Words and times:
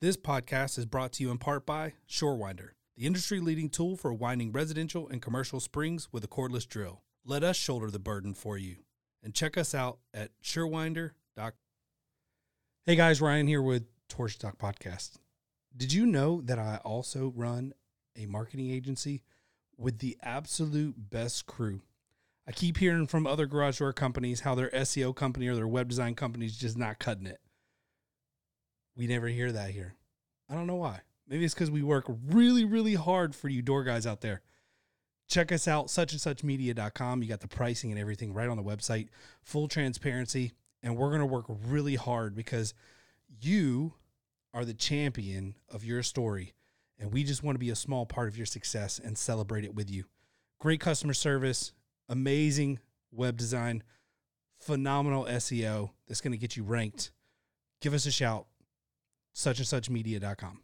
This 0.00 0.16
podcast 0.16 0.78
is 0.78 0.86
brought 0.86 1.10
to 1.14 1.24
you 1.24 1.32
in 1.32 1.38
part 1.38 1.66
by 1.66 1.94
Shorewinder, 2.08 2.68
the 2.96 3.04
industry 3.04 3.40
leading 3.40 3.68
tool 3.68 3.96
for 3.96 4.14
winding 4.14 4.52
residential 4.52 5.08
and 5.08 5.20
commercial 5.20 5.58
springs 5.58 6.06
with 6.12 6.22
a 6.22 6.28
cordless 6.28 6.68
drill. 6.68 7.02
Let 7.24 7.42
us 7.42 7.56
shoulder 7.56 7.90
the 7.90 7.98
burden 7.98 8.32
for 8.32 8.56
you. 8.56 8.76
And 9.24 9.34
check 9.34 9.58
us 9.58 9.74
out 9.74 9.98
at 10.14 10.30
shorewinder.com. 10.40 11.50
Hey 12.86 12.94
guys, 12.94 13.20
Ryan 13.20 13.48
here 13.48 13.60
with 13.60 13.86
Torch 14.08 14.38
Talk 14.38 14.56
Podcast. 14.56 15.16
Did 15.76 15.92
you 15.92 16.06
know 16.06 16.42
that 16.42 16.60
I 16.60 16.78
also 16.84 17.32
run 17.34 17.74
a 18.16 18.26
marketing 18.26 18.70
agency 18.70 19.24
with 19.76 19.98
the 19.98 20.16
absolute 20.22 21.10
best 21.10 21.46
crew? 21.46 21.80
I 22.46 22.52
keep 22.52 22.76
hearing 22.76 23.08
from 23.08 23.26
other 23.26 23.46
garage 23.46 23.80
door 23.80 23.92
companies 23.92 24.42
how 24.42 24.54
their 24.54 24.70
SEO 24.70 25.16
company 25.16 25.48
or 25.48 25.56
their 25.56 25.66
web 25.66 25.88
design 25.88 26.14
company 26.14 26.46
is 26.46 26.56
just 26.56 26.78
not 26.78 27.00
cutting 27.00 27.26
it. 27.26 27.40
We 28.98 29.06
never 29.06 29.28
hear 29.28 29.52
that 29.52 29.70
here. 29.70 29.94
I 30.50 30.54
don't 30.54 30.66
know 30.66 30.74
why. 30.74 31.00
Maybe 31.28 31.44
it's 31.44 31.54
because 31.54 31.70
we 31.70 31.82
work 31.82 32.06
really, 32.26 32.64
really 32.64 32.94
hard 32.94 33.34
for 33.34 33.48
you 33.48 33.62
door 33.62 33.84
guys 33.84 34.06
out 34.06 34.22
there. 34.22 34.42
Check 35.28 35.52
us 35.52 35.68
out, 35.68 35.88
such 35.88 36.12
and 36.12 36.20
such 36.20 36.42
media.com. 36.42 37.22
You 37.22 37.28
got 37.28 37.40
the 37.40 37.48
pricing 37.48 37.92
and 37.92 38.00
everything 38.00 38.32
right 38.32 38.48
on 38.48 38.56
the 38.56 38.62
website, 38.62 39.08
full 39.42 39.68
transparency. 39.68 40.52
And 40.82 40.96
we're 40.96 41.10
going 41.10 41.20
to 41.20 41.26
work 41.26 41.44
really 41.48 41.94
hard 41.94 42.34
because 42.34 42.74
you 43.40 43.94
are 44.52 44.64
the 44.64 44.74
champion 44.74 45.54
of 45.70 45.84
your 45.84 46.02
story. 46.02 46.54
And 46.98 47.12
we 47.12 47.22
just 47.22 47.44
want 47.44 47.54
to 47.54 47.60
be 47.60 47.70
a 47.70 47.76
small 47.76 48.04
part 48.04 48.26
of 48.26 48.36
your 48.36 48.46
success 48.46 48.98
and 48.98 49.16
celebrate 49.16 49.64
it 49.64 49.74
with 49.74 49.88
you. 49.88 50.06
Great 50.58 50.80
customer 50.80 51.14
service, 51.14 51.72
amazing 52.08 52.80
web 53.12 53.36
design, 53.36 53.84
phenomenal 54.58 55.24
SEO 55.26 55.90
that's 56.08 56.20
going 56.20 56.32
to 56.32 56.38
get 56.38 56.56
you 56.56 56.64
ranked. 56.64 57.12
Give 57.80 57.94
us 57.94 58.06
a 58.06 58.10
shout, 58.10 58.46
such 59.38 59.58
and 59.58 59.68
such 59.68 59.88
media.com. 59.88 60.58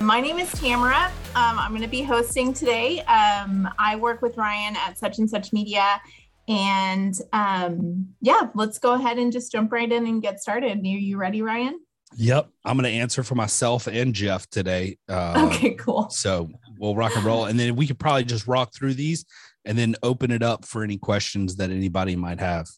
My 0.00 0.20
name 0.20 0.38
is 0.38 0.52
Tamara. 0.52 1.10
Um, 1.34 1.58
I'm 1.58 1.70
going 1.70 1.80
to 1.80 1.88
be 1.88 2.02
hosting 2.02 2.52
today. 2.52 3.00
Um, 3.02 3.66
I 3.78 3.96
work 3.96 4.20
with 4.20 4.36
Ryan 4.36 4.76
at 4.76 4.98
Such 4.98 5.18
and 5.18 5.30
Such 5.30 5.54
Media. 5.54 6.02
And 6.48 7.14
um, 7.32 8.08
yeah, 8.20 8.48
let's 8.54 8.78
go 8.78 8.92
ahead 8.92 9.16
and 9.16 9.32
just 9.32 9.52
jump 9.52 9.72
right 9.72 9.90
in 9.90 10.06
and 10.06 10.20
get 10.20 10.40
started. 10.40 10.78
Are 10.78 10.86
you 10.86 11.16
ready, 11.16 11.40
Ryan? 11.40 11.80
Yep. 12.16 12.48
I'm 12.64 12.76
going 12.76 12.90
to 12.90 12.98
answer 12.98 13.22
for 13.22 13.34
myself 13.34 13.86
and 13.86 14.14
Jeff 14.14 14.48
today. 14.50 14.98
Uh, 15.08 15.48
okay, 15.52 15.74
cool. 15.74 16.10
So 16.10 16.50
we'll 16.78 16.94
rock 16.94 17.12
and 17.16 17.24
roll. 17.24 17.46
And 17.46 17.58
then 17.58 17.76
we 17.76 17.86
could 17.86 17.98
probably 17.98 18.24
just 18.24 18.46
rock 18.46 18.74
through 18.74 18.94
these 18.94 19.24
and 19.64 19.78
then 19.78 19.96
open 20.02 20.30
it 20.30 20.42
up 20.42 20.64
for 20.64 20.82
any 20.82 20.98
questions 20.98 21.56
that 21.56 21.70
anybody 21.70 22.16
might 22.16 22.40
have. 22.40 22.68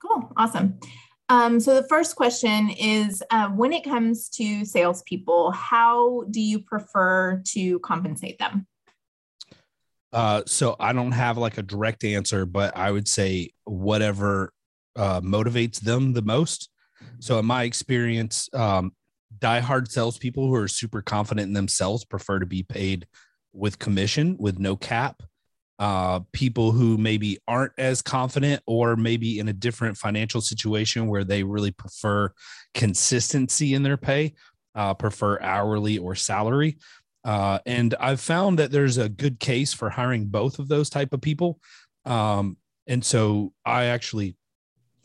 Cool. 0.00 0.32
Awesome. 0.36 0.78
Um, 1.28 1.60
so 1.60 1.74
the 1.74 1.86
first 1.88 2.16
question 2.16 2.70
is 2.70 3.22
uh, 3.30 3.48
when 3.48 3.72
it 3.72 3.84
comes 3.84 4.28
to 4.30 4.64
salespeople, 4.64 5.50
how 5.50 6.24
do 6.30 6.40
you 6.40 6.60
prefer 6.60 7.42
to 7.48 7.78
compensate 7.80 8.38
them? 8.38 8.66
Uh, 10.10 10.42
so 10.46 10.74
I 10.80 10.94
don't 10.94 11.12
have 11.12 11.36
like 11.36 11.58
a 11.58 11.62
direct 11.62 12.02
answer, 12.04 12.46
but 12.46 12.74
I 12.74 12.90
would 12.90 13.06
say 13.06 13.50
whatever 13.64 14.52
uh, 14.96 15.20
motivates 15.20 15.80
them 15.80 16.14
the 16.14 16.22
most. 16.22 16.70
So 17.20 17.38
in 17.38 17.46
my 17.46 17.64
experience, 17.64 18.48
um, 18.52 18.92
diehard 19.38 19.90
salespeople 19.90 20.46
who 20.46 20.54
are 20.54 20.68
super 20.68 21.02
confident 21.02 21.48
in 21.48 21.52
themselves 21.52 22.04
prefer 22.04 22.38
to 22.38 22.46
be 22.46 22.62
paid 22.62 23.06
with 23.52 23.78
commission 23.78 24.36
with 24.38 24.58
no 24.58 24.76
cap 24.76 25.22
uh, 25.78 26.20
people 26.32 26.72
who 26.72 26.98
maybe 26.98 27.38
aren't 27.46 27.72
as 27.78 28.02
confident 28.02 28.62
or 28.66 28.96
maybe 28.96 29.38
in 29.38 29.48
a 29.48 29.52
different 29.52 29.96
financial 29.96 30.40
situation 30.40 31.06
where 31.06 31.24
they 31.24 31.44
really 31.44 31.70
prefer 31.70 32.32
consistency 32.74 33.74
in 33.74 33.82
their 33.82 33.96
pay, 33.96 34.34
uh, 34.74 34.92
prefer 34.94 35.40
hourly 35.40 35.98
or 35.98 36.14
salary. 36.14 36.78
Uh, 37.24 37.58
and 37.66 37.94
I've 38.00 38.20
found 38.20 38.58
that 38.58 38.72
there's 38.72 38.98
a 38.98 39.08
good 39.08 39.38
case 39.38 39.72
for 39.72 39.90
hiring 39.90 40.26
both 40.26 40.58
of 40.58 40.68
those 40.68 40.90
type 40.90 41.12
of 41.12 41.20
people. 41.20 41.60
Um, 42.04 42.56
and 42.86 43.04
so 43.04 43.52
I 43.64 43.84
actually, 43.86 44.36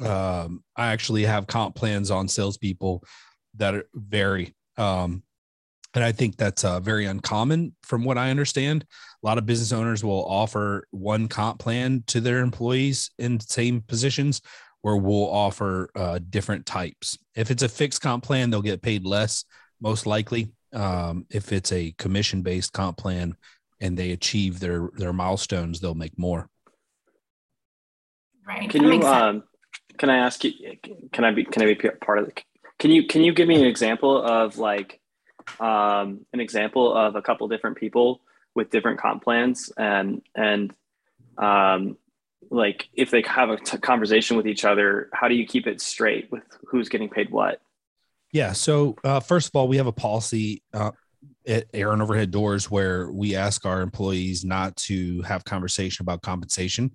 um, 0.01 0.63
I 0.75 0.87
actually 0.87 1.23
have 1.23 1.47
comp 1.47 1.75
plans 1.75 2.11
on 2.11 2.27
salespeople 2.27 3.03
that 3.55 3.75
are 3.75 3.85
vary. 3.93 4.55
Um, 4.77 5.23
and 5.93 6.03
I 6.03 6.11
think 6.11 6.37
that's 6.37 6.63
uh, 6.63 6.79
very 6.79 7.05
uncommon 7.05 7.75
from 7.83 8.03
what 8.03 8.17
I 8.17 8.31
understand. 8.31 8.85
A 9.23 9.27
lot 9.27 9.37
of 9.37 9.45
business 9.45 9.71
owners 9.71 10.03
will 10.03 10.25
offer 10.25 10.87
one 10.91 11.27
comp 11.27 11.59
plan 11.59 12.03
to 12.07 12.19
their 12.19 12.39
employees 12.39 13.11
in 13.19 13.39
same 13.39 13.81
positions, 13.81 14.41
where 14.81 14.97
we'll 14.97 15.29
offer 15.29 15.89
uh, 15.95 16.19
different 16.29 16.65
types. 16.65 17.17
If 17.35 17.51
it's 17.51 17.63
a 17.63 17.69
fixed 17.69 18.01
comp 18.01 18.23
plan, 18.23 18.49
they'll 18.49 18.61
get 18.61 18.81
paid 18.81 19.05
less, 19.05 19.45
most 19.81 20.05
likely. 20.05 20.51
Um, 20.73 21.27
if 21.29 21.51
it's 21.51 21.71
a 21.71 21.93
commission 21.99 22.41
based 22.41 22.73
comp 22.73 22.97
plan 22.97 23.35
and 23.79 23.95
they 23.95 24.11
achieve 24.11 24.59
their 24.59 24.89
their 24.95 25.13
milestones, 25.13 25.79
they'll 25.79 25.93
make 25.93 26.17
more. 26.17 26.49
Right. 28.45 28.69
Can 28.69 28.83
you 28.83 29.01
um, 29.03 29.43
can 30.03 30.09
I 30.09 30.17
ask 30.17 30.43
you? 30.43 30.51
Can 31.13 31.23
I 31.23 31.31
be 31.31 31.45
can 31.45 31.61
I 31.61 31.65
be 31.65 31.75
part 31.75 32.19
of 32.19 32.25
the? 32.25 32.33
Can 32.77 32.91
you 32.91 33.07
can 33.07 33.21
you 33.21 33.33
give 33.33 33.47
me 33.47 33.55
an 33.55 33.65
example 33.65 34.21
of 34.21 34.57
like 34.57 34.99
um, 35.61 36.25
an 36.33 36.41
example 36.41 36.93
of 36.93 37.15
a 37.15 37.21
couple 37.21 37.47
different 37.47 37.77
people 37.77 38.19
with 38.53 38.69
different 38.69 38.99
comp 38.99 39.23
plans 39.23 39.71
and 39.77 40.21
and 40.35 40.73
um, 41.37 41.95
like 42.49 42.89
if 42.91 43.11
they 43.11 43.23
have 43.25 43.49
a 43.49 43.55
t- 43.55 43.77
conversation 43.77 44.35
with 44.35 44.45
each 44.45 44.65
other 44.65 45.09
how 45.13 45.29
do 45.29 45.35
you 45.35 45.47
keep 45.47 45.67
it 45.67 45.79
straight 45.79 46.29
with 46.33 46.43
who's 46.67 46.89
getting 46.89 47.07
paid 47.07 47.31
what 47.31 47.61
yeah 48.33 48.51
so 48.51 48.97
uh, 49.05 49.21
first 49.21 49.47
of 49.47 49.55
all 49.55 49.69
we 49.69 49.77
have 49.77 49.87
a 49.87 49.93
policy 49.93 50.61
uh, 50.73 50.91
at 51.47 51.65
aaron 51.73 52.01
overhead 52.01 52.29
doors 52.29 52.69
where 52.69 53.09
we 53.09 53.35
ask 53.35 53.65
our 53.65 53.81
employees 53.81 54.43
not 54.43 54.75
to 54.75 55.21
have 55.21 55.45
conversation 55.45 56.03
about 56.03 56.21
compensation 56.21 56.93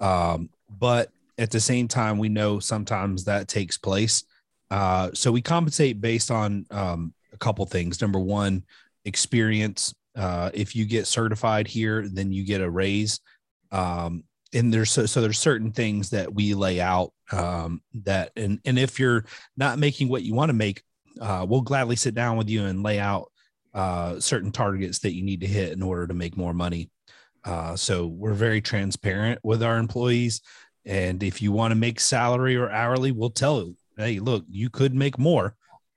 um, 0.00 0.50
but 0.68 1.12
at 1.40 1.50
the 1.50 1.60
same 1.60 1.88
time 1.88 2.18
we 2.18 2.28
know 2.28 2.60
sometimes 2.60 3.24
that 3.24 3.48
takes 3.48 3.78
place 3.78 4.24
uh, 4.70 5.10
so 5.14 5.32
we 5.32 5.42
compensate 5.42 6.00
based 6.00 6.30
on 6.30 6.64
um, 6.70 7.12
a 7.32 7.36
couple 7.36 7.66
things. 7.66 8.00
Number 8.00 8.18
one, 8.18 8.64
experience. 9.04 9.94
Uh, 10.16 10.50
if 10.54 10.76
you 10.76 10.84
get 10.84 11.06
certified 11.06 11.66
here, 11.66 12.06
then 12.08 12.32
you 12.32 12.44
get 12.44 12.60
a 12.60 12.70
raise. 12.70 13.20
Um, 13.72 14.24
and 14.52 14.72
there's 14.72 14.90
so, 14.90 15.06
so 15.06 15.20
there's 15.20 15.38
certain 15.38 15.72
things 15.72 16.10
that 16.10 16.32
we 16.32 16.54
lay 16.54 16.80
out 16.80 17.12
um, 17.30 17.80
that 18.02 18.32
and 18.36 18.58
and 18.64 18.78
if 18.78 18.98
you're 18.98 19.24
not 19.56 19.78
making 19.78 20.08
what 20.08 20.22
you 20.22 20.34
want 20.34 20.48
to 20.48 20.54
make, 20.54 20.82
uh, 21.20 21.46
we'll 21.48 21.60
gladly 21.60 21.94
sit 21.94 22.14
down 22.14 22.36
with 22.36 22.48
you 22.48 22.64
and 22.64 22.82
lay 22.82 22.98
out 22.98 23.30
uh, 23.74 24.18
certain 24.18 24.50
targets 24.50 24.98
that 25.00 25.14
you 25.14 25.22
need 25.22 25.40
to 25.40 25.46
hit 25.46 25.72
in 25.72 25.82
order 25.82 26.08
to 26.08 26.14
make 26.14 26.36
more 26.36 26.52
money. 26.52 26.90
Uh, 27.44 27.76
so 27.76 28.06
we're 28.06 28.34
very 28.34 28.60
transparent 28.60 29.38
with 29.44 29.62
our 29.62 29.78
employees, 29.78 30.42
and 30.90 31.22
if 31.22 31.40
you 31.40 31.52
want 31.52 31.70
to 31.70 31.76
make 31.76 32.00
salary 32.00 32.56
or 32.56 32.68
hourly, 32.68 33.12
we'll 33.12 33.30
tell 33.30 33.58
you, 33.62 33.76
hey, 33.96 34.18
look, 34.18 34.44
you 34.50 34.68
could 34.68 34.92
make 34.92 35.20
more 35.20 35.54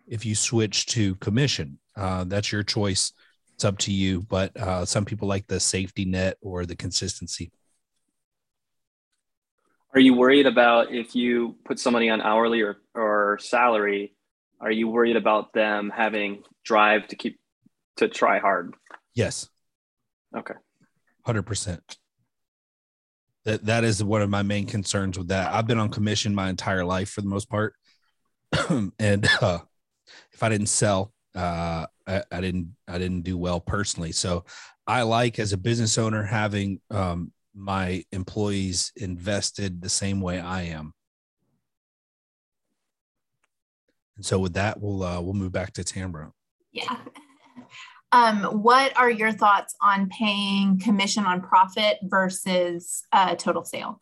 if 0.07 0.23
you 0.23 0.35
switch 0.35 0.85
to 0.85 1.15
commission. 1.15 1.79
Uh, 1.97 2.25
that's 2.25 2.51
your 2.51 2.61
choice. 2.61 3.11
It's 3.55 3.65
up 3.65 3.79
to 3.79 3.91
you. 3.91 4.21
But 4.21 4.55
uh, 4.55 4.85
some 4.85 5.03
people 5.03 5.27
like 5.27 5.47
the 5.47 5.59
safety 5.59 6.05
net 6.05 6.37
or 6.41 6.67
the 6.67 6.75
consistency. 6.75 7.51
Are 9.95 9.99
you 9.99 10.13
worried 10.13 10.45
about 10.45 10.93
if 10.93 11.15
you 11.15 11.55
put 11.65 11.79
somebody 11.79 12.11
on 12.11 12.21
hourly 12.21 12.61
or, 12.61 12.77
or 12.93 13.39
salary? 13.41 14.13
Are 14.61 14.71
you 14.71 14.89
worried 14.89 15.15
about 15.15 15.53
them 15.53 15.91
having 15.91 16.43
drive 16.63 17.07
to 17.07 17.15
keep 17.15 17.39
to 17.97 18.07
try 18.07 18.37
hard? 18.37 18.75
Yes. 19.15 19.49
Okay. 20.37 20.55
Hundred 21.25 21.47
percent. 21.47 21.97
That 23.45 23.65
that 23.65 23.83
is 23.83 24.03
one 24.03 24.21
of 24.21 24.29
my 24.29 24.41
main 24.41 24.65
concerns 24.65 25.17
with 25.17 25.27
that. 25.27 25.53
I've 25.53 25.67
been 25.67 25.79
on 25.79 25.89
commission 25.89 26.33
my 26.33 26.49
entire 26.49 26.85
life 26.85 27.09
for 27.09 27.21
the 27.21 27.27
most 27.27 27.49
part, 27.49 27.73
and 28.69 29.27
uh, 29.41 29.59
if 30.31 30.41
I 30.41 30.49
didn't 30.49 30.67
sell, 30.67 31.13
uh, 31.35 31.85
I, 32.07 32.23
I, 32.31 32.41
didn't 32.41 32.75
I 32.87 32.97
didn't 32.97 33.21
do 33.23 33.37
well 33.37 33.59
personally. 33.59 34.11
So 34.11 34.45
I 34.87 35.01
like 35.03 35.39
as 35.39 35.53
a 35.53 35.57
business 35.57 35.97
owner 35.97 36.23
having 36.23 36.79
um, 36.89 37.31
my 37.55 38.03
employees 38.11 38.91
invested 38.95 39.81
the 39.81 39.89
same 39.89 40.21
way 40.21 40.39
I 40.39 40.63
am. 40.63 40.93
And 44.15 44.25
so 44.25 44.39
with 44.39 44.53
that, 44.53 44.79
we'll 44.79 45.03
uh, 45.03 45.21
we'll 45.21 45.33
move 45.33 45.51
back 45.51 45.73
to 45.73 45.83
Tamra. 45.83 46.31
Yeah. 46.71 46.97
Um, 48.13 48.43
what 48.61 48.95
are 48.95 49.09
your 49.09 49.31
thoughts 49.31 49.75
on 49.81 50.07
paying 50.07 50.79
commission 50.79 51.25
on 51.25 51.41
profit 51.41 51.97
versus 52.03 53.03
uh, 53.11 53.33
total 53.33 53.63
sale? 53.63 53.99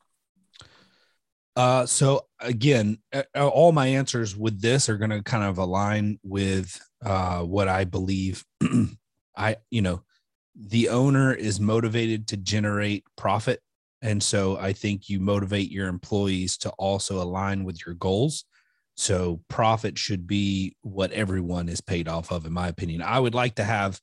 Uh, 1.55 1.85
so 1.85 2.25
again, 2.41 2.97
all 3.35 3.71
my 3.71 3.87
answers 3.87 4.35
with 4.35 4.61
this 4.61 4.89
are 4.89 4.97
going 4.97 5.11
to 5.11 5.23
kind 5.23 5.45
of 5.45 5.57
align 5.57 6.19
with 6.23 6.77
uh, 7.05 7.41
what 7.41 7.69
I 7.69 7.85
believe. 7.85 8.43
I, 9.37 9.55
you 9.69 9.81
know, 9.81 10.03
the 10.55 10.89
owner 10.89 11.33
is 11.33 11.61
motivated 11.61 12.27
to 12.27 12.37
generate 12.37 13.05
profit. 13.15 13.61
And 14.01 14.21
so 14.21 14.57
I 14.57 14.73
think 14.73 15.07
you 15.07 15.21
motivate 15.21 15.71
your 15.71 15.87
employees 15.87 16.57
to 16.59 16.69
also 16.71 17.21
align 17.21 17.63
with 17.63 17.85
your 17.85 17.95
goals. 17.95 18.43
So 19.01 19.41
profit 19.47 19.97
should 19.97 20.27
be 20.27 20.75
what 20.81 21.11
everyone 21.11 21.69
is 21.69 21.81
paid 21.81 22.07
off 22.07 22.31
of, 22.31 22.45
in 22.45 22.53
my 22.53 22.67
opinion. 22.67 23.01
I 23.01 23.19
would 23.19 23.33
like 23.33 23.55
to 23.55 23.63
have 23.63 23.99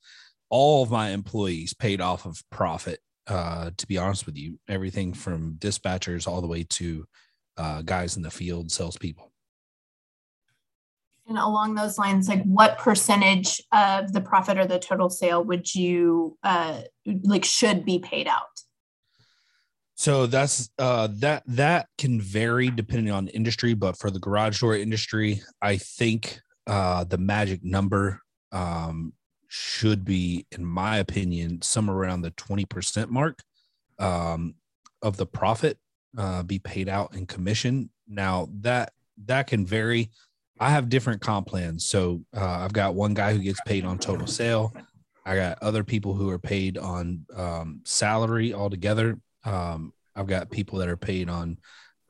all 0.50 0.82
of 0.82 0.90
my 0.90 1.10
employees 1.10 1.72
paid 1.72 2.00
off 2.00 2.26
of 2.26 2.42
profit. 2.50 2.98
Uh, 3.28 3.70
to 3.76 3.86
be 3.86 3.96
honest 3.96 4.26
with 4.26 4.36
you, 4.36 4.58
everything 4.66 5.12
from 5.12 5.54
dispatchers 5.60 6.26
all 6.26 6.40
the 6.40 6.48
way 6.48 6.64
to 6.64 7.06
uh, 7.56 7.82
guys 7.82 8.16
in 8.16 8.24
the 8.24 8.30
field, 8.30 8.72
salespeople. 8.72 9.30
And 11.28 11.38
along 11.38 11.76
those 11.76 11.96
lines, 11.96 12.28
like 12.28 12.42
what 12.42 12.78
percentage 12.78 13.62
of 13.70 14.12
the 14.12 14.20
profit 14.20 14.58
or 14.58 14.66
the 14.66 14.80
total 14.80 15.10
sale 15.10 15.44
would 15.44 15.72
you 15.72 16.36
uh, 16.42 16.80
like 17.22 17.44
should 17.44 17.84
be 17.84 18.00
paid 18.00 18.26
out? 18.26 18.48
So 19.98 20.26
that's 20.26 20.70
uh, 20.78 21.08
that 21.14 21.42
that 21.48 21.88
can 21.98 22.20
vary 22.20 22.70
depending 22.70 23.12
on 23.12 23.26
industry, 23.26 23.74
but 23.74 23.98
for 23.98 24.12
the 24.12 24.20
garage 24.20 24.60
door 24.60 24.76
industry, 24.76 25.42
I 25.60 25.76
think 25.76 26.40
uh, 26.68 27.02
the 27.02 27.18
magic 27.18 27.64
number 27.64 28.20
um, 28.52 29.12
should 29.48 30.04
be, 30.04 30.46
in 30.52 30.64
my 30.64 30.98
opinion, 30.98 31.62
somewhere 31.62 31.96
around 31.96 32.22
the 32.22 32.30
twenty 32.30 32.64
percent 32.64 33.10
mark 33.10 33.40
um, 33.98 34.54
of 35.02 35.16
the 35.16 35.26
profit 35.26 35.78
uh, 36.16 36.44
be 36.44 36.60
paid 36.60 36.88
out 36.88 37.16
in 37.16 37.26
commission. 37.26 37.90
Now 38.06 38.48
that 38.60 38.92
that 39.26 39.48
can 39.48 39.66
vary 39.66 40.10
I 40.60 40.70
have 40.70 40.88
different 40.88 41.20
comp 41.20 41.46
plans. 41.46 41.84
So 41.84 42.22
uh, 42.36 42.44
I've 42.44 42.72
got 42.72 42.94
one 42.94 43.14
guy 43.14 43.32
who 43.32 43.40
gets 43.40 43.60
paid 43.66 43.84
on 43.84 43.98
total 43.98 44.26
sale. 44.26 44.72
I 45.24 45.36
got 45.36 45.62
other 45.62 45.84
people 45.84 46.14
who 46.14 46.30
are 46.30 46.38
paid 46.38 46.78
on 46.78 47.26
um, 47.34 47.80
salary 47.84 48.54
altogether. 48.54 49.18
Um, 49.48 49.92
I've 50.14 50.26
got 50.26 50.50
people 50.50 50.78
that 50.80 50.88
are 50.88 50.96
paid 50.96 51.28
on 51.28 51.58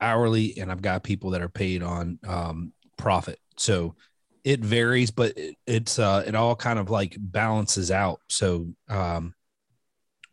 hourly, 0.01 0.57
and 0.59 0.71
I've 0.71 0.81
got 0.81 1.03
people 1.03 1.31
that 1.31 1.41
are 1.41 1.49
paid 1.49 1.83
on 1.83 2.19
um, 2.27 2.73
profit. 2.97 3.39
So 3.57 3.95
it 4.43 4.59
varies, 4.61 5.11
but 5.11 5.37
it, 5.37 5.55
it's 5.65 5.99
uh, 5.99 6.23
it 6.25 6.35
all 6.35 6.55
kind 6.55 6.79
of 6.79 6.89
like 6.89 7.15
balances 7.17 7.91
out. 7.91 8.19
So 8.27 8.67
um, 8.89 9.33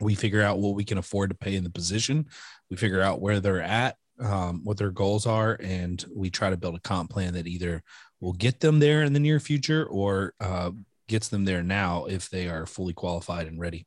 we 0.01 0.15
figure 0.15 0.43
out 0.43 0.59
what 0.59 0.75
we 0.75 0.85
can 0.85 0.99
afford 0.99 1.31
to 1.31 1.37
pay 1.37 1.55
in 1.55 1.65
the 1.65 1.71
position. 1.71 2.27
We 2.71 2.77
figure 2.77 3.03
out 3.03 3.21
where 3.21 3.41
they're 3.41 3.63
at, 3.63 3.97
um, 4.21 4.63
what 4.65 4.79
their 4.79 4.91
goals 4.91 5.27
are, 5.27 5.59
and 5.61 6.05
we 6.15 6.31
try 6.31 6.51
to 6.51 6.57
build 6.57 6.77
a 6.77 6.81
comp 6.81 7.11
plan 7.11 7.35
that 7.35 7.47
either 7.47 7.83
will 8.21 8.33
get 8.33 8.61
them 8.61 8.79
there 8.79 9.03
in 9.03 9.13
the 9.13 9.21
near 9.21 9.39
future 9.39 9.85
or 9.85 10.35
uh, 10.41 10.71
gets 11.09 11.29
them 11.29 11.45
there 11.45 11.63
now 11.63 12.07
if 12.07 12.31
they 12.31 12.49
are 12.49 12.67
fully 12.67 12.95
qualified 12.95 13.47
and 13.47 13.61
ready. 13.61 13.87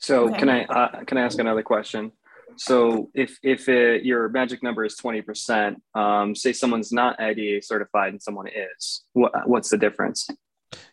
So 0.00 0.28
okay. 0.28 0.38
can 0.38 0.48
I 0.48 0.64
uh, 0.64 1.04
can 1.04 1.18
I 1.18 1.22
ask 1.22 1.38
another 1.38 1.62
question? 1.62 2.12
So 2.56 3.10
if 3.14 3.38
if 3.42 3.68
it, 3.68 4.04
your 4.04 4.28
magic 4.28 4.62
number 4.62 4.84
is 4.84 4.96
twenty 4.96 5.22
percent, 5.22 5.80
um, 5.94 6.34
say 6.34 6.52
someone's 6.52 6.92
not 6.92 7.20
IDA 7.20 7.62
certified 7.62 8.12
and 8.12 8.22
someone 8.22 8.48
is, 8.48 9.04
what 9.12 9.32
what's 9.48 9.70
the 9.70 9.78
difference? 9.78 10.28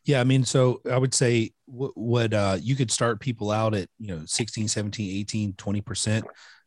Yeah, 0.06 0.22
I 0.22 0.24
mean, 0.24 0.44
so 0.44 0.82
I 0.90 0.98
would 0.98 1.14
say 1.14 1.52
what, 1.66 1.96
what 1.96 2.34
uh, 2.34 2.58
you 2.60 2.76
could 2.76 2.90
start 2.90 3.20
people 3.20 3.52
out 3.52 3.76
at, 3.76 3.90
you 4.00 4.08
know, 4.08 4.24
16, 4.26 4.68
17, 4.70 5.18
18, 5.20 5.54
20%. 5.54 6.24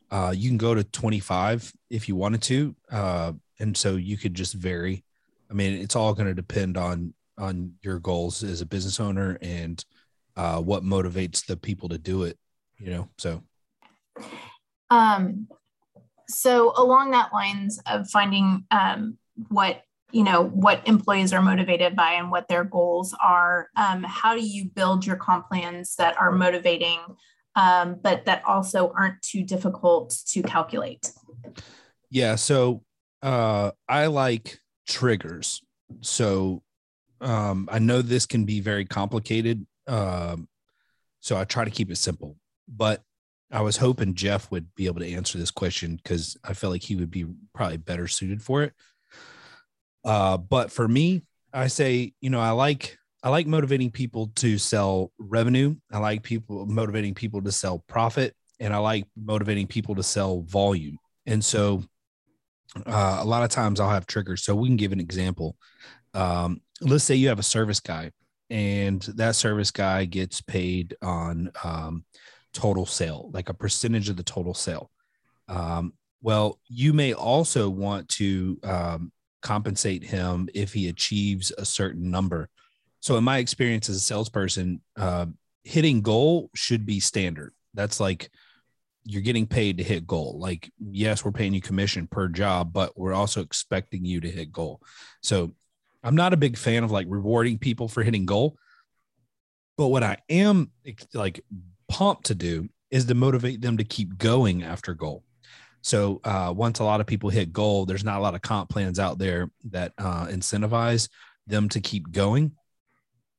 Uh, 0.09 0.33
you 0.33 0.49
can 0.49 0.57
go 0.57 0.73
to 0.73 0.83
25 0.85 1.73
if 1.89 2.07
you 2.07 2.15
wanted 2.15 2.41
to. 2.43 2.73
Uh, 2.89 3.33
and 3.59 3.75
so 3.75 3.97
you 3.97 4.15
could 4.15 4.33
just 4.33 4.53
vary 4.53 5.03
I 5.51 5.53
mean, 5.53 5.81
it's 5.81 5.97
all 5.97 6.13
going 6.13 6.27
to 6.27 6.33
depend 6.33 6.77
on 6.77 7.13
on 7.37 7.73
your 7.81 7.99
goals 7.99 8.43
as 8.43 8.61
a 8.61 8.65
business 8.65 8.99
owner 8.99 9.37
and 9.41 9.83
uh, 10.41 10.59
what 10.59 10.83
motivates 10.83 11.45
the 11.45 11.55
people 11.55 11.89
to 11.89 11.97
do 11.97 12.23
it. 12.23 12.37
You 12.77 12.89
know, 12.89 13.09
so. 13.17 13.43
Um, 14.89 15.47
so 16.27 16.73
along 16.75 17.11
that 17.11 17.31
lines 17.33 17.79
of 17.85 18.09
finding 18.09 18.65
um, 18.71 19.17
what 19.49 19.83
you 20.11 20.23
know 20.23 20.43
what 20.43 20.85
employees 20.87 21.31
are 21.31 21.41
motivated 21.41 21.95
by 21.95 22.13
and 22.13 22.31
what 22.31 22.47
their 22.49 22.65
goals 22.65 23.15
are 23.23 23.69
um, 23.77 24.03
how 24.03 24.35
do 24.35 24.45
you 24.45 24.65
build 24.65 25.05
your 25.05 25.15
comp 25.15 25.47
plans 25.47 25.95
that 25.95 26.19
are 26.19 26.31
motivating 26.33 26.99
um, 27.55 27.97
but 28.01 28.25
that 28.25 28.43
also 28.43 28.91
aren't 28.97 29.21
too 29.21 29.41
difficult 29.41 30.13
to 30.27 30.43
calculate 30.43 31.11
yeah 32.09 32.35
so 32.35 32.83
uh, 33.23 33.71
i 33.87 34.07
like 34.07 34.59
triggers. 34.91 35.61
So 36.01 36.61
um, 37.19 37.67
I 37.71 37.79
know 37.79 38.01
this 38.01 38.25
can 38.25 38.45
be 38.45 38.59
very 38.59 38.85
complicated. 38.85 39.65
Um, 39.91 40.47
so 41.19 41.37
I 41.37 41.43
try 41.43 41.65
to 41.65 41.71
keep 41.71 41.91
it 41.91 41.97
simple. 41.97 42.37
But 42.67 43.03
I 43.51 43.61
was 43.61 43.77
hoping 43.77 44.15
Jeff 44.15 44.49
would 44.49 44.73
be 44.75 44.85
able 44.85 45.01
to 45.01 45.11
answer 45.11 45.37
this 45.37 45.51
question 45.51 45.97
because 45.97 46.37
I 46.43 46.53
felt 46.53 46.71
like 46.71 46.83
he 46.83 46.95
would 46.95 47.11
be 47.11 47.25
probably 47.53 47.77
better 47.77 48.07
suited 48.07 48.41
for 48.41 48.63
it. 48.63 48.73
Uh, 50.05 50.37
but 50.37 50.71
for 50.71 50.87
me, 50.87 51.23
I 51.53 51.67
say, 51.67 52.13
you 52.21 52.29
know, 52.29 52.39
I 52.39 52.51
like 52.51 52.97
I 53.23 53.29
like 53.29 53.45
motivating 53.45 53.91
people 53.91 54.31
to 54.37 54.57
sell 54.57 55.11
revenue. 55.19 55.75
I 55.91 55.99
like 55.99 56.23
people 56.23 56.65
motivating 56.65 57.13
people 57.13 57.41
to 57.41 57.51
sell 57.51 57.83
profit, 57.87 58.33
and 58.59 58.73
I 58.73 58.77
like 58.77 59.05
motivating 59.15 59.67
people 59.67 59.95
to 59.95 60.03
sell 60.03 60.41
volume. 60.41 60.97
And 61.27 61.43
so 61.43 61.83
uh, 62.85 63.19
a 63.19 63.25
lot 63.25 63.43
of 63.43 63.49
times 63.49 63.79
I'll 63.79 63.89
have 63.89 64.07
triggers. 64.07 64.43
So 64.43 64.55
we 64.55 64.69
can 64.69 64.77
give 64.77 64.91
an 64.91 64.99
example. 64.99 65.55
Um, 66.13 66.61
let's 66.79 67.03
say 67.03 67.15
you 67.15 67.27
have 67.27 67.39
a 67.39 67.43
service 67.43 67.79
guy, 67.79 68.11
and 68.51 69.01
that 69.15 69.35
service 69.35 69.71
guy 69.71 70.03
gets 70.03 70.41
paid 70.41 70.95
on 71.01 71.51
um, 71.63 72.03
total 72.53 72.85
sale, 72.85 73.31
like 73.33 73.47
a 73.47 73.53
percentage 73.53 74.09
of 74.09 74.17
the 74.17 74.23
total 74.23 74.53
sale. 74.53 74.91
Um, 75.47 75.93
well, 76.21 76.59
you 76.67 76.91
may 76.91 77.13
also 77.13 77.69
want 77.69 78.09
to 78.09 78.59
um, 78.63 79.11
compensate 79.41 80.03
him 80.03 80.49
if 80.53 80.73
he 80.73 80.89
achieves 80.89 81.53
a 81.57 81.63
certain 81.63 82.11
number. 82.11 82.49
So, 82.99 83.17
in 83.17 83.23
my 83.23 83.37
experience 83.37 83.87
as 83.87 83.95
a 83.95 84.01
salesperson, 84.01 84.81
uh, 84.97 85.27
hitting 85.63 86.01
goal 86.01 86.49
should 86.53 86.85
be 86.85 86.99
standard. 86.99 87.53
That's 87.73 88.01
like 88.01 88.29
you're 89.05 89.21
getting 89.21 89.47
paid 89.47 89.77
to 89.77 89.83
hit 89.83 90.05
goal. 90.05 90.37
Like, 90.37 90.71
yes, 90.77 91.23
we're 91.23 91.31
paying 91.31 91.53
you 91.53 91.61
commission 91.61 92.05
per 92.05 92.27
job, 92.27 92.73
but 92.73 92.97
we're 92.99 93.13
also 93.13 93.41
expecting 93.41 94.03
you 94.03 94.19
to 94.19 94.29
hit 94.29 94.51
goal. 94.51 94.81
So 95.21 95.53
I'm 96.03 96.15
not 96.15 96.33
a 96.33 96.37
big 96.37 96.57
fan 96.57 96.83
of 96.83 96.91
like 96.91 97.07
rewarding 97.09 97.57
people 97.57 97.87
for 97.87 98.03
hitting 98.03 98.25
goal. 98.25 98.57
But 99.77 99.87
what 99.87 100.03
I 100.03 100.17
am 100.29 100.71
like 101.13 101.41
pumped 101.87 102.25
to 102.27 102.35
do 102.35 102.69
is 102.89 103.05
to 103.05 103.15
motivate 103.15 103.61
them 103.61 103.77
to 103.77 103.83
keep 103.83 104.17
going 104.17 104.63
after 104.63 104.93
goal. 104.93 105.23
So 105.81 106.21
uh, 106.23 106.53
once 106.55 106.79
a 106.79 106.83
lot 106.83 107.01
of 107.01 107.07
people 107.07 107.29
hit 107.29 107.53
goal, 107.53 107.85
there's 107.85 108.03
not 108.03 108.19
a 108.19 108.21
lot 108.21 108.35
of 108.35 108.41
comp 108.41 108.69
plans 108.69 108.99
out 108.99 109.17
there 109.17 109.49
that 109.71 109.93
uh, 109.97 110.27
incentivize 110.27 111.09
them 111.47 111.69
to 111.69 111.79
keep 111.79 112.11
going. 112.11 112.51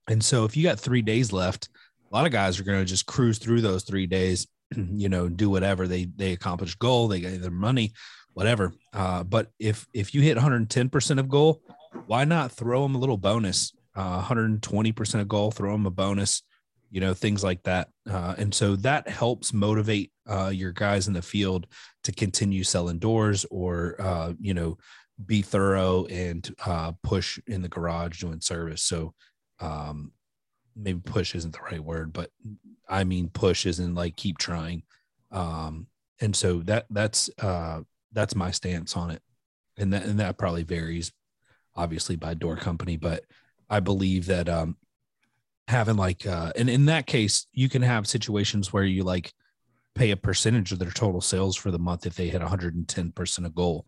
And 0.09 0.25
so 0.25 0.45
if 0.45 0.57
you 0.57 0.64
got 0.64 0.81
three 0.81 1.02
days 1.02 1.33
left, 1.33 1.69
a 2.11 2.14
lot 2.14 2.26
of 2.26 2.33
guys 2.33 2.59
are 2.59 2.64
going 2.64 2.81
to 2.81 2.85
just 2.85 3.07
cruise 3.07 3.38
through 3.38 3.61
those 3.61 3.85
three 3.85 4.07
days 4.07 4.49
you 4.76 5.09
know 5.09 5.28
do 5.28 5.50
whatever 5.50 5.87
they 5.87 6.04
they 6.16 6.33
accomplish 6.33 6.75
goal 6.76 7.09
they 7.09 7.21
get 7.21 7.40
their 7.40 7.50
money 7.50 7.92
whatever 8.35 8.73
uh, 8.92 9.23
but 9.23 9.50
if 9.59 9.87
if 9.92 10.14
you 10.14 10.21
hit 10.21 10.37
110% 10.37 11.19
of 11.19 11.28
goal 11.28 11.62
why 12.06 12.25
not 12.25 12.52
throw 12.52 12.82
them 12.82 12.94
a 12.94 12.99
little 12.99 13.16
bonus 13.16 13.72
uh, 13.94 14.22
120% 14.22 15.20
of 15.20 15.28
goal 15.28 15.50
throw 15.50 15.72
them 15.72 15.87
a 15.87 15.90
bonus 15.90 16.42
you 16.90 17.00
know 17.00 17.14
things 17.14 17.42
like 17.42 17.62
that 17.62 17.88
uh, 18.11 18.34
and 18.38 18.54
so 18.54 18.76
that 18.76 19.08
helps 19.08 19.52
motivate 19.52 20.12
uh, 20.28 20.50
your 20.52 20.72
guys 20.72 21.08
in 21.08 21.14
the 21.14 21.22
field 21.22 21.66
to 22.04 22.12
continue 22.12 22.64
selling 22.64 22.99
doors 22.99 23.44
or 23.50 23.96
uh, 24.00 24.32
you 24.40 24.54
know 24.54 24.76
be 25.25 25.42
thorough 25.42 26.04
and 26.06 26.54
uh, 26.66 26.92
push 27.02 27.38
in 27.46 27.62
the 27.62 27.68
garage 27.68 28.20
doing 28.20 28.40
service 28.40 28.82
so 28.82 29.14
um, 29.61 30.12
maybe 30.76 31.00
push 31.00 31.34
isn't 31.34 31.52
the 31.52 31.61
right 31.70 31.82
word, 31.82 32.12
but 32.12 32.30
I 32.88 33.04
mean 33.04 33.28
push 33.28 33.66
isn't 33.66 33.94
like 33.94 34.16
keep 34.16 34.38
trying. 34.38 34.82
Um, 35.30 35.87
and 36.20 36.37
so 36.37 36.58
that 36.61 36.87
that's 36.90 37.30
uh 37.38 37.80
that's 38.12 38.34
my 38.34 38.50
stance 38.50 38.96
on 38.96 39.11
it. 39.11 39.22
And 39.76 39.92
that 39.92 40.04
and 40.04 40.20
that 40.20 40.38
probably 40.38 40.64
varies 40.64 41.12
obviously 41.75 42.17
by 42.17 42.35
door 42.35 42.57
company, 42.57 42.97
but 42.97 43.25
I 43.69 43.81
believe 43.81 44.26
that 44.26 44.49
um 44.49 44.76
having 45.69 45.97
like 45.97 46.26
uh 46.26 46.52
and 46.57 46.69
in 46.69 46.87
that 46.87 47.07
case 47.07 47.47
you 47.52 47.69
can 47.69 47.83
have 47.83 48.07
situations 48.07 48.73
where 48.73 48.85
you 48.85 49.05
like 49.05 49.33
pay 49.95 50.11
a 50.11 50.17
percentage 50.17 50.73
of 50.73 50.79
their 50.79 50.91
total 50.91 51.21
sales 51.21 51.57
for 51.57 51.71
the 51.71 51.79
month 51.79 52.07
if 52.07 52.14
they 52.14 52.29
hit 52.29 52.41
110% 52.41 53.47
of 53.47 53.55
goal. 53.55 53.87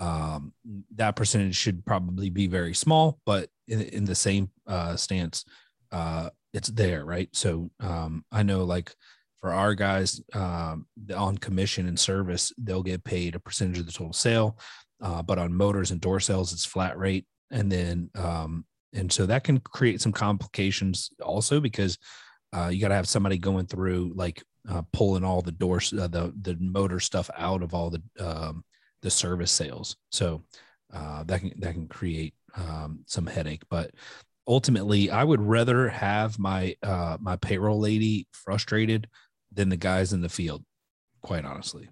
Um, 0.00 0.52
that 0.96 1.14
percentage 1.14 1.54
should 1.54 1.84
probably 1.84 2.30
be 2.30 2.46
very 2.46 2.74
small, 2.74 3.20
but 3.24 3.50
in, 3.68 3.82
in 3.82 4.04
the 4.04 4.14
same 4.14 4.50
uh, 4.66 4.96
stance, 4.96 5.44
uh, 5.92 6.30
it's 6.52 6.68
there, 6.68 7.04
right? 7.04 7.28
So 7.32 7.70
um, 7.80 8.24
I 8.32 8.42
know 8.42 8.64
like 8.64 8.94
for 9.40 9.52
our 9.52 9.74
guys 9.74 10.20
um, 10.32 10.86
on 11.14 11.38
commission 11.38 11.86
and 11.86 11.98
service, 11.98 12.52
they'll 12.58 12.82
get 12.82 13.04
paid 13.04 13.34
a 13.34 13.40
percentage 13.40 13.78
of 13.78 13.86
the 13.86 13.92
total 13.92 14.12
sale, 14.12 14.58
uh, 15.02 15.22
but 15.22 15.38
on 15.38 15.54
motors 15.54 15.90
and 15.90 16.00
door 16.00 16.20
sales, 16.20 16.52
it's 16.52 16.64
flat 16.64 16.96
rate, 16.96 17.26
and 17.50 17.70
then 17.70 18.10
um, 18.14 18.64
and 18.94 19.12
so 19.12 19.26
that 19.26 19.44
can 19.44 19.58
create 19.58 20.00
some 20.00 20.12
complications 20.12 21.10
also 21.22 21.60
because 21.60 21.98
uh, 22.54 22.68
you 22.68 22.80
got 22.80 22.88
to 22.88 22.94
have 22.94 23.08
somebody 23.08 23.38
going 23.38 23.66
through 23.66 24.12
like 24.14 24.42
uh, 24.68 24.82
pulling 24.92 25.24
all 25.24 25.42
the 25.42 25.52
doors, 25.52 25.92
uh, 25.92 26.08
the 26.08 26.32
the 26.42 26.56
motor 26.60 27.00
stuff 27.00 27.28
out 27.36 27.62
of 27.62 27.74
all 27.74 27.90
the 27.90 28.02
um, 28.20 28.64
the 29.02 29.10
service 29.10 29.50
sales. 29.50 29.96
So 30.10 30.44
uh, 30.92 31.24
that 31.24 31.40
can 31.40 31.52
that 31.58 31.74
can 31.74 31.88
create 31.88 32.34
um, 32.54 33.00
some 33.06 33.26
headache. 33.26 33.62
But 33.70 33.92
ultimately, 34.46 35.10
I 35.10 35.24
would 35.24 35.40
rather 35.40 35.88
have 35.88 36.38
my 36.38 36.76
uh, 36.82 37.16
my 37.20 37.36
payroll 37.36 37.80
lady 37.80 38.28
frustrated 38.32 39.08
than 39.52 39.68
the 39.68 39.76
guys 39.76 40.12
in 40.12 40.20
the 40.20 40.28
field. 40.28 40.64
Quite 41.22 41.44
honestly. 41.44 41.88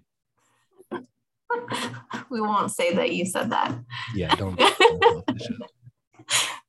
we 2.29 2.41
won't 2.41 2.71
say 2.71 2.95
that 2.95 3.13
you 3.13 3.25
said 3.25 3.49
that. 3.51 3.77
Yeah, 4.15 4.35
don't. 4.35 4.57
don't 4.89 5.29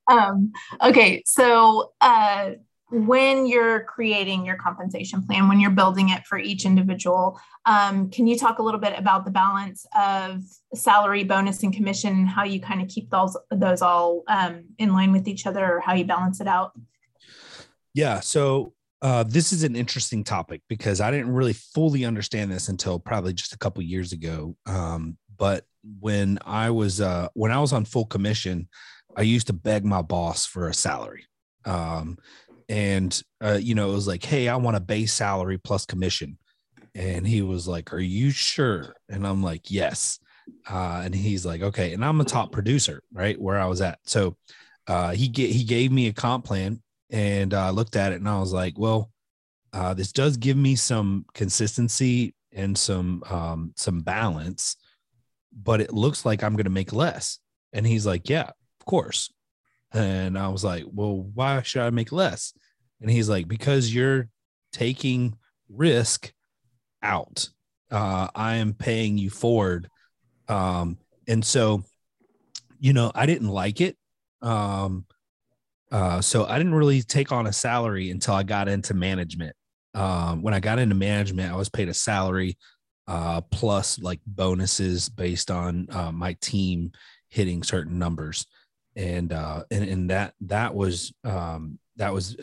um, 0.09 0.53
okay, 0.83 1.23
so 1.25 1.93
uh, 2.01 2.53
when 2.91 3.47
you're 3.47 3.85
creating 3.85 4.45
your 4.45 4.57
compensation 4.57 5.23
plan, 5.23 5.49
when 5.49 5.61
you're 5.61 5.71
building 5.71 6.11
it 6.11 6.27
for 6.27 6.39
each 6.39 6.67
individual, 6.67 7.41
um, 7.65 8.11
can 8.11 8.27
you 8.27 8.39
talk 8.39 8.59
a 8.59 8.63
little 8.63 8.81
bit 8.81 8.99
about 8.99 9.25
the 9.25 9.31
balance 9.31 9.87
of 9.97 10.43
salary, 10.75 11.25
bonus, 11.25 11.63
and 11.63 11.73
commission, 11.73 12.13
and 12.13 12.29
how 12.29 12.45
you 12.45 12.61
kind 12.61 12.83
of 12.83 12.89
keep 12.89 13.09
those 13.11 13.37
those 13.51 13.81
all 13.81 14.23
um, 14.29 14.65
in 14.79 14.93
line 14.93 15.13
with 15.13 15.27
each 15.27 15.47
other, 15.47 15.77
or 15.77 15.81
how 15.81 15.95
you 15.95 16.05
balance 16.05 16.41
it 16.41 16.47
out? 16.47 16.73
Yeah, 17.95 18.21
so 18.21 18.75
uh, 19.03 19.25
this 19.25 19.53
is 19.53 19.65
an 19.65 19.75
interesting 19.75 20.23
topic 20.23 20.63
because 20.69 21.01
I 21.01 21.11
didn't 21.11 21.35
really 21.35 21.53
fully 21.53 22.05
understand 22.05 22.53
this 22.53 22.69
until 22.69 23.01
probably 23.01 23.33
just 23.33 23.53
a 23.53 23.59
couple 23.59 23.83
years 23.83 24.13
ago. 24.13 24.57
Um, 24.65 25.19
but 25.37 25.65
when 26.01 26.39
I 26.47 26.71
was 26.71 27.01
uh, 27.01 27.29
when 27.35 27.51
I 27.51 27.59
was 27.59 27.73
on 27.73 27.85
full 27.85 28.07
commission, 28.07 28.69
I 29.17 29.23
used 29.23 29.49
to 29.49 29.53
beg 29.53 29.85
my 29.85 30.03
boss 30.03 30.47
for 30.47 30.69
a 30.69 30.75
salary. 30.75 31.27
Um, 31.65 32.17
and 32.69 33.21
uh, 33.43 33.59
you 33.61 33.75
know 33.75 33.91
it 33.91 33.95
was 33.95 34.07
like 34.09 34.25
hey 34.25 34.49
i 34.49 34.57
want 34.57 34.77
a 34.77 34.81
base 34.81 35.13
salary 35.13 35.59
plus 35.59 35.85
commission. 35.85 36.39
And 36.95 37.27
he 37.27 37.43
was 37.43 37.67
like 37.67 37.93
are 37.93 37.99
you 37.99 38.31
sure? 38.31 38.95
And 39.09 39.27
i'm 39.27 39.43
like 39.43 39.71
yes. 39.71 40.21
Uh, 40.69 41.03
and 41.05 41.15
he's 41.15 41.45
like 41.45 41.63
okay. 41.63 41.93
And 41.93 42.05
i'm 42.05 42.21
a 42.21 42.25
top 42.25 42.53
producer 42.53 43.03
right 43.13 43.41
where 43.41 43.59
i 43.59 43.67
was 43.67 43.81
at. 43.81 43.99
So 44.05 44.37
uh, 44.87 45.11
he 45.11 45.29
get, 45.29 45.51
he 45.51 45.65
gave 45.65 45.91
me 45.91 46.07
a 46.07 46.13
comp 46.13 46.45
plan 46.45 46.83
and 47.13 47.55
i 47.55 47.71
looked 47.71 47.95
at 47.95 48.13
it 48.13 48.17
and 48.17 48.29
i 48.29 48.39
was 48.39 48.53
like 48.53 48.77
well 48.77 49.11
uh, 49.75 49.95
this 49.95 50.13
does 50.13 50.37
give 50.37 50.57
me 50.57 50.77
some 50.77 51.25
consistency 51.33 52.35
and 52.53 52.77
some 52.77 53.23
um, 53.31 53.73
some 53.77 54.03
balance 54.03 54.77
but 55.63 55.81
it 55.81 55.95
looks 55.95 56.27
like 56.27 56.43
i'm 56.43 56.55
going 56.55 56.65
to 56.65 56.71
make 56.71 56.93
less 56.93 57.39
and 57.73 57.87
he's 57.87 58.05
like 58.05 58.29
yeah 58.29 58.49
of 58.81 58.87
course 58.87 59.31
and 59.93 60.39
I 60.39 60.49
was 60.49 60.65
like, 60.65 60.85
well, 60.91 61.17
why 61.35 61.63
should 61.63 61.83
I 61.83 61.91
make 61.91 62.13
less? 62.13 62.55
And 63.01 63.11
he's 63.11 63.29
like, 63.29 63.47
because 63.47 63.95
you're 63.95 64.29
taking 64.73 65.37
risk 65.69 66.33
out. 67.03 67.49
Uh, 67.91 68.29
I 68.35 68.57
am 68.57 68.73
paying 68.73 69.19
you 69.19 69.29
forward. 69.29 69.89
Um, 70.49 70.99
and 71.29 71.45
so, 71.45 71.85
you 72.81 72.93
know, 72.93 73.13
I 73.15 73.27
didn't 73.27 73.49
like 73.49 73.81
it. 73.81 73.97
Um, 74.41 75.05
uh, 75.93 76.21
so 76.21 76.47
I 76.47 76.59
didn't 76.59 76.75
really 76.75 77.03
take 77.03 77.31
on 77.31 77.47
a 77.47 77.53
salary 77.53 78.11
until 78.11 78.35
I 78.35 78.43
got 78.43 78.69
into 78.69 78.95
management. 78.95 79.55
Um, 79.95 80.43
when 80.43 80.55
I 80.55 80.61
got 80.61 80.79
into 80.79 80.95
management, 80.95 81.53
I 81.53 81.57
was 81.57 81.69
paid 81.69 81.89
a 81.89 81.95
salary 81.95 82.57
uh, 83.07 83.43
plus 83.43 83.99
like 83.99 84.21
bonuses 84.27 85.09
based 85.09 85.51
on 85.51 85.87
uh, 85.91 86.11
my 86.11 86.33
team 86.41 86.93
hitting 87.29 87.63
certain 87.63 87.99
numbers, 87.99 88.47
and 88.97 89.33
uh, 89.33 89.65
and 89.71 89.85
and 89.85 90.11
that 90.11 90.35
that 90.41 90.75
was 90.75 91.13
um, 91.25 91.79
that 91.97 92.13
was 92.13 92.37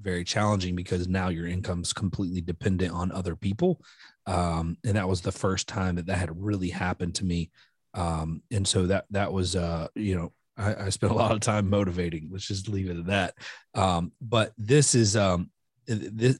very 0.00 0.24
challenging 0.24 0.76
because 0.76 1.08
now 1.08 1.28
your 1.28 1.46
income's 1.46 1.92
completely 1.92 2.40
dependent 2.40 2.92
on 2.92 3.12
other 3.12 3.36
people. 3.36 3.80
Um, 4.26 4.76
and 4.84 4.96
that 4.96 5.08
was 5.08 5.20
the 5.20 5.32
first 5.32 5.68
time 5.68 5.96
that 5.96 6.06
that 6.06 6.18
had 6.18 6.42
really 6.42 6.68
happened 6.68 7.14
to 7.16 7.24
me. 7.24 7.50
Um, 7.94 8.42
and 8.50 8.66
so 8.66 8.86
that, 8.86 9.06
that 9.10 9.32
was, 9.32 9.54
uh, 9.56 9.88
you 9.94 10.16
know, 10.16 10.32
I, 10.62 10.86
I 10.86 10.88
spent 10.90 11.12
a 11.12 11.16
lot 11.16 11.32
of 11.32 11.40
time 11.40 11.68
motivating, 11.68 12.28
let's 12.30 12.46
just 12.46 12.68
leave 12.68 12.88
it 12.88 12.98
at 12.98 13.06
that. 13.06 13.34
Um, 13.74 14.12
but 14.20 14.52
this 14.56 14.94
is, 14.94 15.16
um, 15.16 15.50
this, 15.86 16.38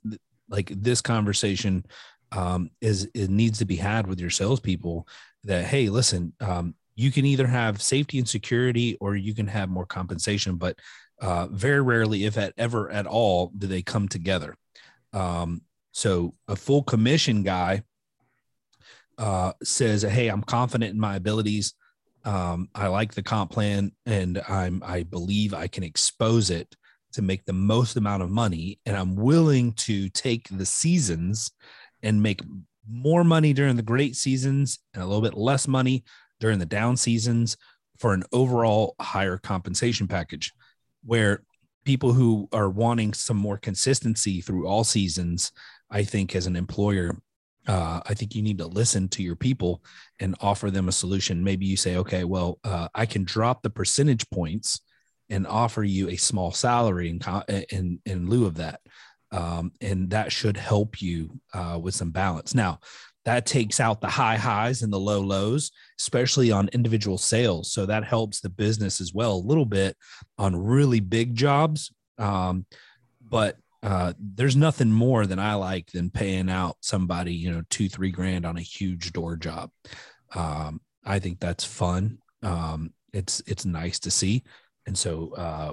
like 0.48 0.70
this 0.74 1.00
conversation, 1.00 1.84
um, 2.30 2.70
is, 2.80 3.08
it 3.14 3.30
needs 3.30 3.58
to 3.58 3.64
be 3.64 3.76
had 3.76 4.06
with 4.06 4.20
your 4.20 4.30
salespeople 4.30 5.06
that, 5.44 5.64
Hey, 5.64 5.88
listen, 5.88 6.32
um, 6.40 6.74
you 6.94 7.10
can 7.10 7.24
either 7.24 7.46
have 7.46 7.82
safety 7.82 8.18
and 8.18 8.28
security 8.28 8.96
or 9.00 9.16
you 9.16 9.34
can 9.34 9.46
have 9.46 9.68
more 9.68 9.86
compensation, 9.86 10.56
but 10.56 10.78
uh, 11.20 11.46
very 11.48 11.80
rarely, 11.80 12.24
if 12.24 12.36
at 12.36 12.52
ever 12.58 12.90
at 12.90 13.06
all, 13.06 13.52
do 13.56 13.66
they 13.66 13.82
come 13.82 14.08
together. 14.08 14.56
Um, 15.12 15.62
so 15.92 16.34
a 16.48 16.56
full 16.56 16.82
commission 16.82 17.42
guy 17.42 17.82
uh, 19.18 19.52
says, 19.62 20.02
"Hey, 20.02 20.28
I'm 20.28 20.42
confident 20.42 20.92
in 20.92 20.98
my 20.98 21.16
abilities. 21.16 21.74
Um, 22.24 22.68
I 22.74 22.88
like 22.88 23.14
the 23.14 23.22
comp 23.22 23.50
plan, 23.50 23.92
and 24.06 24.40
I'm 24.48 24.82
I 24.84 25.02
believe 25.02 25.54
I 25.54 25.66
can 25.66 25.82
expose 25.82 26.50
it 26.50 26.74
to 27.12 27.22
make 27.22 27.44
the 27.44 27.52
most 27.52 27.96
amount 27.96 28.22
of 28.22 28.30
money, 28.30 28.78
and 28.86 28.96
I'm 28.96 29.16
willing 29.16 29.72
to 29.74 30.08
take 30.08 30.48
the 30.50 30.66
seasons 30.66 31.50
and 32.02 32.22
make 32.22 32.42
more 32.88 33.24
money 33.24 33.52
during 33.52 33.76
the 33.76 33.82
great 33.82 34.16
seasons 34.16 34.78
and 34.94 35.02
a 35.02 35.06
little 35.06 35.22
bit 35.22 35.34
less 35.34 35.68
money 35.68 36.04
during 36.40 36.58
the 36.58 36.66
down 36.66 36.96
seasons 36.96 37.56
for 37.98 38.14
an 38.14 38.24
overall 38.32 38.94
higher 39.00 39.38
compensation 39.38 40.08
package." 40.08 40.52
where 41.04 41.42
people 41.84 42.12
who 42.12 42.48
are 42.52 42.70
wanting 42.70 43.12
some 43.12 43.36
more 43.36 43.58
consistency 43.58 44.40
through 44.40 44.66
all 44.66 44.84
seasons, 44.84 45.52
I 45.90 46.04
think 46.04 46.34
as 46.34 46.46
an 46.46 46.56
employer, 46.56 47.16
uh, 47.68 48.00
I 48.04 48.14
think 48.14 48.34
you 48.34 48.42
need 48.42 48.58
to 48.58 48.66
listen 48.66 49.08
to 49.10 49.22
your 49.22 49.36
people 49.36 49.82
and 50.20 50.34
offer 50.40 50.70
them 50.70 50.88
a 50.88 50.92
solution. 50.92 51.44
Maybe 51.44 51.66
you 51.66 51.76
say, 51.76 51.96
okay, 51.96 52.24
well, 52.24 52.58
uh, 52.64 52.88
I 52.94 53.06
can 53.06 53.24
drop 53.24 53.62
the 53.62 53.70
percentage 53.70 54.28
points 54.30 54.80
and 55.30 55.46
offer 55.46 55.82
you 55.82 56.08
a 56.08 56.16
small 56.16 56.50
salary 56.50 57.08
in 57.08 57.20
in, 57.70 58.00
in 58.04 58.28
lieu 58.28 58.46
of 58.46 58.56
that, 58.56 58.80
um, 59.30 59.72
and 59.80 60.10
that 60.10 60.32
should 60.32 60.56
help 60.56 61.00
you 61.00 61.40
uh, 61.54 61.78
with 61.80 61.94
some 61.94 62.10
balance. 62.10 62.54
Now, 62.54 62.80
that 63.24 63.46
takes 63.46 63.78
out 63.78 64.00
the 64.00 64.08
high 64.08 64.36
highs 64.36 64.82
and 64.82 64.92
the 64.92 64.98
low 64.98 65.20
lows, 65.20 65.70
especially 66.00 66.50
on 66.50 66.68
individual 66.72 67.18
sales. 67.18 67.72
So 67.72 67.86
that 67.86 68.04
helps 68.04 68.40
the 68.40 68.48
business 68.48 69.00
as 69.00 69.14
well 69.14 69.34
a 69.34 69.48
little 69.48 69.64
bit 69.64 69.96
on 70.38 70.56
really 70.56 71.00
big 71.00 71.34
jobs. 71.34 71.92
Um, 72.18 72.66
but 73.26 73.56
uh, 73.82 74.12
there's 74.18 74.56
nothing 74.56 74.90
more 74.90 75.26
than 75.26 75.38
I 75.38 75.54
like 75.54 75.90
than 75.90 76.10
paying 76.10 76.48
out 76.48 76.76
somebody, 76.80 77.34
you 77.34 77.50
know, 77.50 77.62
two, 77.68 77.88
three 77.88 78.10
grand 78.10 78.46
on 78.46 78.56
a 78.56 78.62
huge 78.62 79.12
door 79.12 79.36
job. 79.36 79.70
Um, 80.34 80.80
I 81.04 81.18
think 81.18 81.40
that's 81.40 81.64
fun. 81.64 82.18
Um, 82.42 82.92
it's 83.12 83.42
it's 83.46 83.64
nice 83.64 83.98
to 84.00 84.10
see, 84.10 84.44
and 84.86 84.96
so 84.96 85.34
uh, 85.34 85.72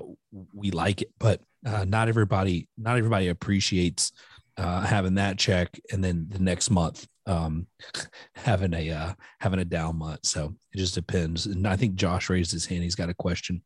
we 0.53 0.71
like 0.71 1.03
it. 1.03 1.11
But 1.19 1.41
uh, 1.65 1.85
not 1.85 2.09
everybody, 2.09 2.67
not 2.77 2.97
everybody 2.97 3.27
appreciates 3.27 4.11
uh, 4.57 4.81
having 4.81 5.15
that 5.15 5.37
check, 5.37 5.79
and 5.91 6.03
then 6.03 6.27
the 6.29 6.39
next 6.39 6.69
month 6.69 7.07
um, 7.29 7.67
having 8.35 8.73
a 8.73 8.89
uh, 8.89 9.13
having 9.39 9.59
a 9.59 9.65
down 9.65 9.97
month. 9.97 10.25
So 10.25 10.55
it 10.73 10.77
just 10.77 10.95
depends. 10.95 11.45
And 11.45 11.67
I 11.67 11.75
think 11.75 11.95
Josh 11.95 12.29
raised 12.29 12.51
his 12.51 12.65
hand. 12.65 12.83
He's 12.83 12.95
got 12.95 13.09
a 13.09 13.13
question. 13.13 13.61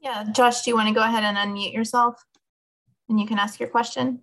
Yeah, 0.00 0.24
Josh, 0.32 0.62
do 0.62 0.70
you 0.70 0.76
want 0.76 0.88
to 0.88 0.94
go 0.94 1.02
ahead 1.02 1.24
and 1.24 1.36
unmute 1.36 1.72
yourself, 1.72 2.22
and 3.08 3.20
you 3.20 3.26
can 3.26 3.38
ask 3.38 3.60
your 3.60 3.68
question? 3.68 4.20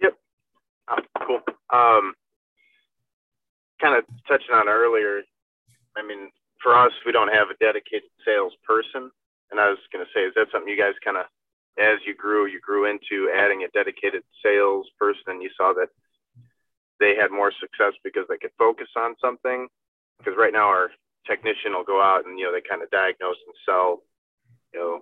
Yep. 0.00 0.14
Oh, 0.88 0.96
cool. 1.26 1.40
Um, 1.72 2.14
kind 3.80 3.96
of 3.96 4.04
touching 4.28 4.54
on 4.54 4.68
earlier. 4.68 5.22
I 5.96 6.06
mean, 6.06 6.30
for 6.62 6.76
us, 6.76 6.92
we 7.06 7.12
don't 7.12 7.32
have 7.32 7.48
a 7.50 7.56
dedicated 7.64 8.10
salesperson, 8.24 9.10
and 9.50 9.60
I 9.60 9.68
was 9.68 9.78
going 9.92 10.04
to 10.04 10.10
say, 10.14 10.22
is 10.22 10.34
that 10.36 10.48
something 10.52 10.68
you 10.68 10.78
guys 10.78 10.94
kind 11.04 11.16
of, 11.16 11.26
as 11.78 11.98
you 12.06 12.14
grew, 12.14 12.46
you 12.46 12.60
grew 12.60 12.84
into 12.84 13.30
adding 13.34 13.64
a 13.64 13.68
dedicated 13.68 14.22
salesperson, 14.44 15.38
and 15.38 15.42
you 15.42 15.50
saw 15.56 15.72
that 15.74 15.88
they 16.98 17.16
had 17.16 17.30
more 17.30 17.52
success 17.58 17.94
because 18.04 18.26
they 18.28 18.36
could 18.36 18.52
focus 18.58 18.88
on 18.96 19.14
something. 19.20 19.68
Because 20.18 20.34
right 20.36 20.52
now 20.52 20.68
our 20.68 20.90
technician 21.26 21.72
will 21.72 21.84
go 21.84 22.00
out 22.00 22.26
and 22.26 22.38
you 22.38 22.44
know 22.44 22.52
they 22.52 22.60
kind 22.60 22.82
of 22.82 22.90
diagnose 22.90 23.40
and 23.46 23.56
sell, 23.64 24.02
you 24.74 24.80
know, 24.80 25.00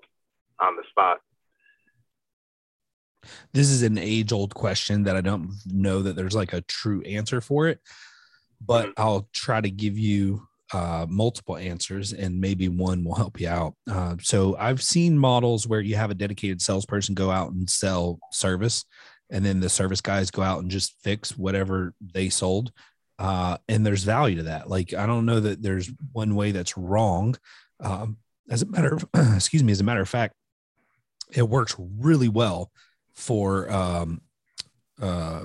on 0.61 0.77
the 0.77 0.85
spot. 0.91 1.19
This 3.53 3.71
is 3.71 3.83
an 3.83 3.99
age 3.99 4.33
old 4.33 4.55
question 4.55 5.05
that 5.05 5.17
I 5.17 5.21
don't 5.21 5.53
know 5.67 6.03
that 6.03 6.17
there's 6.17 6.35
like 6.35 6.53
a 6.53 6.63
true 6.63 7.03
answer 7.03 7.41
for 7.41 7.69
it, 7.69 7.81
but 8.65 8.87
mm-hmm. 8.87 9.01
I'll 9.03 9.29
try 9.33 9.61
to 9.61 9.71
give 9.71 9.99
you 9.99 10.43
uh, 10.73 11.07
multiple 11.09 11.57
answers 11.57 12.13
and 12.13 12.41
maybe 12.41 12.69
one 12.69 13.05
will 13.05 13.15
help 13.15 13.41
you 13.41 13.49
out. 13.49 13.75
Uh, 13.91 14.17
so 14.21 14.57
I've 14.59 14.83
seen 14.83 15.19
models 15.19 15.67
where 15.67 15.81
you 15.81 15.97
have 15.97 16.11
a 16.11 16.15
dedicated 16.15 16.61
salesperson 16.61 17.15
go 17.15 17.31
out 17.31 17.53
and 17.53 17.69
sell 17.69 18.19
service 18.33 18.85
and 19.31 19.45
then 19.45 19.61
the 19.61 19.69
service 19.69 20.01
guys 20.01 20.31
go 20.31 20.43
out 20.43 20.61
and 20.61 20.71
just 20.71 20.95
fix 21.03 21.37
whatever 21.37 21.95
they 22.01 22.29
sold 22.29 22.73
uh, 23.19 23.59
and 23.69 23.85
there's 23.85 24.05
value 24.05 24.37
to 24.37 24.43
that 24.45 24.69
like 24.69 24.95
i 24.95 25.07
don't 25.07 25.27
know 25.27 25.41
that 25.41 25.63
there's 25.63 25.91
one 26.13 26.35
way 26.35 26.53
that's 26.53 26.77
wrong 26.77 27.37
um, 27.81 28.17
as 28.51 28.63
a 28.63 28.67
matter 28.67 28.95
of 28.95 29.05
excuse 29.35 29.63
me 29.63 29.73
as 29.73 29.81
a 29.81 29.85
matter 29.85 30.01
of 30.01 30.09
fact 30.09 30.35
it 31.35 31.49
works 31.49 31.75
really 31.79 32.29
well 32.29 32.71
for 33.19 33.71
um, 33.71 34.21
uh, 35.03 35.43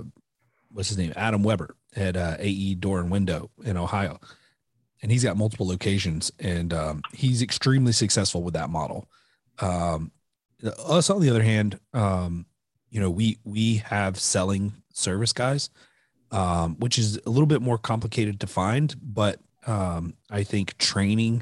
what's 0.72 0.90
his 0.90 0.98
name, 0.98 1.12
Adam 1.16 1.44
Weber 1.44 1.76
at 1.96 2.16
uh, 2.16 2.38
AE 2.40 2.76
Door 2.76 3.00
and 3.00 3.12
Window 3.12 3.50
in 3.66 3.78
Ohio, 3.78 4.20
and 5.02 5.12
he's 5.12 5.24
got 5.24 5.38
multiple 5.38 5.68
locations, 5.68 6.32
and 6.40 6.72
um, 6.72 7.02
he's 7.14 7.42
extremely 7.42 7.92
successful 7.92 8.44
with 8.44 8.54
that 8.54 8.70
model. 8.70 9.10
Um, 9.60 10.12
us, 10.86 11.10
on 11.10 11.20
the 11.20 11.32
other 11.32 11.42
hand, 11.42 11.80
um, 11.94 12.46
you 12.92 13.00
know, 13.00 13.10
we 13.10 13.38
we 13.44 13.78
have 13.78 14.20
selling 14.20 14.74
service 14.94 15.34
guys, 15.34 15.72
um, 16.32 16.76
which 16.80 17.00
is 17.00 17.20
a 17.26 17.30
little 17.30 17.48
bit 17.48 17.62
more 17.62 17.80
complicated 17.80 18.40
to 18.42 18.48
find, 18.48 18.96
but 19.02 19.40
um, 19.66 20.14
I 20.30 20.44
think 20.44 20.78
training 20.78 21.42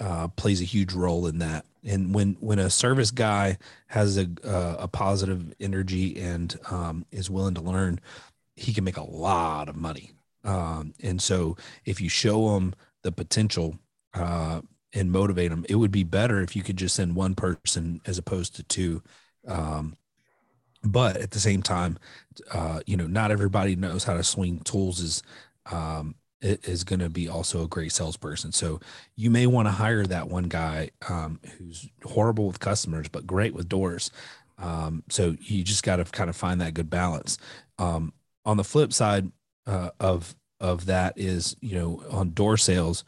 uh, 0.00 0.28
plays 0.28 0.60
a 0.60 0.64
huge 0.64 0.92
role 0.92 1.26
in 1.26 1.38
that. 1.38 1.64
And 1.84 2.14
when 2.14 2.36
when 2.40 2.58
a 2.58 2.70
service 2.70 3.10
guy 3.10 3.58
has 3.88 4.18
a 4.18 4.28
uh, 4.44 4.76
a 4.80 4.88
positive 4.88 5.54
energy 5.60 6.20
and 6.20 6.58
um, 6.70 7.06
is 7.10 7.30
willing 7.30 7.54
to 7.54 7.60
learn, 7.60 8.00
he 8.56 8.72
can 8.72 8.84
make 8.84 8.96
a 8.96 9.04
lot 9.04 9.68
of 9.68 9.76
money. 9.76 10.12
Um, 10.44 10.94
and 11.02 11.20
so 11.20 11.56
if 11.84 12.00
you 12.00 12.08
show 12.08 12.54
them 12.54 12.74
the 13.02 13.12
potential 13.12 13.78
uh, 14.14 14.60
and 14.92 15.12
motivate 15.12 15.50
them, 15.50 15.64
it 15.68 15.76
would 15.76 15.90
be 15.90 16.04
better 16.04 16.40
if 16.40 16.56
you 16.56 16.62
could 16.62 16.76
just 16.76 16.94
send 16.94 17.14
one 17.14 17.34
person 17.34 18.00
as 18.06 18.18
opposed 18.18 18.56
to 18.56 18.62
two. 18.62 19.02
Um, 19.46 19.96
but 20.82 21.18
at 21.18 21.30
the 21.30 21.40
same 21.40 21.62
time, 21.62 21.98
uh, 22.52 22.80
you 22.86 22.96
know, 22.96 23.06
not 23.06 23.30
everybody 23.30 23.76
knows 23.76 24.04
how 24.04 24.14
to 24.14 24.24
swing 24.24 24.60
tools 24.60 25.00
is 25.00 25.22
um, 25.70 26.14
is 26.42 26.84
going 26.84 27.00
to 27.00 27.08
be 27.08 27.28
also 27.28 27.64
a 27.64 27.68
great 27.68 27.92
salesperson. 27.92 28.52
So 28.52 28.80
you 29.16 29.30
may 29.30 29.46
want 29.46 29.68
to 29.68 29.72
hire 29.72 30.04
that 30.06 30.28
one 30.28 30.44
guy 30.44 30.90
um, 31.08 31.40
who's 31.58 31.88
horrible 32.04 32.46
with 32.46 32.60
customers 32.60 33.08
but 33.08 33.26
great 33.26 33.54
with 33.54 33.68
doors. 33.68 34.10
Um, 34.58 35.02
so 35.08 35.36
you 35.40 35.64
just 35.64 35.82
got 35.82 35.96
to 35.96 36.04
kind 36.04 36.30
of 36.30 36.36
find 36.36 36.60
that 36.60 36.74
good 36.74 36.90
balance. 36.90 37.38
Um, 37.78 38.12
on 38.44 38.56
the 38.56 38.64
flip 38.64 38.92
side 38.92 39.30
uh, 39.66 39.90
of 40.00 40.34
of 40.60 40.86
that 40.86 41.14
is 41.16 41.56
you 41.60 41.78
know 41.78 42.02
on 42.10 42.32
door 42.32 42.56
sales, 42.56 43.04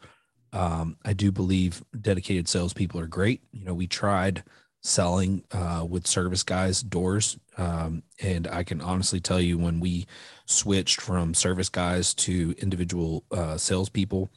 um, 0.51 0.97
I 1.05 1.13
do 1.13 1.31
believe 1.31 1.83
dedicated 1.99 2.47
salespeople 2.47 2.99
are 2.99 3.07
great. 3.07 3.41
You 3.51 3.65
know 3.65 3.73
we 3.73 3.87
tried 3.87 4.43
selling 4.83 5.43
uh, 5.51 5.85
with 5.89 6.05
service 6.05 6.43
guys 6.43 6.83
doors. 6.83 7.37
Um, 7.57 8.03
and 8.21 8.47
I 8.47 8.63
can 8.63 8.81
honestly 8.81 9.19
tell 9.19 9.39
you 9.39 9.57
when 9.57 9.79
we 9.79 10.05
switched 10.45 10.99
from 10.99 11.33
service 11.33 11.69
guys 11.69 12.13
to 12.15 12.53
individual 12.57 13.23
uh, 13.31 13.57
salespeople 13.57 14.29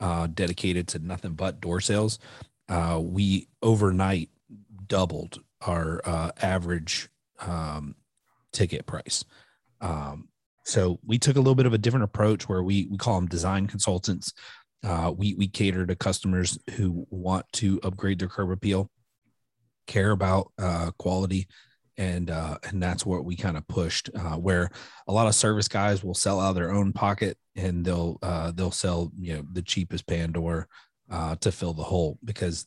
uh, 0.00 0.26
dedicated 0.26 0.88
to 0.88 0.98
nothing 0.98 1.32
but 1.32 1.60
door 1.60 1.80
sales, 1.80 2.18
uh, 2.68 3.00
we 3.02 3.48
overnight 3.62 4.28
doubled 4.86 5.40
our 5.62 6.02
uh, 6.04 6.30
average 6.42 7.08
um, 7.40 7.94
ticket 8.52 8.84
price. 8.86 9.24
Um, 9.80 10.28
so 10.64 10.98
we 11.04 11.18
took 11.18 11.36
a 11.36 11.40
little 11.40 11.54
bit 11.54 11.66
of 11.66 11.72
a 11.72 11.78
different 11.78 12.04
approach 12.04 12.48
where 12.48 12.62
we 12.62 12.86
we 12.90 12.96
call 12.96 13.16
them 13.16 13.28
design 13.28 13.66
consultants. 13.66 14.32
Uh, 14.82 15.12
we 15.16 15.34
we 15.34 15.48
cater 15.48 15.86
to 15.86 15.96
customers 15.96 16.58
who 16.72 17.06
want 17.10 17.46
to 17.52 17.80
upgrade 17.82 18.18
their 18.18 18.28
curb 18.28 18.50
appeal 18.50 18.90
care 19.86 20.10
about 20.10 20.52
uh, 20.58 20.90
quality 20.98 21.46
and 21.96 22.30
uh, 22.30 22.58
and 22.64 22.82
that's 22.82 23.06
what 23.06 23.24
we 23.24 23.36
kind 23.36 23.56
of 23.56 23.66
pushed 23.68 24.10
uh, 24.14 24.36
where 24.36 24.70
a 25.06 25.12
lot 25.12 25.26
of 25.26 25.34
service 25.34 25.68
guys 25.68 26.02
will 26.02 26.14
sell 26.14 26.40
out 26.40 26.50
of 26.50 26.54
their 26.56 26.72
own 26.72 26.92
pocket 26.92 27.38
and 27.56 27.84
they'll 27.84 28.18
uh, 28.22 28.50
they'll 28.52 28.70
sell 28.70 29.12
you 29.18 29.34
know 29.34 29.44
the 29.52 29.62
cheapest 29.62 30.06
Pandora 30.06 30.66
uh, 31.10 31.36
to 31.36 31.52
fill 31.52 31.72
the 31.72 31.82
hole 31.82 32.18
because 32.24 32.66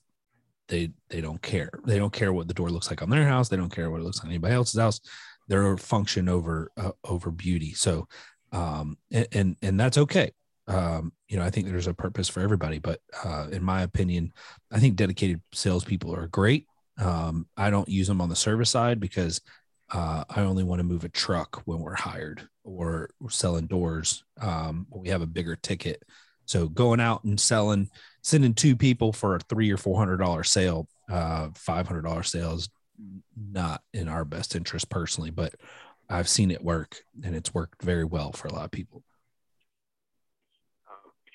they 0.68 0.92
they 1.10 1.22
don't 1.22 1.42
care. 1.42 1.72
They 1.86 1.98
don't 1.98 2.14
care 2.14 2.34
what 2.34 2.48
the 2.48 2.54
door 2.54 2.70
looks 2.70 2.90
like 2.90 3.02
on 3.02 3.10
their 3.10 3.28
house. 3.28 3.50
They 3.50 3.58
don't 3.58 3.74
care 3.74 3.90
what 3.90 4.02
it 4.02 4.04
looks 4.04 4.20
like 4.20 4.26
on 4.26 4.32
anybody 4.32 4.54
else's 4.54 4.80
house. 4.80 5.00
They're 5.48 5.78
function 5.78 6.30
over 6.30 6.72
uh, 6.78 6.92
over 7.04 7.32
beauty. 7.32 7.74
So 7.74 8.08
um 8.54 8.98
and, 9.12 9.28
and 9.34 9.56
and 9.62 9.80
that's 9.80 9.98
okay. 9.98 10.32
Um, 10.70 11.14
you 11.30 11.38
know, 11.38 11.44
I 11.44 11.50
think 11.50 11.68
there's 11.68 11.88
a 11.88 11.94
purpose 11.94 12.28
for 12.28 12.42
everybody, 12.42 12.80
but 12.80 13.00
uh, 13.24 13.48
in 13.52 13.64
my 13.64 13.84
opinion, 13.84 14.34
I 14.70 14.80
think 14.80 14.98
dedicated 14.98 15.42
salespeople 15.54 16.14
are 16.14 16.28
great. 16.28 16.68
Um, 16.98 17.48
I 17.56 17.70
don't 17.70 17.90
use 17.90 18.08
them 18.08 18.22
on 18.22 18.30
the 18.30 18.36
service 18.36 18.70
side 18.70 19.00
because 19.00 19.42
uh, 19.92 20.24
I 20.30 20.42
only 20.42 20.64
want 20.64 20.80
to 20.80 20.84
move 20.84 21.04
a 21.04 21.10
truck 21.10 21.62
when 21.66 21.80
we're 21.80 21.96
hired 21.96 22.48
or 22.64 23.10
selling 23.30 23.68
doors. 23.68 24.24
Um, 24.42 24.88
we 24.90 25.10
have 25.10 25.22
a 25.22 25.28
bigger 25.28 25.56
ticket. 25.56 26.04
So 26.46 26.68
going 26.68 27.00
out 27.00 27.24
and 27.24 27.40
selling, 27.40 27.90
sending 28.22 28.54
two 28.54 28.76
people 28.76 29.14
for 29.14 29.36
a 29.36 29.40
three 29.40 29.72
or 29.72 29.78
four 29.78 29.98
hundred 29.98 30.18
dollar 30.18 30.44
sale, 30.44 30.88
uh, 31.10 31.50
five 31.56 31.88
hundred 31.88 32.04
dollar 32.04 32.24
sales, 32.24 32.70
not 33.36 33.82
in 33.94 34.08
our 34.08 34.26
best 34.26 34.56
interest 34.56 34.90
personally, 34.90 35.30
but 35.30 35.54
I've 36.10 36.30
seen 36.30 36.52
it 36.52 36.64
work 36.64 37.02
and 37.24 37.36
it's 37.36 37.54
worked 37.54 37.84
very 37.84 38.06
well 38.06 38.32
for 38.32 38.48
a 38.48 38.54
lot 38.54 38.66
of 38.66 38.72
people. 38.72 39.04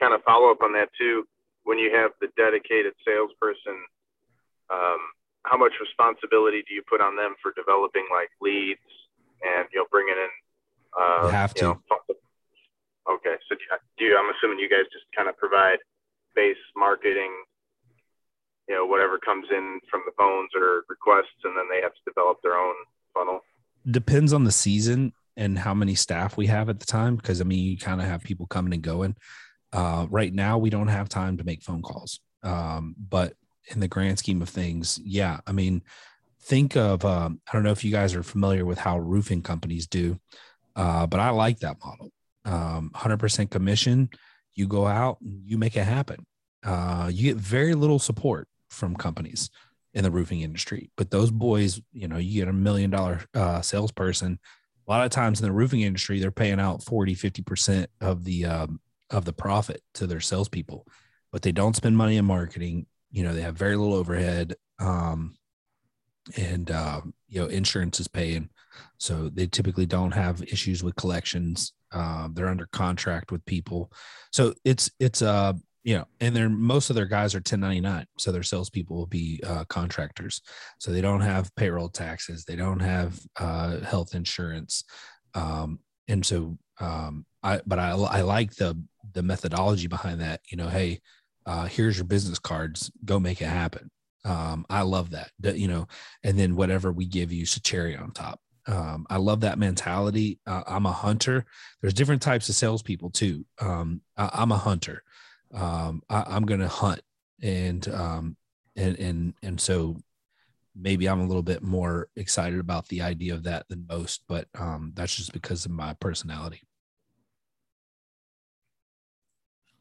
Kind 0.01 0.15
of 0.15 0.23
follow 0.25 0.51
up 0.51 0.63
on 0.63 0.73
that 0.73 0.89
too. 0.99 1.25
When 1.65 1.79
you 1.79 1.95
have 1.95 2.11
the 2.21 2.29
dedicated 2.37 2.93
salesperson, 3.07 3.79
um, 4.69 4.99
how 5.45 5.57
much 5.57 5.73
responsibility 5.81 6.63
do 6.69 6.75
you 6.75 6.83
put 6.89 7.01
on 7.01 7.17
them 7.17 7.35
for 7.43 7.53
developing 7.57 8.07
like 8.11 8.31
leads 8.41 8.87
and 9.43 9.67
you 9.73 9.81
know 9.81 9.87
bringing 9.91 10.15
in 10.17 10.33
uh, 10.95 11.27
you 11.27 11.33
have 11.33 11.55
to. 11.55 11.65
you 11.65 11.69
know, 11.73 12.17
okay 13.11 13.35
so 13.49 13.57
do 13.99 14.05
you 14.05 14.17
i'm 14.17 14.31
assuming 14.39 14.59
you 14.59 14.69
guys 14.69 14.87
just 14.93 15.07
kind 15.17 15.29
of 15.29 15.37
provide 15.37 15.79
base 16.35 16.61
marketing 16.77 17.33
you 18.69 18.75
know 18.75 18.87
whatever 18.87 19.19
comes 19.19 19.47
in 19.51 19.81
from 19.91 20.03
the 20.07 20.13
phones 20.17 20.51
or 20.55 20.85
requests 20.89 21.41
and 21.45 21.57
then 21.57 21.65
they 21.71 21.83
have 21.83 21.93
to 21.93 22.01
develop 22.07 22.39
their 22.43 22.57
own 22.57 22.75
funnel? 23.15 23.41
Depends 23.91 24.33
on 24.33 24.45
the 24.45 24.53
season 24.53 25.13
and 25.37 25.59
how 25.59 25.75
many 25.75 25.95
staff 25.95 26.37
we 26.37 26.47
have 26.47 26.69
at 26.69 26.79
the 26.79 26.87
time 26.87 27.17
because 27.17 27.41
i 27.41 27.45
mean 27.45 27.65
you 27.65 27.77
kind 27.77 28.01
of 28.01 28.07
have 28.07 28.23
people 28.23 28.47
coming 28.47 28.73
and 28.73 28.83
going. 28.83 29.17
Uh, 29.73 30.07
right 30.11 30.33
now 30.33 30.59
we 30.59 30.71
don't 30.71 30.89
have 30.89 31.09
time 31.09 31.39
to 31.39 31.45
make 31.45 31.63
phone 31.63 31.83
calls. 31.83 32.21
Um, 32.43 32.95
but 32.99 33.35
in 33.69 33.81
the 33.81 33.89
grand 33.89 34.19
scheme 34.19 34.43
of 34.43 34.49
things, 34.49 35.01
yeah. 35.05 35.41
I 35.47 35.53
mean, 35.53 35.83
think 36.43 36.77
of 36.77 37.05
um, 37.05 37.41
I 37.49 37.53
don't 37.53 37.63
know 37.63 37.71
if 37.71 37.85
you 37.85 37.93
guys 37.93 38.15
are 38.15 38.23
familiar 38.23 38.65
with 38.65 38.79
how 38.79 38.99
roofing 38.99 39.43
companies 39.43 39.87
do, 39.87 40.19
uh, 40.77 41.07
but 41.07 41.21
I 41.21 41.31
like 41.31 41.61
that 41.61 41.79
model. 41.85 42.11
Um, 42.45 42.91
100% 42.95 43.51
commission. 43.51 44.11
You 44.55 44.67
go 44.67 44.87
out 44.87 45.21
and 45.21 45.43
you 45.49 45.57
make 45.57 45.77
it 45.77 45.85
happen. 45.85 46.27
Uh, 46.65 47.09
you 47.13 47.33
get 47.33 47.37
very 47.37 47.75
little 47.75 47.99
support 47.99 48.49
from 48.69 48.97
companies 48.97 49.51
in 49.95 50.05
the 50.05 50.11
roofing 50.11 50.41
industry, 50.41 50.91
but 50.97 51.11
those 51.11 51.31
boys, 51.31 51.81
you 51.93 52.09
know, 52.09 52.17
you 52.17 52.41
get 52.41 52.49
a 52.49 52.53
million 52.53 52.91
dollar 52.91 53.21
uh, 53.35 53.61
salesperson. 53.61 54.39
A 54.87 54.91
lot 54.91 55.05
of 55.05 55.11
times 55.11 55.41
in 55.41 55.47
the 55.47 55.53
roofing 55.53 55.83
industry, 55.83 56.19
they're 56.19 56.31
paying 56.31 56.59
out 56.59 56.83
40, 56.83 57.15
50% 57.15 57.87
of 58.01 58.25
the, 58.25 58.47
um, 58.47 58.81
of 59.11 59.25
the 59.25 59.33
profit 59.33 59.83
to 59.95 60.07
their 60.07 60.21
salespeople, 60.21 60.87
but 61.31 61.43
they 61.43 61.53
don't 61.53 61.77
spend 61.77 61.97
money 61.97 62.17
in 62.17 62.25
marketing 62.25 62.87
you 63.13 63.23
know 63.23 63.35
they 63.35 63.43
have 63.43 63.57
very 63.57 63.77
little 63.77 63.95
overhead 63.95 64.57
um, 64.81 65.37
and 66.37 66.71
uh, 66.71 67.01
you 67.29 67.41
know 67.41 67.47
insurance 67.47 68.01
is 68.01 68.09
paying. 68.09 68.49
So 68.99 69.29
they 69.29 69.47
typically 69.47 69.87
don't 69.87 70.13
have 70.13 70.43
issues 70.43 70.83
with 70.83 70.97
collections. 70.97 71.73
Uh, 71.93 72.29
they're 72.33 72.49
under 72.49 72.69
contract 72.73 73.31
with 73.31 73.45
people. 73.45 73.93
So 74.33 74.55
it's 74.65 74.91
it's 74.99 75.23
uh 75.23 75.53
you 75.85 75.97
know 75.97 76.07
and 76.21 76.35
they're 76.35 76.49
most 76.49 76.91
of 76.91 76.97
their 76.97 77.07
guys 77.07 77.35
are 77.35 77.39
1099 77.39 78.07
so 78.17 78.31
their 78.31 78.45
salespeople 78.45 78.97
will 78.97 79.07
be 79.07 79.41
uh, 79.47 79.65
contractors. 79.65 80.41
So 80.79 80.91
they 80.91 81.01
don't 81.01 81.21
have 81.21 81.55
payroll 81.57 81.89
taxes. 81.89 82.45
They 82.45 82.57
don't 82.57 82.81
have 82.81 83.21
uh, 83.39 83.81
health 83.81 84.15
insurance. 84.15 84.85
Um, 85.35 85.81
and 86.09 86.25
so 86.25 86.57
um, 86.81 87.27
I 87.43 87.61
but 87.67 87.79
I, 87.79 87.91
I 87.91 88.23
like 88.23 88.55
the 88.55 88.81
the 89.13 89.23
methodology 89.23 89.89
behind 89.89 90.21
that. 90.21 90.41
You 90.51 90.57
know 90.57 90.69
hey 90.69 91.01
uh, 91.47 91.67
here's 91.67 91.97
your 91.97 92.05
business 92.05 92.39
cards 92.39 92.91
go 93.05 93.19
make 93.19 93.41
it 93.41 93.47
happen. 93.47 93.91
Um, 94.25 94.65
i 94.71 94.83
love 94.83 95.11
that 95.11 95.33
you 95.59 95.67
know 95.67 95.89
and 96.23 96.39
then 96.39 96.55
whatever 96.55 96.93
we 96.93 97.07
give 97.07 97.33
you 97.33 97.43
is 97.43 97.57
a 97.57 97.61
cherry 97.61 97.97
on 97.97 98.13
top. 98.13 98.41
Um, 98.67 99.07
i 99.11 99.17
love 99.17 99.41
that 99.41 99.59
mentality. 99.59 100.39
Uh, 100.47 100.63
i'm 100.67 100.87
a 100.87 100.93
hunter. 100.93 101.45
There's 101.81 101.95
different 101.95 102.23
types 102.23 102.49
of 102.49 102.55
salespeople 102.55 103.11
too. 103.11 103.45
Um, 103.61 104.01
I, 104.17 104.43
am 104.43 104.53
a 104.53 104.57
hunter. 104.57 105.03
Um, 105.53 106.03
I, 106.09 106.37
am 106.37 106.47
gonna 106.47 106.69
hunt 106.69 107.01
and 107.43 107.87
um, 107.89 108.37
and 108.77 108.99
and 108.99 109.35
and 109.43 109.61
so 109.61 109.97
maybe 110.75 111.07
i'm 111.07 111.21
a 111.21 111.27
little 111.27 111.43
bit 111.43 111.63
more 111.63 112.09
excited 112.17 112.59
about 112.59 112.89
the 112.89 113.03
idea 113.03 113.35
of 113.35 113.43
that 113.43 113.69
than 113.69 113.87
most 113.89 114.23
but 114.29 114.47
um, 114.59 114.93
that's 114.95 115.15
just 115.15 115.33
because 115.33 115.67
of 115.67 115.71
my 115.71 115.93
personality 115.95 116.63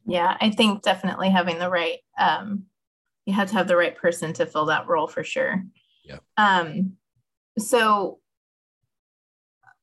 Yeah, 0.06 0.36
I 0.40 0.50
think 0.50 0.82
definitely 0.82 1.30
having 1.30 1.60
the 1.60 1.70
right 1.70 2.00
um 2.18 2.64
you 3.26 3.34
have 3.34 3.50
to 3.50 3.54
have 3.56 3.68
the 3.68 3.78
right 3.78 3.96
person 3.96 4.34
to 4.34 4.46
fill 4.46 4.66
that 4.66 4.88
role 4.88 5.08
for 5.08 5.24
sure. 5.24 5.64
Yeah. 6.04 6.18
Um 6.38 6.94
so 7.58 8.20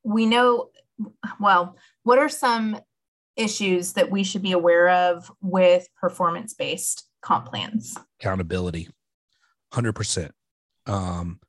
we 0.03 0.27
know 0.27 0.71
well, 1.39 1.77
what 2.03 2.19
are 2.19 2.29
some 2.29 2.79
issues 3.37 3.93
that 3.93 4.11
we 4.11 4.25
should 4.25 4.43
be 4.43 4.53
aware 4.53 4.89
of 4.89 5.31
with 5.41 5.87
performance 6.01 6.55
based 6.55 7.09
comp 7.23 7.47
plans? 7.47 7.97
Accountability. 8.21 8.89
100%. 9.73 10.31
Um 10.87 11.41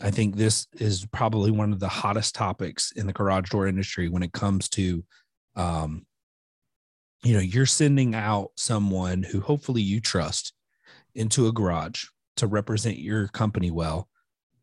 I 0.00 0.10
think 0.10 0.36
this 0.36 0.66
is 0.74 1.06
probably 1.06 1.50
one 1.50 1.72
of 1.72 1.80
the 1.80 1.88
hottest 1.88 2.34
topics 2.34 2.92
in 2.92 3.06
the 3.06 3.12
garage 3.12 3.50
door 3.50 3.66
industry 3.66 4.08
when 4.08 4.22
it 4.22 4.32
comes 4.32 4.68
to, 4.70 5.04
um, 5.56 6.06
you 7.22 7.34
know, 7.34 7.40
you're 7.40 7.66
sending 7.66 8.14
out 8.14 8.50
someone 8.56 9.22
who 9.22 9.40
hopefully 9.40 9.82
you 9.82 10.00
trust 10.00 10.52
into 11.14 11.48
a 11.48 11.52
garage 11.52 12.04
to 12.36 12.46
represent 12.46 12.98
your 12.98 13.28
company 13.28 13.70
well, 13.70 14.08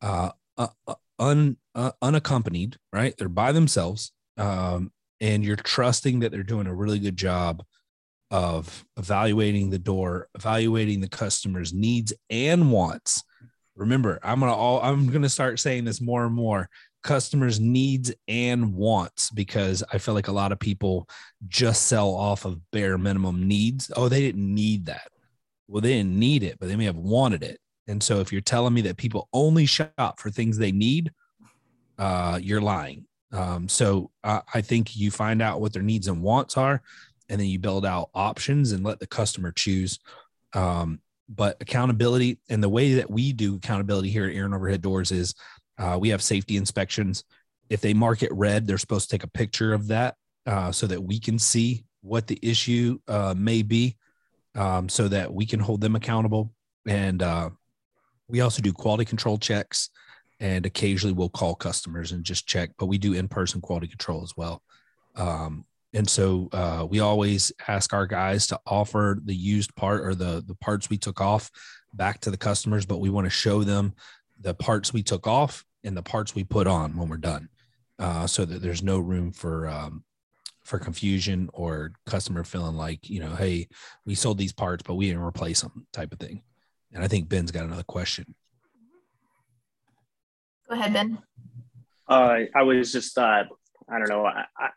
uh, 0.01 0.31
uh, 0.57 0.67
uh 0.87 0.95
un, 1.19 1.57
uh, 1.73 1.91
unaccompanied, 2.01 2.77
right? 2.93 3.13
They're 3.17 3.29
by 3.29 3.51
themselves, 3.51 4.11
um, 4.37 4.91
and 5.19 5.43
you're 5.43 5.55
trusting 5.55 6.19
that 6.19 6.31
they're 6.31 6.43
doing 6.43 6.67
a 6.67 6.75
really 6.75 6.99
good 6.99 7.17
job 7.17 7.63
of 8.31 8.85
evaluating 8.97 9.69
the 9.69 9.79
door, 9.79 10.27
evaluating 10.35 11.01
the 11.01 11.09
customer's 11.09 11.73
needs 11.73 12.13
and 12.29 12.71
wants. 12.71 13.23
Remember, 13.75 14.19
I'm 14.23 14.39
gonna 14.39 14.53
all 14.53 14.81
I'm 14.81 15.07
gonna 15.07 15.29
start 15.29 15.59
saying 15.59 15.85
this 15.85 16.01
more 16.01 16.25
and 16.25 16.33
more. 16.33 16.69
Customers' 17.05 17.59
needs 17.59 18.11
and 18.27 18.73
wants 18.73 19.29
because 19.29 19.83
I 19.93 19.99
feel 19.99 20.15
like 20.15 20.27
a 20.27 20.33
lot 20.33 20.51
of 20.51 20.59
people 20.59 21.07
just 21.47 21.83
sell 21.83 22.09
off 22.09 22.45
of 22.45 22.59
bare 22.71 22.97
minimum 22.97 23.47
needs. 23.47 23.91
Oh, 23.95 24.09
they 24.09 24.21
didn't 24.21 24.53
need 24.53 24.87
that. 24.87 25.09
Well, 25.67 25.81
they 25.81 25.93
didn't 25.93 26.17
need 26.17 26.41
it, 26.41 26.57
but 26.59 26.67
they 26.67 26.75
may 26.75 26.85
have 26.85 26.97
wanted 26.97 27.43
it. 27.43 27.59
And 27.87 28.01
so 28.01 28.21
if 28.21 28.31
you're 28.31 28.41
telling 28.41 28.73
me 28.73 28.81
that 28.81 28.97
people 28.97 29.29
only 29.33 29.67
shop 29.67 30.19
for 30.19 30.31
things 30.31 30.57
they 30.57 30.71
need, 30.71 31.11
uh, 31.99 32.39
you're 32.41 32.59
lying. 32.59 33.05
Um, 33.31 33.69
so 33.69 34.09
uh, 34.23 34.41
I 34.51 34.61
think 34.61 34.95
you 34.95 35.11
find 35.11 35.43
out 35.43 35.61
what 35.61 35.73
their 35.73 35.83
needs 35.83 36.07
and 36.07 36.23
wants 36.23 36.57
are, 36.57 36.81
and 37.29 37.39
then 37.39 37.47
you 37.47 37.59
build 37.59 37.85
out 37.85 38.09
options 38.15 38.71
and 38.71 38.83
let 38.83 38.99
the 38.99 39.07
customer 39.07 39.51
choose. 39.51 39.99
Um, 40.53 41.01
but 41.27 41.57
accountability 41.61 42.39
and 42.49 42.63
the 42.63 42.69
way 42.69 42.95
that 42.95 43.09
we 43.09 43.33
do 43.33 43.55
accountability 43.55 44.09
here 44.09 44.25
at 44.25 44.35
Aaron 44.35 44.53
Overhead 44.53 44.81
Doors 44.81 45.11
is 45.11 45.33
uh, 45.77 45.97
we 45.99 46.09
have 46.09 46.21
safety 46.21 46.57
inspections. 46.57 47.23
If 47.69 47.81
they 47.81 47.93
mark 47.93 48.23
it 48.23 48.33
red, 48.33 48.67
they're 48.67 48.77
supposed 48.77 49.09
to 49.09 49.15
take 49.15 49.23
a 49.23 49.29
picture 49.29 49.73
of 49.73 49.87
that 49.87 50.15
uh, 50.45 50.71
so 50.71 50.87
that 50.87 51.01
we 51.01 51.19
can 51.19 51.39
see 51.39 51.85
what 52.01 52.27
the 52.27 52.39
issue 52.41 52.99
uh, 53.07 53.33
may 53.35 53.63
be, 53.63 53.97
um, 54.53 54.87
so 54.87 55.07
that 55.07 55.33
we 55.33 55.45
can 55.45 55.59
hold 55.59 55.81
them 55.81 55.95
accountable. 55.95 56.53
And 56.87 57.21
uh, 57.23 57.49
we 58.27 58.41
also 58.41 58.61
do 58.61 58.73
quality 58.73 59.05
control 59.05 59.37
checks 59.37 59.89
and 60.39 60.65
occasionally 60.65 61.13
we'll 61.13 61.29
call 61.29 61.55
customers 61.55 62.11
and 62.11 62.23
just 62.23 62.47
check, 62.47 62.71
but 62.77 62.87
we 62.87 62.97
do 62.97 63.13
in 63.13 63.27
person 63.27 63.61
quality 63.61 63.87
control 63.87 64.23
as 64.23 64.33
well. 64.35 64.61
Um, 65.15 65.65
and 65.93 66.09
so 66.09 66.49
uh, 66.51 66.85
we 66.89 66.99
always 66.99 67.53
ask 67.67 67.93
our 67.93 68.05
guys 68.05 68.47
to 68.47 68.59
offer 68.65 69.17
the 69.23 69.35
used 69.35 69.73
part 69.75 70.01
or 70.01 70.13
the 70.13 70.43
the 70.45 70.55
parts 70.55 70.89
we 70.89 70.97
took 70.97 71.21
off 71.21 71.49
back 71.93 72.19
to 72.21 72.31
the 72.31 72.37
customers, 72.37 72.85
but 72.85 72.99
we 72.99 73.09
want 73.09 73.25
to 73.25 73.31
show 73.31 73.63
them 73.63 73.93
the 74.45 74.53
parts 74.53 74.93
we 74.93 75.01
took 75.01 75.25
off 75.27 75.65
and 75.83 75.97
the 75.97 76.03
parts 76.03 76.35
we 76.35 76.43
put 76.43 76.67
on 76.67 76.95
when 76.95 77.09
we're 77.09 77.17
done, 77.17 77.49
uh, 77.99 78.27
so 78.27 78.45
that 78.45 78.61
there's 78.61 78.83
no 78.83 78.99
room 78.99 79.31
for 79.31 79.67
um, 79.67 80.03
for 80.63 80.79
confusion 80.79 81.49
or 81.53 81.91
customer 82.05 82.43
feeling 82.43 82.75
like 82.75 83.09
you 83.09 83.19
know, 83.19 83.35
hey, 83.35 83.67
we 84.05 84.13
sold 84.15 84.37
these 84.37 84.53
parts, 84.53 84.83
but 84.85 84.95
we 84.95 85.07
didn't 85.07 85.23
replace 85.23 85.61
them, 85.61 85.87
type 85.91 86.13
of 86.13 86.19
thing. 86.19 86.43
And 86.93 87.03
I 87.03 87.07
think 87.07 87.27
Ben's 87.27 87.51
got 87.51 87.65
another 87.65 87.83
question. 87.83 88.35
Go 90.69 90.75
ahead, 90.75 90.93
Ben. 90.93 91.17
Uh, 92.07 92.39
I 92.55 92.63
was 92.63 92.91
just, 92.91 93.17
uh, 93.17 93.43
I 93.89 93.99
don't 93.99 94.09
know. 94.09 94.25
I, 94.25 94.45
I, 94.57 94.69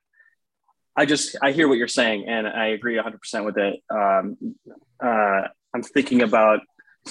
I, 0.96 1.07
just, 1.07 1.37
I 1.42 1.52
hear 1.52 1.68
what 1.68 1.78
you're 1.78 1.88
saying, 1.88 2.26
and 2.26 2.46
I 2.46 2.68
agree 2.68 2.96
100% 2.96 3.44
with 3.44 3.59
it. 3.59 3.81
Um, 3.90 4.57
uh, 5.02 5.48
I'm 5.74 5.83
thinking 5.83 6.22
about 6.22 6.61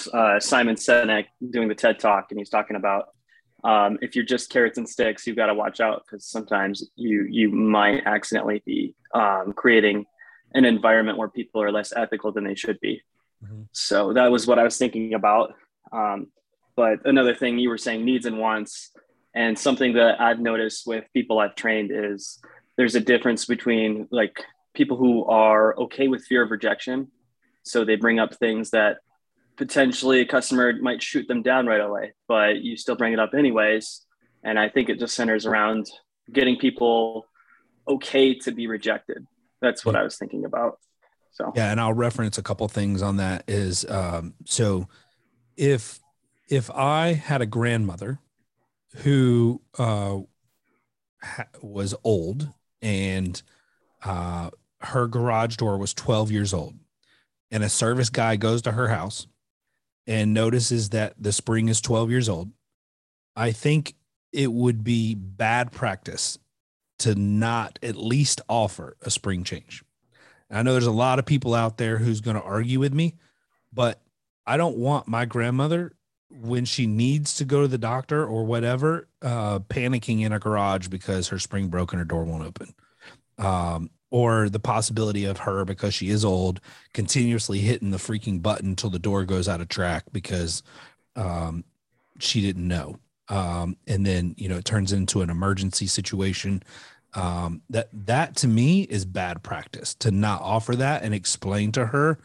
uh, 0.05 0.39
Simon 0.39 0.75
Sinek 0.75 1.25
doing 1.49 1.67
the 1.67 1.75
TED 1.75 1.99
Talk, 1.99 2.27
and 2.29 2.39
he's 2.39 2.49
talking 2.49 2.75
about 2.75 3.09
um, 3.63 3.97
if 4.01 4.15
you're 4.15 4.25
just 4.25 4.49
carrots 4.51 4.77
and 4.77 4.87
sticks, 4.87 5.25
you've 5.25 5.35
got 5.35 5.47
to 5.47 5.53
watch 5.53 5.79
out 5.79 6.03
because 6.05 6.25
sometimes 6.25 6.83
you 6.95 7.23
you 7.23 7.51
might 7.51 8.03
accidentally 8.05 8.61
be 8.65 8.95
um, 9.13 9.53
creating 9.53 10.05
an 10.53 10.65
environment 10.65 11.17
where 11.17 11.29
people 11.29 11.61
are 11.61 11.71
less 11.71 11.91
ethical 11.95 12.31
than 12.31 12.43
they 12.43 12.55
should 12.55 12.79
be. 12.79 13.01
Mm-hmm. 13.43 13.63
So 13.71 14.13
that 14.13 14.31
was 14.31 14.47
what 14.47 14.59
I 14.59 14.63
was 14.63 14.77
thinking 14.77 15.13
about. 15.13 15.53
Um, 15.91 16.27
but 16.75 17.05
another 17.05 17.35
thing 17.35 17.57
you 17.57 17.69
were 17.69 17.77
saying 17.77 18.05
needs 18.05 18.25
and 18.25 18.37
wants, 18.37 18.91
and 19.33 19.57
something 19.57 19.93
that 19.93 20.21
I've 20.21 20.39
noticed 20.39 20.85
with 20.85 21.05
people 21.13 21.39
I've 21.39 21.55
trained 21.55 21.91
is 21.91 22.39
there's 22.77 22.95
a 22.95 22.99
difference 22.99 23.45
between 23.45 24.07
like 24.11 24.43
people 24.75 24.97
who 24.97 25.25
are 25.25 25.75
okay 25.77 26.07
with 26.07 26.23
fear 26.25 26.43
of 26.43 26.51
rejection. 26.51 27.07
So 27.63 27.83
they 27.83 27.95
bring 27.95 28.19
up 28.19 28.35
things 28.35 28.69
that 28.69 28.97
potentially 29.57 30.21
a 30.21 30.25
customer 30.25 30.73
might 30.79 31.01
shoot 31.01 31.27
them 31.27 31.41
down 31.41 31.65
right 31.65 31.81
away, 31.81 32.13
but 32.27 32.61
you 32.61 32.77
still 32.77 32.95
bring 32.95 33.13
it 33.13 33.19
up 33.19 33.33
anyways. 33.33 34.05
And 34.43 34.57
I 34.57 34.69
think 34.69 34.89
it 34.89 34.99
just 34.99 35.15
centers 35.15 35.45
around 35.45 35.87
getting 36.31 36.57
people 36.57 37.25
okay 37.87 38.35
to 38.35 38.51
be 38.51 38.67
rejected. 38.67 39.25
That's 39.61 39.83
what 39.85 39.95
I 39.95 40.03
was 40.03 40.17
thinking 40.17 40.45
about. 40.45 40.77
So 41.31 41.51
yeah, 41.55 41.71
and 41.71 41.81
I'll 41.81 41.93
reference 41.93 42.37
a 42.37 42.43
couple 42.43 42.67
things 42.67 43.01
on 43.01 43.17
that. 43.17 43.43
Is 43.47 43.85
um, 43.89 44.35
so 44.45 44.87
if 45.55 45.99
if 46.47 46.69
I 46.71 47.13
had 47.13 47.41
a 47.41 47.45
grandmother 47.45 48.19
who 48.97 49.61
uh, 49.77 50.19
ha- 51.21 51.47
was 51.61 51.93
old 52.03 52.49
and 52.81 53.41
uh, 54.03 54.51
her 54.81 55.07
garage 55.07 55.57
door 55.57 55.77
was 55.77 55.93
12 55.93 56.31
years 56.31 56.53
old, 56.53 56.75
and 57.51 57.63
a 57.63 57.69
service 57.69 58.09
guy 58.09 58.35
goes 58.35 58.61
to 58.63 58.71
her 58.71 58.87
house 58.87 59.27
and 60.07 60.33
notices 60.33 60.89
that 60.89 61.13
the 61.19 61.33
spring 61.33 61.67
is 61.67 61.81
12 61.81 62.09
years 62.09 62.29
old, 62.29 62.49
I 63.35 63.51
think 63.51 63.93
it 64.31 64.51
would 64.51 64.83
be 64.83 65.13
bad 65.13 65.71
practice 65.71 66.39
to 66.99 67.13
not 67.13 67.77
at 67.83 67.95
least 67.95 68.41
offer 68.49 68.97
a 69.01 69.11
spring 69.11 69.43
change. 69.43 69.83
I 70.49 70.63
know 70.63 70.71
there's 70.71 70.85
a 70.85 70.91
lot 70.91 71.19
of 71.19 71.25
people 71.25 71.53
out 71.53 71.77
there 71.77 71.97
who's 71.97 72.21
going 72.21 72.37
to 72.37 72.43
argue 72.43 72.79
with 72.79 72.93
me, 72.93 73.15
but 73.73 74.01
I 74.45 74.57
don't 74.57 74.77
want 74.77 75.07
my 75.07 75.25
grandmother 75.25 75.93
when 76.29 76.65
she 76.65 76.87
needs 76.87 77.35
to 77.35 77.45
go 77.45 77.61
to 77.61 77.67
the 77.67 77.77
doctor 77.77 78.25
or 78.25 78.45
whatever, 78.45 79.07
uh, 79.21 79.59
panicking 79.59 80.21
in 80.21 80.31
a 80.31 80.39
garage 80.39 80.87
because 80.87 81.27
her 81.27 81.39
spring 81.39 81.67
broke 81.67 81.91
and 81.91 81.99
her 81.99 82.05
door 82.05 82.23
won't 82.23 82.45
open. 82.45 82.73
Um, 83.37 83.89
or 84.09 84.49
the 84.49 84.59
possibility 84.59 85.25
of 85.25 85.39
her 85.39 85.65
because 85.65 85.93
she 85.93 86.09
is 86.09 86.23
old 86.23 86.61
continuously 86.93 87.59
hitting 87.59 87.91
the 87.91 87.97
freaking 87.97 88.41
button 88.41 88.69
until 88.69 88.89
the 88.89 88.99
door 88.99 89.25
goes 89.25 89.47
out 89.49 89.61
of 89.61 89.67
track 89.67 90.05
because 90.11 90.63
um, 91.15 91.63
she 92.19 92.41
didn't 92.41 92.67
know. 92.67 92.97
Um, 93.29 93.75
and 93.87 94.05
then, 94.05 94.35
you 94.37 94.47
know, 94.47 94.57
it 94.57 94.65
turns 94.65 94.93
into 94.93 95.21
an 95.21 95.29
emergency 95.29 95.87
situation. 95.87 96.63
Um, 97.13 97.61
that 97.69 97.89
that 98.05 98.35
to 98.37 98.47
me 98.47 98.81
is 98.83 99.05
bad 99.05 99.41
practice 99.41 99.95
to 99.95 100.11
not 100.11 100.41
offer 100.41 100.75
that 100.75 101.03
and 101.03 101.13
explain 101.13 101.71
to 101.73 101.85
her 101.85 102.19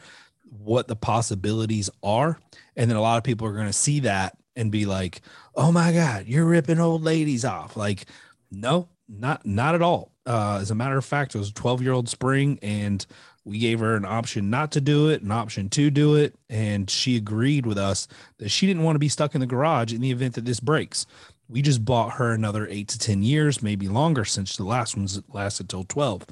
what 0.50 0.86
the 0.86 0.96
possibilities 0.96 1.88
are. 2.02 2.38
And 2.76 2.90
then 2.90 2.96
a 2.96 3.00
lot 3.00 3.16
of 3.16 3.24
people 3.24 3.46
are 3.46 3.54
going 3.54 3.66
to 3.66 3.72
see 3.72 4.00
that 4.00 4.36
and 4.54 4.70
be 4.70 4.84
like 4.84 5.22
oh 5.54 5.72
my 5.72 5.92
god 5.92 6.26
you're 6.26 6.44
ripping 6.44 6.78
old 6.78 7.02
ladies 7.02 7.44
off. 7.44 7.76
Like 7.76 8.06
no 8.50 8.88
not 9.08 9.46
not 9.46 9.74
at 9.74 9.82
all 9.82 10.12
uh, 10.26 10.58
as 10.61 10.70
a 10.70 10.74
matter 10.74 10.96
of 10.96 11.04
fact 11.04 11.35
it 11.35 11.38
was 11.38 11.50
a 11.50 11.54
12 11.54 11.82
year 11.82 11.92
old 11.92 12.08
spring 12.08 12.58
and 12.62 13.06
we 13.44 13.58
gave 13.58 13.80
her 13.80 13.96
an 13.96 14.04
option 14.04 14.50
not 14.50 14.70
to 14.72 14.80
do 14.80 15.08
it 15.08 15.22
an 15.22 15.32
option 15.32 15.68
to 15.68 15.90
do 15.90 16.14
it 16.14 16.35
and 16.48 16.88
she 16.88 17.16
agreed 17.16 17.66
with 17.66 17.78
us 17.78 18.06
that 18.38 18.48
she 18.48 18.66
didn't 18.66 18.85
want 18.85 18.94
to 18.94 19.00
be 19.00 19.08
stuck 19.08 19.35
in 19.35 19.40
the 19.40 19.46
garage 19.46 19.92
in 19.92 20.00
the 20.00 20.11
event 20.11 20.35
that 20.35 20.44
this 20.44 20.61
breaks 20.61 21.06
we 21.52 21.61
just 21.61 21.85
bought 21.85 22.14
her 22.14 22.32
another 22.32 22.66
eight 22.68 22.88
to 22.88 22.98
10 22.98 23.22
years, 23.22 23.62
maybe 23.62 23.87
longer 23.87 24.24
since 24.24 24.56
the 24.56 24.64
last 24.64 24.96
ones 24.96 25.20
lasted 25.28 25.68
till 25.68 25.85
12. 25.85 26.26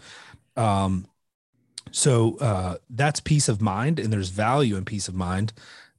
Um, 0.57 1.07
so 1.93 2.39
uh, 2.39 2.77
that's 2.89 3.21
peace 3.21 3.49
of 3.49 3.61
mind 3.61 3.99
and 3.99 4.13
there's 4.13 4.31
value 4.31 4.77
in 4.77 4.85
peace 4.85 5.09
of 5.09 5.15
mind. 5.15 5.53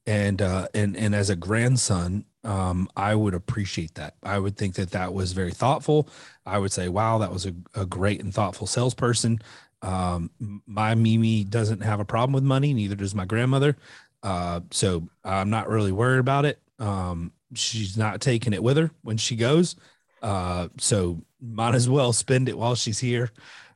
And, 0.06 0.42
uh, 0.42 0.68
and, 0.74 0.98
and 0.98 1.14
as 1.14 1.30
a 1.30 1.36
grandson, 1.36 2.26
um, 2.44 2.90
I 2.96 3.14
would 3.14 3.34
appreciate 3.34 3.96
that. 3.96 4.16
I 4.24 4.40
would 4.40 4.58
think 4.58 4.76
that 4.76 4.92
that 4.92 5.14
was 5.14 5.34
very 5.34 5.52
thoughtful. 5.52 6.10
I 6.46 6.58
would 6.58 6.72
say, 6.72 6.90
wow, 6.90 7.20
that 7.20 7.32
was 7.32 7.46
a, 7.46 7.54
a 7.76 7.86
great 7.86 8.22
and 8.22 8.34
thoughtful 8.34 8.68
salesperson. 8.68 9.40
Um, 9.84 10.32
my 10.66 10.96
Mimi 10.96 11.44
doesn't 11.44 11.82
have 11.82 12.00
a 12.00 12.06
problem 12.06 12.34
with 12.34 12.44
money, 12.44 12.74
neither 12.74 12.96
does 12.96 13.16
my 13.16 13.26
grandmother. 13.26 13.78
Uh, 14.24 14.62
so 14.72 15.08
I'm 15.24 15.50
not 15.50 15.70
really 15.70 15.92
worried 15.92 16.20
about 16.20 16.46
it. 16.46 16.60
Um, 16.80 17.32
she's 17.54 17.98
not 17.98 18.22
taking 18.22 18.54
it 18.54 18.64
with 18.64 18.78
her 18.78 18.92
when 19.02 19.18
she 19.18 19.36
goes. 19.36 19.76
Uh, 20.22 20.68
so 20.80 21.22
might 21.42 21.76
as 21.76 21.90
well 21.90 22.14
spend 22.14 22.48
it 22.48 22.58
while 22.58 22.76
she's 22.76 23.00
here, 23.00 23.32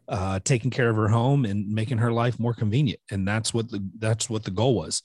uh, 0.07 0.39
taking 0.43 0.69
care 0.69 0.89
of 0.89 0.95
her 0.95 1.07
home 1.07 1.45
and 1.45 1.67
making 1.67 1.97
her 1.97 2.11
life 2.11 2.39
more 2.39 2.53
convenient. 2.53 2.99
And 3.09 3.27
that's 3.27 3.53
what 3.53 3.69
the 3.69 3.83
that's 3.97 4.29
what 4.29 4.43
the 4.43 4.51
goal 4.51 4.75
was. 4.75 5.01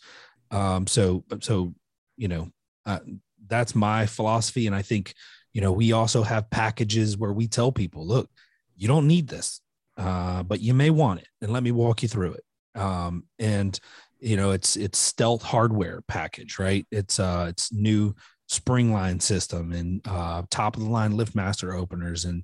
Um, 0.51 0.87
so 0.87 1.25
so 1.41 1.75
you 2.17 2.29
know 2.29 2.51
uh, 2.87 3.01
that's 3.47 3.75
my 3.75 4.07
philosophy, 4.07 4.67
and 4.67 4.75
I 4.77 4.83
think 4.83 5.15
you 5.53 5.61
know 5.61 5.73
we 5.73 5.93
also 5.93 6.23
have 6.23 6.51
packages 6.51 7.17
where 7.17 7.33
we 7.33 7.49
tell 7.49 7.73
people, 7.73 8.07
look, 8.07 8.31
you 8.77 8.89
don't 8.89 9.07
need 9.07 9.29
this, 9.29 9.61
uh, 9.97 10.43
but 10.43 10.61
you 10.61 10.75
may 10.75 10.91
want 10.91 11.21
it, 11.21 11.29
and 11.41 11.53
let 11.53 11.63
me 11.63 11.73
walk 11.73 12.03
you 12.03 12.09
through 12.09 12.35
it. 12.35 12.81
Um, 12.81 13.25
and 13.39 13.79
you 14.21 14.37
know 14.37 14.51
it's 14.51 14.77
it's 14.77 14.99
stealth 14.99 15.43
hardware 15.43 16.03
package, 16.09 16.59
right? 16.59 16.87
It's 16.91 17.19
uh 17.19 17.47
it's 17.49 17.73
new 17.73 18.15
spring 18.51 18.93
line 18.93 19.21
system 19.21 19.71
and 19.71 20.01
uh, 20.09 20.43
top 20.51 20.77
of 20.77 20.83
the 20.83 20.89
line 20.89 21.13
liftmaster 21.13 21.73
openers 21.73 22.25
and 22.25 22.43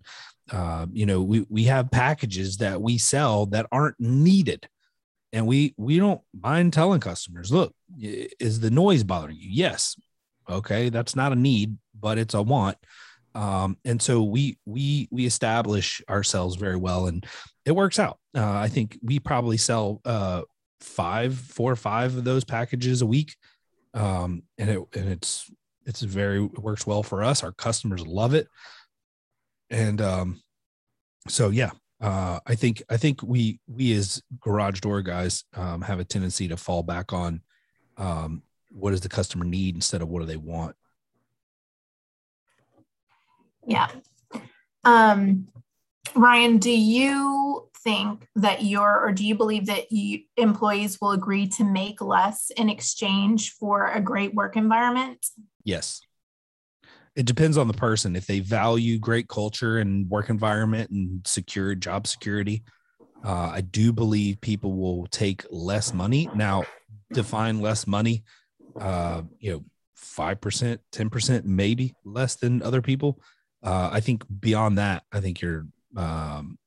uh, 0.53 0.87
you 0.93 1.05
know 1.05 1.21
we 1.21 1.45
we 1.49 1.65
have 1.65 1.91
packages 1.91 2.59
that 2.59 2.81
we 2.81 2.97
sell 2.97 3.45
that 3.47 3.67
aren't 3.73 3.99
needed 3.99 4.69
and 5.37 5.47
we 5.47 5.75
we 5.77 5.99
don't 5.99 6.23
mind 6.33 6.73
telling 6.73 6.99
customers 6.99 7.53
look 7.53 7.75
is 8.01 8.59
the 8.59 8.71
noise 8.71 9.05
bothering 9.05 9.37
you? 9.37 9.51
Yes. 9.53 9.95
Okay 10.49 10.89
that's 10.89 11.15
not 11.15 11.33
a 11.33 11.37
need 11.37 11.77
but 11.99 12.17
it's 12.19 12.35
a 12.35 12.43
want. 12.43 12.79
Um, 13.35 13.77
and 13.85 14.01
so 14.01 14.23
we 14.23 14.59
we 14.65 15.09
we 15.11 15.27
establish 15.27 16.01
ourselves 16.09 16.57
very 16.57 16.77
well 16.77 17.07
and 17.07 17.25
it 17.67 17.73
works 17.73 17.99
out. 17.99 18.19
Uh, 18.35 18.55
i 18.67 18.69
think 18.69 18.99
we 19.03 19.19
probably 19.19 19.59
sell 19.59 20.01
uh, 20.07 20.41
five 20.81 21.35
four 21.37 21.71
or 21.71 21.77
five 21.77 22.17
of 22.17 22.25
those 22.25 22.45
packages 22.45 23.03
a 23.03 23.07
week. 23.07 23.37
Um, 23.93 24.43
and 24.57 24.71
it 24.71 24.81
and 24.95 25.09
it's 25.11 25.51
it's 25.85 26.01
very 26.01 26.43
it 26.43 26.59
works 26.59 26.87
well 26.87 27.03
for 27.03 27.23
us. 27.23 27.45
Our 27.45 27.53
customers 27.53 28.07
love 28.07 28.33
it. 28.33 28.49
And 29.69 30.01
um, 30.01 30.41
so 31.29 31.51
yeah 31.51 31.73
uh, 32.01 32.41
I 32.47 32.55
think 32.55 32.83
I 32.91 32.97
think 32.97 33.23
we 33.23 33.61
we 33.67 33.93
as 33.95 34.23
garage 34.41 34.81
door 34.81 35.03
guys 35.03 35.45
um, 35.55 35.81
have 35.83 35.99
a 35.99 36.05
tendency 36.05 36.49
to 36.49 36.57
fall 36.57 36.83
back 36.83 37.13
on 37.13 37.41
um, 37.97 38.43
what 38.71 38.91
does 38.91 39.01
the 39.01 39.09
customer 39.09 39.45
need 39.45 39.75
instead 39.75 40.03
of 40.03 40.09
what 40.09 40.21
do 40.21 40.27
they 40.27 40.37
want. 40.37 40.77
Yeah. 43.67 43.89
Um, 44.85 45.49
Ryan, 46.15 46.59
do 46.59 46.71
you 46.71 47.69
think 47.83 48.29
that 48.37 48.63
your 48.63 49.01
or 49.01 49.13
do 49.13 49.25
you 49.25 49.35
believe 49.35 49.67
that 49.67 49.91
you, 49.91 50.21
employees 50.37 50.99
will 51.01 51.13
agree 51.13 51.49
to 51.49 51.65
make 51.65 52.01
less 52.01 52.51
in 52.57 52.69
exchange 52.69 53.53
for 53.53 53.91
a 53.91 54.01
great 54.01 54.35
work 54.35 54.57
environment? 54.57 55.27
Yes 55.65 56.06
it 57.17 57.25
depends 57.25 57.57
on 57.57 57.67
the 57.67 57.75
person. 57.75 58.15
If 58.15 58.27
they 58.27 58.41
value 58.41 58.99
great 58.99 59.27
culture 59.27 59.79
and 59.79 60.09
work 60.09 60.29
environment 60.29 60.91
and 60.91 61.27
secure 61.27 61.75
job 61.75 62.07
security, 62.07 62.63
uh, 63.25 63.51
I 63.55 63.63
do 63.63 63.93
believe 63.93 64.41
people 64.43 64.75
will 64.75 65.07
take 65.07 65.45
less 65.51 65.95
money. 65.95 66.29
Now, 66.35 66.65
define 67.13 67.61
less 67.61 67.87
money, 67.87 68.23
uh, 68.79 69.23
you 69.41 69.53
know, 69.53 69.65
5%, 69.99 70.79
10%, 70.93 71.45
maybe 71.45 71.95
less 72.05 72.37
than 72.37 72.63
other 72.63 72.83
people. 72.83 73.19
Uh, 73.63 73.89
I 73.91 74.01
think 74.01 74.25
beyond 74.41 74.77
that, 74.77 75.05
I 75.11 75.21
think 75.21 75.41
you're, 75.41 75.67
um, 75.97 76.59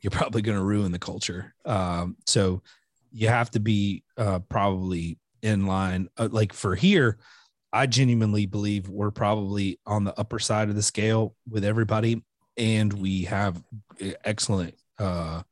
you're 0.00 0.12
probably 0.12 0.42
going 0.42 0.58
to 0.58 0.64
ruin 0.64 0.92
the 0.92 0.98
culture. 1.00 1.54
Um, 1.64 2.16
so 2.26 2.62
you 3.10 3.28
have 3.28 3.50
to 3.50 3.60
be 3.60 4.04
uh, 4.16 4.38
probably 4.48 5.18
in 5.42 5.66
line. 5.66 6.08
Uh, 6.16 6.28
like 6.30 6.52
for 6.52 6.76
here, 6.76 7.18
I 7.72 7.86
genuinely 7.86 8.46
believe 8.46 8.88
we're 8.88 9.10
probably 9.10 9.78
on 9.86 10.04
the 10.04 10.18
upper 10.18 10.38
side 10.38 10.68
of 10.68 10.74
the 10.74 10.82
scale 10.82 11.34
with 11.48 11.64
everybody, 11.64 12.22
and 12.56 12.92
we 12.92 13.22
have 13.24 13.62
excellent 14.24 14.74
uh, 14.98 15.42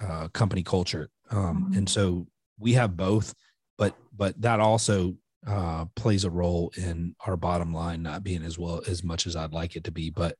uh, 0.00 0.28
company 0.28 0.62
culture. 0.62 1.08
Um, 1.30 1.64
mm-hmm. 1.64 1.78
And 1.78 1.88
so 1.88 2.26
we 2.58 2.74
have 2.74 2.96
both, 2.96 3.34
but 3.78 3.96
but 4.16 4.40
that 4.42 4.60
also 4.60 5.16
uh, 5.46 5.86
plays 5.96 6.24
a 6.24 6.30
role 6.30 6.72
in 6.76 7.14
our 7.26 7.36
bottom 7.36 7.72
line 7.72 8.02
not 8.02 8.22
being 8.22 8.42
as 8.42 8.58
well 8.58 8.82
as 8.86 9.02
much 9.02 9.26
as 9.26 9.36
I'd 9.36 9.54
like 9.54 9.76
it 9.76 9.84
to 9.84 9.90
be. 9.90 10.10
But 10.10 10.36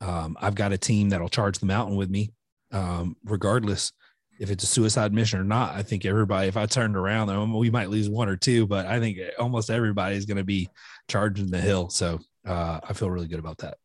um, 0.00 0.36
I've 0.40 0.56
got 0.56 0.72
a 0.72 0.78
team 0.78 1.10
that'll 1.10 1.28
charge 1.28 1.58
the 1.58 1.66
mountain 1.66 1.96
with 1.96 2.10
me, 2.10 2.32
um, 2.72 3.16
regardless 3.24 3.92
if 4.40 4.50
it's 4.50 4.64
a 4.64 4.66
suicide 4.66 5.12
mission 5.12 5.38
or 5.38 5.44
not. 5.44 5.74
I 5.74 5.82
think 5.82 6.06
everybody, 6.06 6.48
if 6.48 6.56
I 6.56 6.64
turned 6.64 6.96
around, 6.96 7.52
we 7.52 7.70
might 7.70 7.90
lose 7.90 8.08
one 8.08 8.28
or 8.28 8.36
two, 8.36 8.66
but 8.66 8.86
I 8.86 8.98
think 8.98 9.18
almost 9.38 9.70
everybody 9.70 10.16
is 10.16 10.24
going 10.24 10.38
to 10.38 10.44
be 10.44 10.70
charging 11.08 11.50
the 11.50 11.60
hill. 11.60 11.90
So 11.90 12.18
uh, 12.46 12.80
I 12.82 12.94
feel 12.94 13.10
really 13.10 13.28
good 13.28 13.38
about 13.38 13.58
that. 13.58 13.76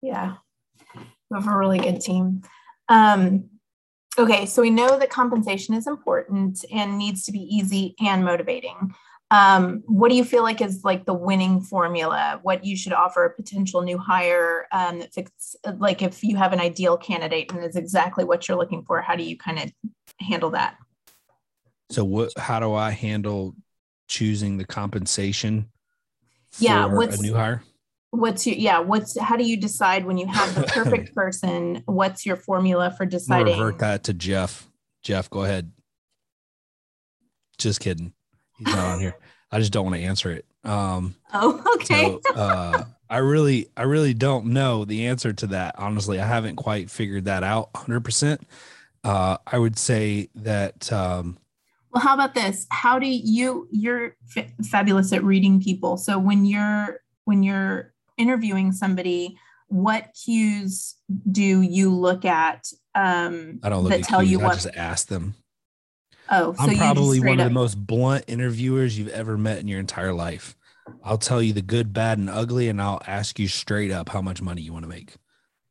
Yeah, 0.00 0.36
we 0.94 1.34
have 1.34 1.46
a 1.46 1.56
really 1.56 1.78
good 1.78 2.00
team. 2.00 2.42
Um, 2.88 3.50
okay, 4.18 4.46
so 4.46 4.62
we 4.62 4.70
know 4.70 4.98
that 4.98 5.10
compensation 5.10 5.74
is 5.74 5.86
important 5.86 6.64
and 6.72 6.96
needs 6.96 7.24
to 7.24 7.32
be 7.32 7.40
easy 7.40 7.94
and 8.00 8.24
motivating 8.24 8.94
um, 9.30 9.82
what 9.86 10.08
do 10.08 10.16
you 10.16 10.24
feel 10.24 10.42
like 10.42 10.60
is 10.60 10.84
like 10.84 11.04
the 11.04 11.14
winning 11.14 11.60
formula? 11.60 12.38
What 12.42 12.64
you 12.64 12.76
should 12.76 12.92
offer 12.92 13.24
a 13.24 13.34
potential 13.34 13.82
new 13.82 13.98
hire 13.98 14.66
um, 14.70 15.00
that 15.00 15.12
fits 15.12 15.56
like 15.78 16.00
if 16.00 16.22
you 16.22 16.36
have 16.36 16.52
an 16.52 16.60
ideal 16.60 16.96
candidate 16.96 17.52
and 17.52 17.64
is 17.64 17.74
exactly 17.74 18.24
what 18.24 18.46
you're 18.46 18.56
looking 18.56 18.84
for 18.84 19.00
how 19.00 19.16
do 19.16 19.24
you 19.24 19.36
kind 19.36 19.58
of 19.58 19.72
handle 20.20 20.50
that? 20.50 20.76
So 21.90 22.04
what 22.04 22.32
how 22.36 22.60
do 22.60 22.74
i 22.74 22.90
handle 22.90 23.54
choosing 24.08 24.56
the 24.56 24.64
compensation 24.64 25.68
yeah 26.58 26.86
what's 26.86 27.18
a 27.18 27.22
new 27.22 27.34
hire? 27.34 27.62
what's 28.10 28.46
your 28.46 28.56
yeah 28.56 28.78
what's 28.78 29.18
how 29.18 29.36
do 29.36 29.44
you 29.44 29.56
decide 29.56 30.04
when 30.04 30.16
you 30.16 30.26
have 30.26 30.54
the 30.54 30.62
perfect 30.74 31.14
person 31.14 31.82
what's 31.86 32.24
your 32.24 32.36
formula 32.36 32.92
for 32.96 33.06
deciding 33.06 33.58
revert 33.58 33.78
that 33.78 34.04
to 34.04 34.12
jeff. 34.14 34.68
Jeff 35.02 35.30
go 35.30 35.44
ahead. 35.44 35.70
Just 37.58 37.80
kidding 37.80 38.12
He's 38.58 38.68
not 38.68 38.78
on 38.78 39.00
here. 39.00 39.16
I 39.50 39.58
just 39.58 39.72
don't 39.72 39.84
want 39.84 39.96
to 39.96 40.02
answer 40.02 40.30
it. 40.30 40.44
Um, 40.64 41.14
oh, 41.32 41.62
okay. 41.76 42.18
So, 42.26 42.34
uh, 42.34 42.84
I 43.08 43.18
really, 43.18 43.68
I 43.76 43.82
really 43.82 44.14
don't 44.14 44.46
know 44.46 44.84
the 44.84 45.06
answer 45.06 45.32
to 45.32 45.46
that. 45.48 45.76
Honestly, 45.78 46.20
I 46.20 46.26
haven't 46.26 46.56
quite 46.56 46.90
figured 46.90 47.26
that 47.26 47.44
out 47.44 47.72
100%. 47.74 48.40
Uh, 49.04 49.36
I 49.46 49.58
would 49.58 49.78
say 49.78 50.28
that. 50.34 50.92
Um, 50.92 51.38
well, 51.92 52.02
how 52.02 52.14
about 52.14 52.34
this? 52.34 52.66
How 52.70 52.98
do 52.98 53.06
you? 53.06 53.68
You're 53.70 54.16
f- 54.36 54.50
fabulous 54.66 55.12
at 55.12 55.22
reading 55.22 55.62
people. 55.62 55.96
So 55.96 56.18
when 56.18 56.44
you're 56.44 57.00
when 57.24 57.44
you're 57.44 57.92
interviewing 58.18 58.72
somebody, 58.72 59.38
what 59.68 60.16
cues 60.24 60.96
do 61.30 61.62
you 61.62 61.94
look 61.94 62.24
at? 62.24 62.66
Um, 62.96 63.60
I 63.62 63.68
don't 63.68 63.84
look 63.84 63.92
that 63.92 64.02
tell 64.02 64.20
cues. 64.20 64.32
you 64.32 64.40
what. 64.40 64.52
I 64.52 64.54
just 64.54 64.76
ask 64.76 65.06
them. 65.06 65.36
Oh, 66.30 66.54
so 66.54 66.62
I'm 66.62 66.76
probably 66.76 67.20
one 67.20 67.40
of 67.40 67.44
the 67.44 67.50
most 67.50 67.74
blunt 67.74 68.24
interviewers 68.26 68.98
you've 68.98 69.08
ever 69.08 69.38
met 69.38 69.58
in 69.58 69.68
your 69.68 69.80
entire 69.80 70.12
life. 70.12 70.56
I'll 71.02 71.18
tell 71.18 71.42
you 71.42 71.52
the 71.52 71.62
good, 71.62 71.92
bad, 71.92 72.18
and 72.18 72.30
ugly, 72.30 72.68
and 72.68 72.80
I'll 72.80 73.02
ask 73.06 73.38
you 73.38 73.48
straight 73.48 73.90
up 73.90 74.08
how 74.08 74.22
much 74.22 74.40
money 74.40 74.62
you 74.62 74.72
want 74.72 74.84
to 74.84 74.88
make. 74.88 75.14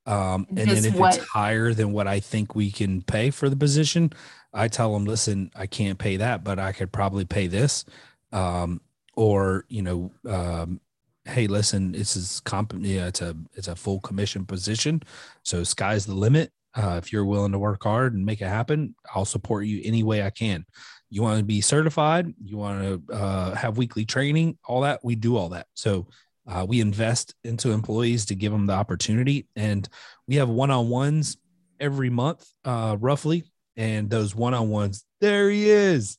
Um, 0.05 0.45
and 0.49 0.69
Just 0.69 0.83
then 0.83 0.93
if 0.93 0.99
what? 0.99 1.17
it's 1.17 1.25
higher 1.25 1.73
than 1.73 1.91
what 1.91 2.07
I 2.07 2.19
think 2.19 2.55
we 2.55 2.71
can 2.71 3.01
pay 3.01 3.31
for 3.31 3.49
the 3.49 3.55
position, 3.55 4.13
I 4.53 4.67
tell 4.67 4.93
them, 4.93 5.05
listen, 5.05 5.51
I 5.55 5.67
can't 5.67 5.97
pay 5.97 6.17
that, 6.17 6.43
but 6.43 6.59
I 6.59 6.71
could 6.71 6.91
probably 6.91 7.25
pay 7.25 7.47
this. 7.47 7.85
Um, 8.31 8.81
or 9.15 9.65
you 9.69 9.81
know, 9.81 10.11
um, 10.27 10.79
hey, 11.25 11.47
listen, 11.47 11.93
this 11.93 12.15
is 12.15 12.41
comp. 12.41 12.73
Yeah, 12.77 13.07
it's 13.07 13.21
a 13.21 13.35
it's 13.53 13.67
a 13.67 13.75
full 13.75 13.99
commission 13.99 14.45
position, 14.45 15.03
so 15.43 15.63
sky's 15.63 16.05
the 16.05 16.15
limit. 16.15 16.51
Uh, 16.75 16.99
if 17.01 17.13
you're 17.13 17.25
willing 17.25 17.53
to 17.53 17.59
work 17.59 17.83
hard 17.83 18.13
and 18.13 18.25
make 18.25 18.41
it 18.41 18.47
happen, 18.47 18.95
I'll 19.13 19.25
support 19.25 19.65
you 19.65 19.81
any 19.83 20.03
way 20.03 20.23
I 20.23 20.29
can. 20.29 20.65
You 21.09 21.21
want 21.21 21.39
to 21.39 21.45
be 21.45 21.61
certified, 21.61 22.33
you 22.43 22.57
want 22.57 23.07
to 23.07 23.13
uh, 23.13 23.55
have 23.55 23.77
weekly 23.77 24.05
training, 24.05 24.57
all 24.67 24.81
that, 24.81 25.03
we 25.03 25.15
do 25.15 25.37
all 25.37 25.49
that. 25.49 25.67
So 25.73 26.07
uh, 26.47 26.65
we 26.67 26.81
invest 26.81 27.33
into 27.43 27.71
employees 27.71 28.25
to 28.25 28.35
give 28.35 28.51
them 28.51 28.65
the 28.65 28.73
opportunity. 28.73 29.47
And 29.55 29.87
we 30.27 30.35
have 30.35 30.49
one 30.49 30.71
on 30.71 30.89
ones 30.89 31.37
every 31.79 32.09
month, 32.09 32.45
uh, 32.65 32.97
roughly. 32.99 33.45
And 33.77 34.09
those 34.09 34.35
one 34.35 34.53
on 34.53 34.69
ones, 34.69 35.05
there 35.21 35.49
he 35.49 35.69
is. 35.69 36.17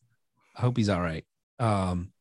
I 0.57 0.63
hope 0.63 0.77
he's 0.77 0.89
all 0.89 1.01
right. 1.01 1.25
Um, 1.59 2.13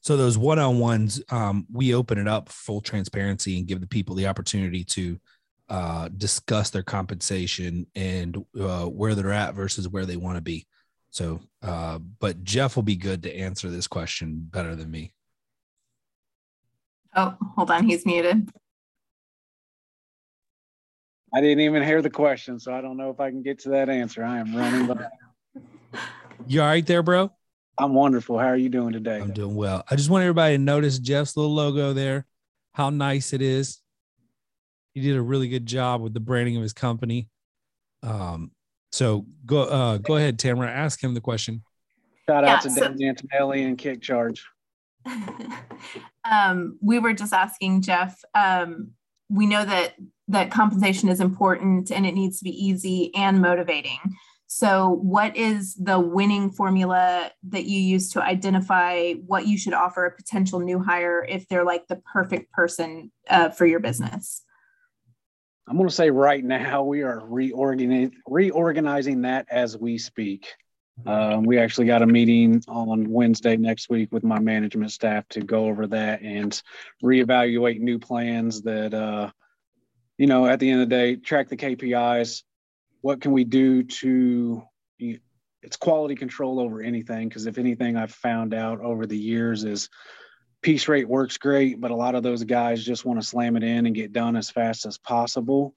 so 0.00 0.16
those 0.16 0.36
one 0.36 0.58
on 0.58 0.80
ones, 0.80 1.22
um, 1.30 1.66
we 1.72 1.94
open 1.94 2.18
it 2.18 2.28
up 2.28 2.48
full 2.48 2.80
transparency 2.80 3.58
and 3.58 3.66
give 3.66 3.80
the 3.80 3.86
people 3.86 4.16
the 4.16 4.26
opportunity 4.26 4.84
to 4.84 5.18
uh, 5.72 6.06
discuss 6.14 6.68
their 6.68 6.82
compensation 6.82 7.86
and 7.94 8.44
uh, 8.60 8.84
where 8.84 9.14
they're 9.14 9.32
at 9.32 9.54
versus 9.54 9.88
where 9.88 10.04
they 10.04 10.18
want 10.18 10.36
to 10.36 10.42
be. 10.42 10.66
So, 11.08 11.40
uh, 11.62 11.98
but 11.98 12.44
Jeff 12.44 12.76
will 12.76 12.82
be 12.82 12.94
good 12.94 13.22
to 13.22 13.34
answer 13.34 13.70
this 13.70 13.86
question 13.86 14.46
better 14.50 14.76
than 14.76 14.90
me. 14.90 15.14
Oh, 17.16 17.34
hold 17.56 17.70
on, 17.70 17.84
he's 17.84 18.04
muted. 18.04 18.50
I 21.34 21.40
didn't 21.40 21.60
even 21.60 21.82
hear 21.82 22.02
the 22.02 22.10
question, 22.10 22.60
so 22.60 22.74
I 22.74 22.82
don't 22.82 22.98
know 22.98 23.08
if 23.08 23.18
I 23.18 23.30
can 23.30 23.42
get 23.42 23.60
to 23.60 23.70
that 23.70 23.88
answer. 23.88 24.22
I 24.22 24.40
am 24.40 24.54
running. 24.54 24.86
But 24.86 25.10
you 26.46 26.60
all 26.60 26.66
right 26.66 26.86
there, 26.86 27.02
bro? 27.02 27.32
I'm 27.78 27.94
wonderful. 27.94 28.38
How 28.38 28.48
are 28.48 28.56
you 28.58 28.68
doing 28.68 28.92
today? 28.92 29.20
I'm 29.22 29.32
doing 29.32 29.54
well. 29.54 29.84
I 29.90 29.96
just 29.96 30.10
want 30.10 30.22
everybody 30.22 30.58
to 30.58 30.62
notice 30.62 30.98
Jeff's 30.98 31.34
little 31.34 31.54
logo 31.54 31.94
there, 31.94 32.26
how 32.74 32.90
nice 32.90 33.32
it 33.32 33.40
is 33.40 33.78
he 34.94 35.00
did 35.00 35.16
a 35.16 35.22
really 35.22 35.48
good 35.48 35.66
job 35.66 36.00
with 36.02 36.14
the 36.14 36.20
branding 36.20 36.56
of 36.56 36.62
his 36.62 36.72
company. 36.72 37.28
Um, 38.02 38.52
so 38.90 39.26
go 39.46 39.62
uh, 39.62 39.98
go 39.98 40.16
ahead, 40.16 40.38
Tamara. 40.38 40.70
Ask 40.70 41.02
him 41.02 41.14
the 41.14 41.20
question. 41.20 41.62
Shout 42.28 42.44
out 42.44 42.62
to 42.62 42.70
so, 42.70 42.88
Dan 42.88 43.02
Antonelli 43.02 43.62
and 43.62 43.76
KickCharge. 43.76 44.40
um, 46.30 46.78
we 46.80 46.98
were 46.98 47.12
just 47.12 47.32
asking 47.32 47.82
Jeff. 47.82 48.20
Um, 48.34 48.92
we 49.28 49.46
know 49.46 49.64
that 49.64 49.94
that 50.28 50.50
compensation 50.50 51.08
is 51.08 51.20
important 51.20 51.90
and 51.90 52.06
it 52.06 52.14
needs 52.14 52.38
to 52.38 52.44
be 52.44 52.50
easy 52.50 53.14
and 53.14 53.40
motivating. 53.40 53.98
So, 54.46 55.00
what 55.00 55.34
is 55.34 55.74
the 55.76 55.98
winning 55.98 56.50
formula 56.50 57.32
that 57.48 57.64
you 57.64 57.80
use 57.80 58.10
to 58.12 58.22
identify 58.22 59.14
what 59.14 59.46
you 59.46 59.56
should 59.56 59.72
offer 59.72 60.04
a 60.04 60.14
potential 60.14 60.60
new 60.60 60.78
hire 60.78 61.24
if 61.26 61.48
they're 61.48 61.64
like 61.64 61.86
the 61.88 62.02
perfect 62.12 62.52
person 62.52 63.10
uh, 63.30 63.48
for 63.48 63.64
your 63.64 63.80
business? 63.80 64.42
I'm 65.68 65.76
going 65.76 65.88
to 65.88 65.94
say 65.94 66.10
right 66.10 66.44
now 66.44 66.82
we 66.82 67.02
are 67.02 67.22
reorganizing 67.24 68.12
reorganizing 68.26 69.22
that 69.22 69.46
as 69.50 69.76
we 69.76 69.98
speak. 69.98 70.54
Um, 71.06 71.44
we 71.44 71.58
actually 71.58 71.86
got 71.86 72.02
a 72.02 72.06
meeting 72.06 72.62
on 72.68 73.08
Wednesday 73.08 73.56
next 73.56 73.88
week 73.88 74.12
with 74.12 74.22
my 74.22 74.38
management 74.38 74.92
staff 74.92 75.26
to 75.30 75.40
go 75.40 75.64
over 75.66 75.86
that 75.88 76.20
and 76.20 76.60
reevaluate 77.02 77.80
new 77.80 77.98
plans 77.98 78.62
that, 78.62 78.92
uh, 78.92 79.30
you 80.18 80.26
know, 80.26 80.46
at 80.46 80.60
the 80.60 80.70
end 80.70 80.82
of 80.82 80.88
the 80.88 80.94
day, 80.94 81.16
track 81.16 81.48
the 81.48 81.56
KPIs, 81.56 82.42
what 83.00 83.20
can 83.20 83.32
we 83.32 83.44
do 83.44 83.82
to 83.82 84.62
it's 85.62 85.76
quality 85.76 86.14
control 86.14 86.58
over 86.58 86.82
anything 86.82 87.28
because 87.28 87.46
if 87.46 87.58
anything 87.58 87.96
i've 87.96 88.12
found 88.12 88.52
out 88.52 88.80
over 88.80 89.06
the 89.06 89.16
years 89.16 89.64
is 89.64 89.88
piece 90.62 90.88
rate 90.88 91.08
works 91.08 91.38
great 91.38 91.80
but 91.80 91.90
a 91.90 91.96
lot 91.96 92.14
of 92.14 92.22
those 92.22 92.44
guys 92.44 92.84
just 92.84 93.04
want 93.04 93.20
to 93.20 93.26
slam 93.26 93.56
it 93.56 93.62
in 93.62 93.86
and 93.86 93.94
get 93.94 94.12
done 94.12 94.36
as 94.36 94.50
fast 94.50 94.86
as 94.86 94.98
possible. 94.98 95.74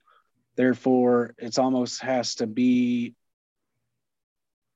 Therefore 0.56 1.34
it's 1.38 1.58
almost 1.58 2.02
has 2.02 2.36
to 2.36 2.48
be 2.48 3.16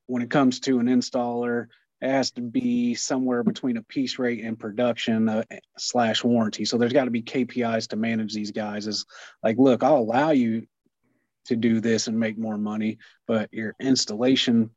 when 0.08 0.22
it 0.22 0.30
comes 0.30 0.60
to 0.62 0.80
an 0.80 0.88
installer 0.88 1.68
it 2.02 2.10
has 2.10 2.32
to 2.32 2.42
be 2.42 2.96
somewhere 2.96 3.44
between 3.44 3.76
a 3.76 3.84
piece 3.84 4.20
rate 4.20 4.44
and 4.44 4.58
production 4.58 5.28
uh, 5.28 5.44
slash 5.78 6.24
warranty. 6.24 6.64
So 6.64 6.78
there's 6.78 6.94
got 6.94 7.06
to 7.06 7.12
be 7.12 7.22
kpis 7.22 7.90
to 7.90 7.98
manage 7.98 8.34
these 8.34 8.52
guys 8.52 8.88
is 8.88 9.06
like 9.44 9.58
look 9.58 9.84
i'll 9.84 9.98
allow 9.98 10.32
you 10.32 10.66
to 11.50 11.56
do 11.56 11.82
this 11.82 12.08
and 12.08 12.20
make 12.20 12.38
more 12.38 12.58
money, 12.58 13.00
but 13.28 13.52
your 13.52 13.76
installation, 13.80 14.70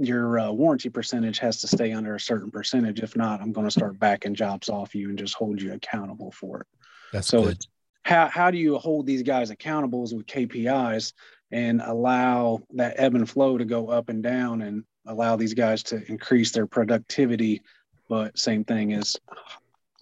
your 0.00 0.38
uh, 0.38 0.50
warranty 0.50 0.88
percentage 0.88 1.38
has 1.38 1.60
to 1.60 1.68
stay 1.68 1.92
under 1.92 2.14
a 2.14 2.20
certain 2.20 2.50
percentage. 2.50 3.00
If 3.00 3.16
not, 3.16 3.40
I'm 3.40 3.52
going 3.52 3.66
to 3.66 3.70
start 3.70 3.98
backing 3.98 4.34
jobs 4.34 4.68
off 4.68 4.94
you 4.94 5.10
and 5.10 5.18
just 5.18 5.34
hold 5.34 5.60
you 5.60 5.74
accountable 5.74 6.32
for 6.32 6.60
it. 6.60 6.66
That's 7.12 7.28
so 7.28 7.44
good. 7.44 7.58
how 8.02 8.28
how 8.28 8.50
do 8.50 8.58
you 8.58 8.78
hold 8.78 9.06
these 9.06 9.22
guys 9.22 9.50
accountable 9.50 10.00
with 10.00 10.26
KPIs 10.26 11.12
and 11.52 11.82
allow 11.84 12.62
that 12.74 12.94
ebb 12.96 13.14
and 13.14 13.28
flow 13.28 13.58
to 13.58 13.64
go 13.64 13.88
up 13.88 14.08
and 14.08 14.22
down 14.22 14.62
and 14.62 14.84
allow 15.06 15.36
these 15.36 15.54
guys 15.54 15.82
to 15.82 16.02
increase 16.10 16.52
their 16.52 16.66
productivity, 16.66 17.62
but 18.08 18.38
same 18.38 18.64
thing 18.64 18.92
is 18.92 19.16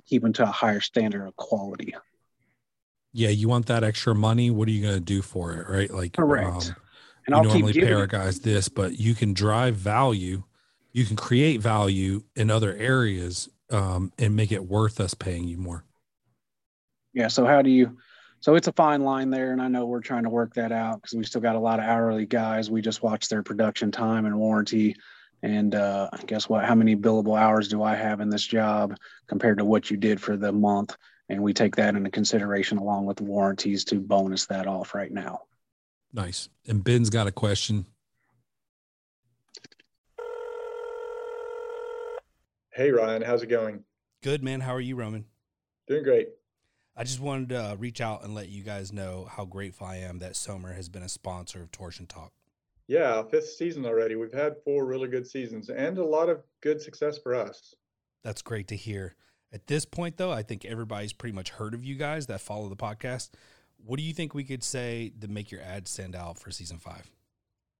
keeping 0.06 0.32
to 0.34 0.42
a 0.44 0.46
higher 0.46 0.80
standard 0.80 1.26
of 1.26 1.36
quality 1.36 1.94
yeah, 3.12 3.30
you 3.30 3.48
want 3.48 3.66
that 3.66 3.82
extra 3.82 4.14
money. 4.14 4.50
What 4.50 4.68
are 4.68 4.70
you 4.70 4.82
going 4.82 4.94
to 4.94 5.00
do 5.00 5.22
for 5.22 5.54
it? 5.54 5.68
Right. 5.68 5.90
Like, 5.90 6.12
correct. 6.12 6.68
Um, 6.68 6.76
and 7.28 7.34
I'll 7.34 7.44
normally 7.44 7.74
pay 7.74 7.92
our 7.92 8.06
guys 8.06 8.40
this, 8.40 8.70
but 8.70 8.98
you 8.98 9.14
can 9.14 9.34
drive 9.34 9.76
value. 9.76 10.44
You 10.92 11.04
can 11.04 11.14
create 11.14 11.60
value 11.60 12.22
in 12.34 12.50
other 12.50 12.74
areas 12.74 13.50
um, 13.70 14.12
and 14.18 14.34
make 14.34 14.50
it 14.50 14.64
worth 14.64 14.98
us 14.98 15.12
paying 15.12 15.44
you 15.44 15.58
more. 15.58 15.84
Yeah. 17.12 17.28
So 17.28 17.44
how 17.44 17.60
do 17.60 17.68
you, 17.68 17.98
so 18.40 18.54
it's 18.54 18.68
a 18.68 18.72
fine 18.72 19.04
line 19.04 19.28
there. 19.28 19.52
And 19.52 19.60
I 19.60 19.68
know 19.68 19.84
we're 19.84 20.00
trying 20.00 20.22
to 20.22 20.30
work 20.30 20.54
that 20.54 20.72
out 20.72 21.02
because 21.02 21.18
we 21.18 21.24
still 21.24 21.42
got 21.42 21.54
a 21.54 21.60
lot 21.60 21.80
of 21.80 21.84
hourly 21.84 22.24
guys. 22.24 22.70
We 22.70 22.80
just 22.80 23.02
watch 23.02 23.28
their 23.28 23.42
production 23.42 23.92
time 23.92 24.24
and 24.24 24.38
warranty. 24.38 24.96
And 25.42 25.74
uh, 25.74 26.08
guess 26.24 26.48
what? 26.48 26.64
How 26.64 26.74
many 26.74 26.96
billable 26.96 27.38
hours 27.38 27.68
do 27.68 27.82
I 27.82 27.94
have 27.94 28.20
in 28.20 28.30
this 28.30 28.46
job 28.46 28.96
compared 29.26 29.58
to 29.58 29.66
what 29.66 29.90
you 29.90 29.98
did 29.98 30.18
for 30.18 30.38
the 30.38 30.50
month? 30.50 30.96
and 31.28 31.42
we 31.42 31.52
take 31.52 31.76
that 31.76 31.94
into 31.94 32.10
consideration 32.10 32.78
along 32.78 33.04
with 33.04 33.18
the 33.18 33.24
warranties 33.24 33.84
to 33.84 34.00
bonus 34.00 34.46
that 34.46 34.66
off 34.66 34.94
right 34.94 35.12
now. 35.12 35.42
Nice. 36.12 36.48
And 36.66 36.82
Ben's 36.82 37.10
got 37.10 37.26
a 37.26 37.32
question. 37.32 37.86
Hey 42.72 42.90
Ryan, 42.92 43.22
how's 43.22 43.42
it 43.42 43.48
going? 43.48 43.84
Good 44.22 44.42
man. 44.42 44.60
How 44.60 44.74
are 44.74 44.80
you, 44.80 44.94
Roman? 44.94 45.24
Doing 45.88 46.04
great. 46.04 46.28
I 46.96 47.04
just 47.04 47.20
wanted 47.20 47.48
to 47.50 47.72
uh, 47.72 47.74
reach 47.76 48.00
out 48.00 48.24
and 48.24 48.34
let 48.34 48.48
you 48.48 48.62
guys 48.62 48.92
know 48.92 49.28
how 49.30 49.44
grateful 49.44 49.86
I 49.86 49.96
am 49.96 50.18
that 50.18 50.36
Sommer 50.36 50.72
has 50.74 50.88
been 50.88 51.02
a 51.02 51.08
sponsor 51.08 51.62
of 51.62 51.70
Torsion 51.70 52.06
Talk. 52.06 52.32
Yeah, 52.88 53.22
fifth 53.22 53.50
season 53.50 53.84
already. 53.84 54.16
We've 54.16 54.32
had 54.32 54.56
four 54.64 54.86
really 54.86 55.08
good 55.08 55.26
seasons 55.26 55.68
and 55.68 55.98
a 55.98 56.04
lot 56.04 56.28
of 56.28 56.42
good 56.60 56.80
success 56.80 57.18
for 57.18 57.34
us. 57.34 57.74
That's 58.24 58.42
great 58.42 58.68
to 58.68 58.76
hear. 58.76 59.14
At 59.52 59.66
this 59.66 59.84
point, 59.84 60.16
though, 60.16 60.32
I 60.32 60.42
think 60.42 60.64
everybody's 60.64 61.12
pretty 61.12 61.34
much 61.34 61.50
heard 61.50 61.74
of 61.74 61.84
you 61.84 61.96
guys 61.96 62.26
that 62.26 62.40
follow 62.40 62.68
the 62.68 62.76
podcast. 62.76 63.30
What 63.84 63.98
do 63.98 64.02
you 64.02 64.12
think 64.12 64.34
we 64.34 64.44
could 64.44 64.62
say 64.62 65.12
to 65.20 65.28
make 65.28 65.50
your 65.50 65.62
ad 65.62 65.88
stand 65.88 66.14
out 66.14 66.38
for 66.38 66.50
season 66.50 66.78
five? 66.78 67.10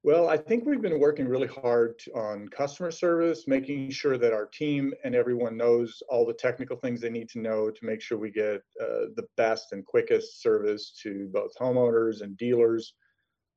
Well, 0.05 0.29
I 0.29 0.37
think 0.37 0.65
we've 0.65 0.81
been 0.81 1.01
working 1.01 1.27
really 1.27 1.49
hard 1.49 2.01
on 2.15 2.49
customer 2.49 2.93
service, 2.93 3.49
making 3.49 3.91
sure 3.91 4.17
that 4.17 4.33
our 4.33 4.47
team 4.47 4.95
and 5.05 5.15
everyone 5.15 5.57
knows 5.57 6.01
all 6.09 6.25
the 6.25 6.35
technical 6.35 6.77
things 6.77 7.01
they 7.01 7.11
need 7.11 7.29
to 7.31 7.41
know 7.41 7.71
to 7.71 7.85
make 7.85 8.01
sure 8.01 8.17
we 8.17 8.31
get 8.31 8.63
uh, 8.81 9.11
the 9.17 9.27
best 9.37 9.73
and 9.73 9.85
quickest 9.85 10.41
service 10.41 10.93
to 11.03 11.29
both 11.33 11.51
homeowners 11.61 12.23
and 12.23 12.37
dealers. 12.37 12.95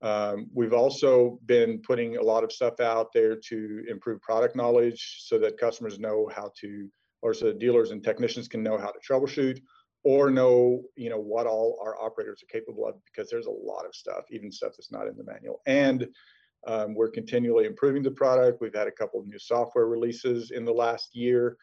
Um, 0.01 0.47
we've 0.51 0.73
also 0.73 1.39
been 1.45 1.79
putting 1.83 2.17
a 2.17 2.23
lot 2.23 2.43
of 2.43 2.51
stuff 2.51 2.79
out 2.79 3.13
there 3.13 3.35
to 3.35 3.83
improve 3.87 4.19
product 4.21 4.55
knowledge 4.55 5.19
so 5.19 5.37
that 5.37 5.59
customers 5.59 5.99
know 5.99 6.27
how 6.35 6.51
to 6.59 6.89
or 7.21 7.35
so 7.35 7.53
dealers 7.53 7.91
and 7.91 8.03
technicians 8.03 8.47
can 8.47 8.63
know 8.63 8.79
how 8.79 8.91
to 8.91 8.99
troubleshoot 8.99 9.59
or 10.03 10.31
know 10.31 10.81
you 10.95 11.09
know 11.09 11.19
what 11.19 11.45
all 11.45 11.79
our 11.83 11.95
operators 12.01 12.41
are 12.41 12.51
capable 12.51 12.87
of 12.87 12.95
because 13.05 13.29
there's 13.29 13.45
a 13.45 13.51
lot 13.51 13.85
of 13.85 13.95
stuff 13.95 14.23
even 14.31 14.51
stuff 14.51 14.71
that's 14.77 14.91
not 14.91 15.07
in 15.07 15.15
the 15.17 15.23
manual. 15.23 15.61
And 15.65 16.07
um, 16.67 16.93
we're 16.93 17.09
continually 17.09 17.65
improving 17.65 18.03
the 18.03 18.11
product. 18.11 18.61
We've 18.61 18.75
had 18.75 18.87
a 18.87 18.91
couple 18.91 19.19
of 19.19 19.27
new 19.27 19.39
software 19.39 19.87
releases 19.87 20.51
in 20.51 20.63
the 20.63 20.71
last 20.73 21.15
year. 21.15 21.57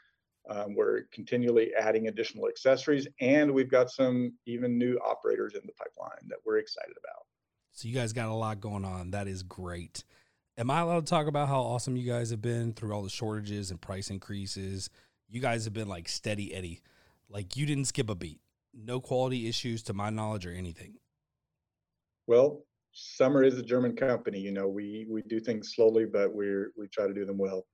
Um, 0.50 0.74
we're 0.74 1.02
continually 1.12 1.72
adding 1.74 2.08
additional 2.08 2.48
accessories 2.48 3.06
and 3.20 3.52
we've 3.52 3.70
got 3.70 3.90
some 3.90 4.32
even 4.46 4.78
new 4.78 4.98
operators 5.06 5.54
in 5.54 5.60
the 5.66 5.72
pipeline 5.72 6.26
that 6.28 6.38
we're 6.44 6.58
excited 6.58 6.94
about. 6.98 7.26
So 7.72 7.86
you 7.86 7.94
guys 7.94 8.12
got 8.12 8.28
a 8.28 8.34
lot 8.34 8.60
going 8.60 8.84
on. 8.84 9.10
That 9.10 9.28
is 9.28 9.42
great. 9.42 10.04
Am 10.56 10.70
i 10.70 10.80
allowed 10.80 11.06
to 11.06 11.10
talk 11.10 11.28
about 11.28 11.46
how 11.46 11.60
awesome 11.60 11.96
you 11.96 12.10
guys 12.10 12.30
have 12.30 12.42
been 12.42 12.72
through 12.72 12.92
all 12.92 13.02
the 13.02 13.10
shortages 13.10 13.70
and 13.70 13.80
price 13.80 14.10
increases? 14.10 14.90
You 15.28 15.40
guys 15.40 15.64
have 15.64 15.74
been 15.74 15.86
like 15.86 16.08
steady 16.08 16.52
Eddie. 16.52 16.80
Like 17.30 17.56
you 17.56 17.66
didn't 17.66 17.86
skip 17.86 18.10
a 18.10 18.14
beat. 18.14 18.40
No 18.74 19.00
quality 19.00 19.48
issues 19.48 19.82
to 19.84 19.94
my 19.94 20.10
knowledge 20.10 20.46
or 20.46 20.52
anything. 20.52 20.94
Well, 22.26 22.64
Sommer 22.92 23.44
is 23.44 23.58
a 23.58 23.62
German 23.62 23.96
company. 23.96 24.40
You 24.40 24.52
know, 24.52 24.68
we 24.68 25.06
we 25.08 25.22
do 25.22 25.40
things 25.40 25.74
slowly, 25.74 26.04
but 26.04 26.34
we're 26.34 26.72
we 26.76 26.88
try 26.88 27.06
to 27.06 27.14
do 27.14 27.24
them 27.24 27.38
well. 27.38 27.66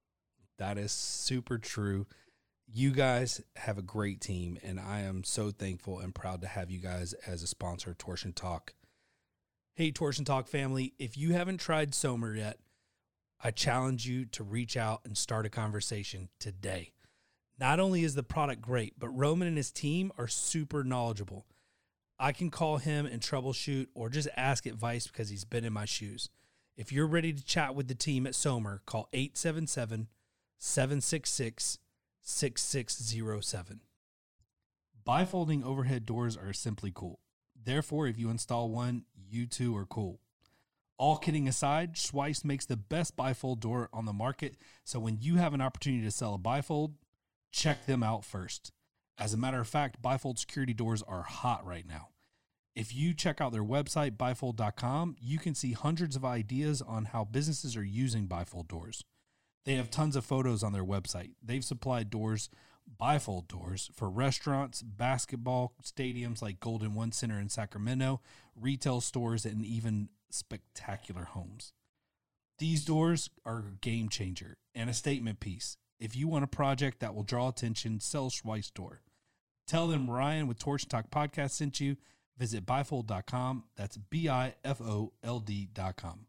That 0.58 0.78
is 0.78 0.92
super 0.92 1.58
true. 1.58 2.06
You 2.66 2.92
guys 2.92 3.42
have 3.56 3.78
a 3.78 3.82
great 3.82 4.20
team, 4.20 4.58
and 4.62 4.80
I 4.80 5.00
am 5.00 5.22
so 5.24 5.50
thankful 5.50 6.00
and 6.00 6.14
proud 6.14 6.40
to 6.42 6.48
have 6.48 6.70
you 6.70 6.80
guys 6.80 7.12
as 7.26 7.42
a 7.42 7.46
sponsor 7.46 7.90
of 7.90 7.98
Torsion 7.98 8.32
Talk. 8.32 8.74
Hey, 9.74 9.90
Torsion 9.90 10.24
Talk 10.24 10.48
family, 10.48 10.94
if 10.98 11.16
you 11.18 11.32
haven't 11.32 11.58
tried 11.58 11.94
Sommer 11.94 12.34
yet, 12.34 12.58
I 13.42 13.50
challenge 13.50 14.06
you 14.06 14.24
to 14.26 14.42
reach 14.42 14.76
out 14.76 15.02
and 15.04 15.18
start 15.18 15.44
a 15.44 15.50
conversation 15.50 16.30
today. 16.40 16.93
Not 17.58 17.78
only 17.78 18.02
is 18.02 18.14
the 18.14 18.22
product 18.22 18.60
great, 18.60 18.94
but 18.98 19.08
Roman 19.10 19.48
and 19.48 19.56
his 19.56 19.70
team 19.70 20.12
are 20.18 20.26
super 20.26 20.82
knowledgeable. 20.82 21.46
I 22.18 22.32
can 22.32 22.50
call 22.50 22.78
him 22.78 23.06
and 23.06 23.20
troubleshoot 23.20 23.88
or 23.94 24.08
just 24.08 24.28
ask 24.36 24.66
advice 24.66 25.06
because 25.06 25.28
he's 25.28 25.44
been 25.44 25.64
in 25.64 25.72
my 25.72 25.84
shoes. 25.84 26.30
If 26.76 26.90
you're 26.90 27.06
ready 27.06 27.32
to 27.32 27.44
chat 27.44 27.74
with 27.74 27.88
the 27.88 27.94
team 27.94 28.26
at 28.26 28.34
Sommer, 28.34 28.82
call 28.86 29.08
877 29.12 30.08
766 30.58 31.78
6607. 32.22 33.80
Bifolding 35.06 35.64
overhead 35.64 36.06
doors 36.06 36.36
are 36.36 36.52
simply 36.52 36.90
cool. 36.92 37.20
Therefore, 37.62 38.06
if 38.06 38.18
you 38.18 38.30
install 38.30 38.70
one, 38.70 39.04
you 39.14 39.46
too 39.46 39.76
are 39.76 39.86
cool. 39.86 40.20
All 40.96 41.16
kidding 41.16 41.48
aside, 41.48 41.94
Schweiss 41.94 42.44
makes 42.44 42.66
the 42.66 42.76
best 42.76 43.16
bifold 43.16 43.60
door 43.60 43.88
on 43.92 44.04
the 44.04 44.12
market. 44.12 44.56
So 44.84 45.00
when 45.00 45.18
you 45.20 45.36
have 45.36 45.52
an 45.52 45.60
opportunity 45.60 46.04
to 46.04 46.10
sell 46.10 46.34
a 46.34 46.38
bifold, 46.38 46.94
check 47.54 47.86
them 47.86 48.02
out 48.02 48.24
first. 48.24 48.72
As 49.16 49.32
a 49.32 49.38
matter 49.38 49.60
of 49.60 49.68
fact, 49.68 50.02
Bifold 50.02 50.38
security 50.38 50.74
doors 50.74 51.02
are 51.02 51.22
hot 51.22 51.64
right 51.64 51.86
now. 51.86 52.08
If 52.74 52.92
you 52.92 53.14
check 53.14 53.40
out 53.40 53.52
their 53.52 53.62
website, 53.62 54.16
bifold.com, 54.16 55.14
you 55.20 55.38
can 55.38 55.54
see 55.54 55.72
hundreds 55.72 56.16
of 56.16 56.24
ideas 56.24 56.82
on 56.82 57.06
how 57.06 57.24
businesses 57.24 57.76
are 57.76 57.84
using 57.84 58.26
bifold 58.26 58.66
doors. 58.66 59.04
They 59.64 59.76
have 59.76 59.88
tons 59.88 60.16
of 60.16 60.24
photos 60.24 60.64
on 60.64 60.72
their 60.72 60.84
website. 60.84 61.30
They've 61.40 61.64
supplied 61.64 62.10
doors, 62.10 62.50
bifold 63.00 63.46
doors, 63.46 63.88
for 63.94 64.10
restaurants, 64.10 64.82
basketball 64.82 65.74
stadiums 65.84 66.42
like 66.42 66.58
Golden 66.58 66.94
One 66.94 67.12
Center 67.12 67.38
in 67.38 67.48
Sacramento, 67.48 68.20
retail 68.60 69.00
stores, 69.00 69.46
and 69.46 69.64
even 69.64 70.08
spectacular 70.28 71.24
homes. 71.24 71.72
These 72.58 72.84
doors 72.84 73.30
are 73.46 73.58
a 73.58 73.78
game 73.80 74.08
changer 74.08 74.56
and 74.74 74.90
a 74.90 74.94
statement 74.94 75.38
piece. 75.38 75.76
If 76.04 76.14
you 76.14 76.28
want 76.28 76.44
a 76.44 76.46
project 76.46 77.00
that 77.00 77.14
will 77.14 77.22
draw 77.22 77.48
attention, 77.48 77.98
sell 77.98 78.28
Schweiss 78.28 78.70
Door. 78.70 79.00
Tell 79.66 79.86
them 79.86 80.10
Ryan 80.10 80.46
with 80.46 80.58
Torsion 80.58 80.90
Talk 80.90 81.10
Podcast 81.10 81.52
sent 81.52 81.80
you. 81.80 81.96
Visit 82.36 82.66
bifold.com. 82.66 83.64
That's 83.74 83.96
B 83.96 84.28
I 84.28 84.54
F 84.62 84.82
O 84.82 85.14
L 85.22 85.40
D.com. 85.40 86.26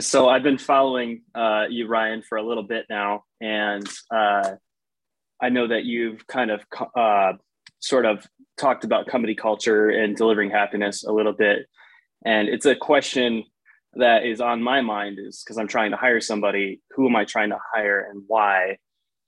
so 0.00 0.28
I've 0.28 0.42
been 0.42 0.58
following 0.58 1.22
uh, 1.36 1.66
you, 1.70 1.86
Ryan, 1.86 2.24
for 2.28 2.36
a 2.36 2.42
little 2.42 2.64
bit 2.64 2.86
now, 2.90 3.22
and 3.40 3.88
uh, 4.10 4.56
I 5.40 5.48
know 5.50 5.68
that 5.68 5.84
you've 5.84 6.26
kind 6.26 6.50
of 6.50 6.62
uh, 6.96 7.34
sort 7.78 8.06
of 8.06 8.26
talked 8.56 8.82
about 8.82 9.06
company 9.06 9.36
culture 9.36 9.88
and 9.88 10.16
delivering 10.16 10.50
happiness 10.50 11.04
a 11.04 11.12
little 11.12 11.32
bit, 11.32 11.66
and 12.24 12.48
it's 12.48 12.66
a 12.66 12.74
question 12.74 13.44
that 13.94 14.24
is 14.24 14.40
on 14.40 14.62
my 14.62 14.80
mind 14.80 15.18
is 15.20 15.42
because 15.42 15.58
I'm 15.58 15.68
trying 15.68 15.90
to 15.90 15.96
hire 15.96 16.20
somebody. 16.20 16.80
Who 16.92 17.08
am 17.08 17.16
I 17.16 17.24
trying 17.24 17.50
to 17.50 17.58
hire, 17.74 18.08
and 18.10 18.22
why? 18.26 18.78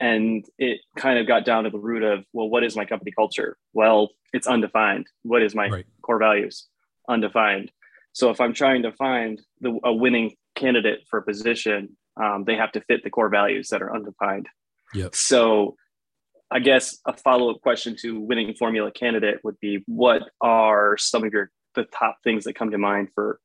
And 0.00 0.44
it 0.58 0.80
kind 0.96 1.18
of 1.18 1.26
got 1.26 1.44
down 1.44 1.64
to 1.64 1.70
the 1.70 1.78
root 1.78 2.02
of, 2.02 2.24
well, 2.32 2.48
what 2.48 2.64
is 2.64 2.76
my 2.76 2.84
company 2.84 3.12
culture? 3.16 3.56
Well, 3.72 4.10
it's 4.32 4.46
undefined. 4.46 5.06
What 5.22 5.42
is 5.42 5.54
my 5.54 5.68
right. 5.68 5.86
core 6.02 6.18
values? 6.18 6.66
Undefined. 7.08 7.70
So 8.12 8.30
if 8.30 8.40
I'm 8.40 8.52
trying 8.52 8.82
to 8.82 8.92
find 8.92 9.40
the, 9.60 9.78
a 9.84 9.92
winning 9.92 10.34
candidate 10.56 11.00
for 11.08 11.20
a 11.20 11.22
position, 11.22 11.96
um, 12.20 12.44
they 12.44 12.56
have 12.56 12.72
to 12.72 12.80
fit 12.82 13.04
the 13.04 13.10
core 13.10 13.28
values 13.28 13.68
that 13.68 13.82
are 13.82 13.94
undefined. 13.94 14.48
Yep. 14.94 15.14
So 15.14 15.76
I 16.50 16.58
guess 16.58 16.98
a 17.06 17.16
follow-up 17.16 17.60
question 17.60 17.96
to 18.02 18.20
winning 18.20 18.54
formula 18.54 18.90
candidate 18.92 19.40
would 19.44 19.58
be 19.60 19.82
what 19.86 20.22
are 20.40 20.96
some 20.96 21.24
of 21.24 21.32
your 21.32 21.50
the 21.74 21.84
top 21.84 22.16
things 22.22 22.44
that 22.44 22.54
come 22.54 22.70
to 22.70 22.78
mind 22.78 23.08
for 23.14 23.40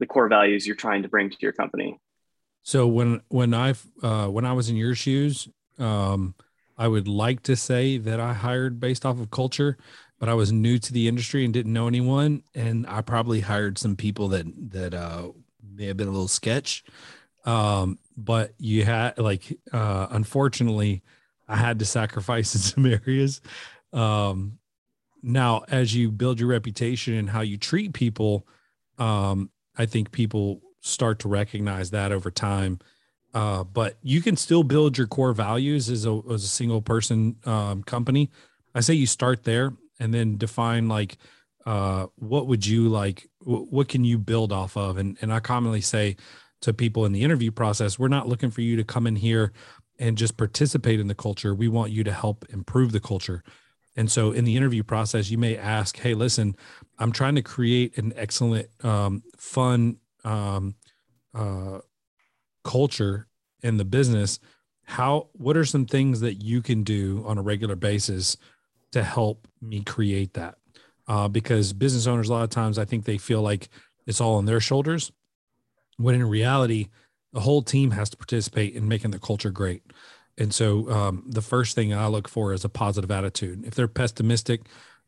the 0.00 0.06
core 0.06 0.28
values 0.28 0.66
you're 0.66 0.76
trying 0.76 1.02
to 1.02 1.08
bring 1.08 1.30
to 1.30 1.36
your 1.40 1.52
company? 1.52 1.98
So 2.62 2.86
when 2.86 3.20
when 3.28 3.52
I 3.54 3.74
uh, 4.02 4.28
when 4.28 4.44
I 4.44 4.52
was 4.52 4.68
in 4.68 4.76
your 4.76 4.94
shoes, 4.94 5.48
um, 5.78 6.34
I 6.76 6.88
would 6.88 7.06
like 7.06 7.42
to 7.44 7.56
say 7.56 7.98
that 7.98 8.20
I 8.20 8.32
hired 8.32 8.80
based 8.80 9.04
off 9.04 9.20
of 9.20 9.30
culture, 9.30 9.76
but 10.18 10.28
I 10.28 10.34
was 10.34 10.50
new 10.50 10.78
to 10.78 10.92
the 10.92 11.06
industry 11.06 11.44
and 11.44 11.52
didn't 11.52 11.72
know 11.72 11.86
anyone, 11.86 12.42
and 12.54 12.86
I 12.86 13.02
probably 13.02 13.40
hired 13.40 13.78
some 13.78 13.96
people 13.96 14.28
that 14.28 14.46
that 14.70 14.94
uh, 14.94 15.28
may 15.62 15.86
have 15.86 15.96
been 15.96 16.08
a 16.08 16.12
little 16.12 16.28
sketch. 16.28 16.84
Um, 17.44 17.98
but 18.16 18.54
you 18.58 18.84
had 18.84 19.18
like, 19.18 19.58
uh, 19.72 20.06
unfortunately, 20.10 21.02
I 21.46 21.56
had 21.56 21.78
to 21.80 21.84
sacrifice 21.84 22.54
in 22.54 22.60
some 22.72 22.86
areas. 22.86 23.40
Um, 23.92 24.58
now, 25.22 25.64
as 25.68 25.94
you 25.94 26.10
build 26.10 26.40
your 26.40 26.48
reputation 26.48 27.14
and 27.14 27.30
how 27.30 27.40
you 27.40 27.56
treat 27.56 27.92
people, 27.92 28.46
um, 28.98 29.50
I 29.76 29.86
think 29.86 30.12
people 30.12 30.60
start 30.80 31.18
to 31.20 31.28
recognize 31.28 31.90
that 31.90 32.12
over 32.12 32.30
time. 32.30 32.78
Uh, 33.32 33.64
but 33.64 33.98
you 34.02 34.20
can 34.20 34.36
still 34.36 34.62
build 34.62 34.96
your 34.96 35.08
core 35.08 35.32
values 35.32 35.88
as 35.88 36.06
a 36.06 36.20
as 36.30 36.44
a 36.44 36.48
single 36.48 36.80
person 36.80 37.36
um, 37.44 37.82
company. 37.82 38.30
I 38.74 38.80
say 38.80 38.94
you 38.94 39.06
start 39.06 39.44
there 39.44 39.72
and 39.98 40.12
then 40.14 40.36
define 40.36 40.88
like 40.88 41.16
uh, 41.66 42.06
what 42.16 42.46
would 42.46 42.66
you 42.66 42.88
like 42.88 43.28
what 43.40 43.88
can 43.88 44.04
you 44.04 44.18
build 44.18 44.52
off 44.52 44.76
of 44.76 44.96
and 44.96 45.16
and 45.20 45.32
i 45.32 45.40
commonly 45.40 45.80
say 45.80 46.16
to 46.60 46.72
people 46.72 47.04
in 47.04 47.12
the 47.12 47.22
interview 47.22 47.50
process 47.50 47.98
we're 47.98 48.08
not 48.08 48.28
looking 48.28 48.50
for 48.50 48.62
you 48.62 48.76
to 48.76 48.84
come 48.84 49.06
in 49.06 49.16
here 49.16 49.52
and 49.98 50.16
just 50.16 50.36
participate 50.36 50.98
in 50.98 51.08
the 51.08 51.14
culture 51.14 51.54
we 51.54 51.68
want 51.68 51.90
you 51.90 52.02
to 52.02 52.12
help 52.12 52.44
improve 52.50 52.92
the 52.92 53.00
culture 53.00 53.42
and 53.96 54.10
so 54.10 54.32
in 54.32 54.44
the 54.44 54.56
interview 54.56 54.82
process 54.82 55.30
you 55.30 55.38
may 55.38 55.56
ask 55.56 55.98
hey 55.98 56.14
listen 56.14 56.54
i'm 56.98 57.12
trying 57.12 57.34
to 57.34 57.42
create 57.42 57.96
an 57.98 58.12
excellent 58.16 58.68
um, 58.84 59.22
fun 59.36 59.96
um, 60.24 60.74
uh, 61.34 61.78
culture 62.62 63.26
in 63.62 63.76
the 63.76 63.84
business 63.84 64.38
how 64.84 65.28
what 65.32 65.56
are 65.56 65.64
some 65.64 65.86
things 65.86 66.20
that 66.20 66.34
you 66.34 66.60
can 66.60 66.82
do 66.82 67.22
on 67.26 67.38
a 67.38 67.42
regular 67.42 67.76
basis 67.76 68.36
to 68.92 69.02
help 69.02 69.48
me 69.60 69.82
create 69.82 70.34
that 70.34 70.56
uh, 71.06 71.28
because 71.28 71.72
business 71.72 72.06
owners 72.06 72.28
a 72.28 72.32
lot 72.32 72.44
of 72.44 72.50
times 72.50 72.78
I 72.78 72.84
think 72.84 73.04
they 73.04 73.18
feel 73.18 73.42
like 73.42 73.68
it's 74.06 74.20
all 74.20 74.36
on 74.36 74.44
their 74.44 74.60
shoulders, 74.60 75.12
when 75.96 76.14
in 76.14 76.28
reality, 76.28 76.88
the 77.32 77.40
whole 77.40 77.62
team 77.62 77.90
has 77.92 78.10
to 78.10 78.16
participate 78.16 78.74
in 78.74 78.88
making 78.88 79.10
the 79.10 79.18
culture 79.18 79.50
great. 79.50 79.82
And 80.38 80.52
so 80.52 80.90
um, 80.90 81.24
the 81.26 81.42
first 81.42 81.74
thing 81.74 81.94
I 81.94 82.06
look 82.08 82.28
for 82.28 82.52
is 82.52 82.64
a 82.64 82.68
positive 82.68 83.10
attitude. 83.10 83.64
If 83.64 83.74
they're 83.74 83.88
pessimistic 83.88 84.62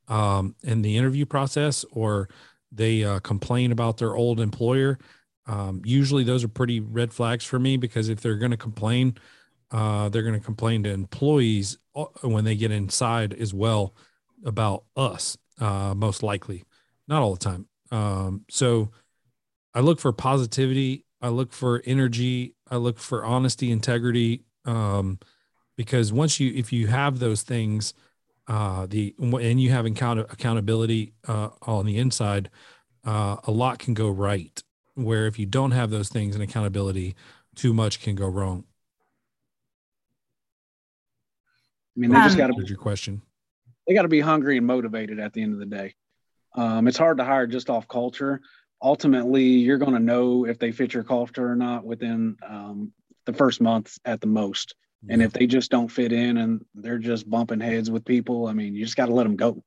um, 0.09 0.55
in 0.63 0.83
the 0.83 0.97
interview 0.97 1.27
process 1.27 1.85
or 1.91 2.29
they 2.71 3.05
uh, 3.05 3.19
complain 3.21 3.73
about 3.73 3.99
their 3.99 4.15
old 4.15 4.41
employer, 4.41 4.99
um, 5.47 5.83
usually 5.85 6.25
those 6.25 6.45
are 6.45 6.49
pretty 6.49 6.81
red 6.81 7.13
flags 7.13 7.45
for 7.45 7.59
me 7.59 7.77
because 7.77 8.09
if 8.09 8.21
they're 8.21 8.37
going 8.37 8.51
to 8.51 8.57
complain, 8.57 9.17
uh, 9.71 10.09
they're 10.09 10.23
going 10.23 10.39
to 10.39 10.45
complain 10.45 10.83
to 10.85 10.91
employees 10.91 11.79
uh, 11.95 12.05
when 12.23 12.45
they 12.45 12.57
get 12.57 12.71
inside 12.71 13.33
as 13.35 13.53
well 13.53 13.95
about 14.45 14.85
us 14.97 15.37
uh, 15.61 15.95
most 15.97 16.23
likely, 16.23 16.65
not 17.09 17.23
all 17.23 17.35
the 17.35 17.39
time. 17.39 17.67
Um, 17.91 18.45
so 18.51 18.91
I 19.75 19.81
look 19.81 20.01
for 20.01 20.13
positivity. 20.13 21.05
I 21.21 21.29
look 21.29 21.53
for 21.53 21.83
energy. 21.87 22.55
I 22.71 22.77
look 22.77 22.99
for 22.99 23.25
honesty, 23.25 23.71
integrity. 23.71 24.45
Um, 24.67 25.19
because 25.77 26.13
once 26.13 26.41
you, 26.41 26.53
if 26.55 26.73
you 26.73 26.87
have 26.89 27.19
those 27.19 27.43
things, 27.43 27.95
uh, 28.49 28.87
the 28.87 29.15
and 29.19 29.61
you 29.61 29.71
have 29.71 29.87
account- 29.87 30.21
accountability 30.21 31.13
uh, 31.27 31.51
on 31.63 31.87
the 31.87 31.99
inside, 31.99 32.51
uh, 33.05 33.37
a 33.45 33.51
lot 33.51 33.79
can 33.79 33.95
go 33.95 34.09
right. 34.09 34.63
Where 34.95 35.27
if 35.27 35.39
you 35.39 35.47
don't 35.47 35.73
have 35.73 35.91
those 35.91 36.09
things 36.09 36.35
and 36.35 36.43
accountability, 36.43 37.15
too 37.55 37.75
much 37.75 38.01
can 38.01 38.15
go 38.15 38.27
wrong. 38.27 38.65
I 41.97 42.01
mean, 42.01 42.11
they 42.11 42.19
just 42.19 42.37
got 42.37 42.49
to. 42.49 42.65
Your 42.67 42.79
question 42.79 43.23
they 43.87 43.95
got 43.95 44.03
to 44.03 44.09
be 44.09 44.21
hungry 44.21 44.57
and 44.57 44.67
motivated 44.67 45.21
at 45.21 45.33
the 45.33 45.43
end 45.43 45.53
of 45.53 45.59
the 45.59 45.67
day. 45.67 45.95
Um, 46.55 46.89
it's 46.89 46.99
hard 46.99 47.19
to 47.19 47.25
hire 47.25 47.47
just 47.47 47.71
off 47.71 47.87
culture. 47.87 48.41
Ultimately, 48.83 49.45
you're 49.45 49.79
going 49.79 49.93
to 49.93 50.01
know 50.01 50.47
if 50.47 50.59
they 50.59 50.73
fit 50.73 50.93
your 50.93 51.05
culture 51.05 51.51
or 51.51 51.57
not 51.57 51.85
within 51.85 52.37
um, 52.47 52.93
the 53.27 53.33
first 53.33 53.61
month 53.61 53.99
at 54.05 54.21
the 54.21 54.27
most. 54.27 54.75
Yeah. 55.03 55.15
And 55.15 55.23
if 55.23 55.33
they 55.33 55.47
just 55.47 55.71
don't 55.71 55.89
fit 55.89 56.13
in 56.13 56.39
and 56.39 56.65
they're 56.75 56.99
just 56.99 57.29
bumping 57.29 57.61
heads 57.61 57.91
with 57.91 58.05
people, 58.05 58.47
I 58.47 58.53
mean, 58.53 58.75
you 58.75 58.85
just 58.85 58.97
got 58.97 59.07
to 59.07 59.15
let 59.15 59.25
them 59.25 59.37
go. 59.37 59.63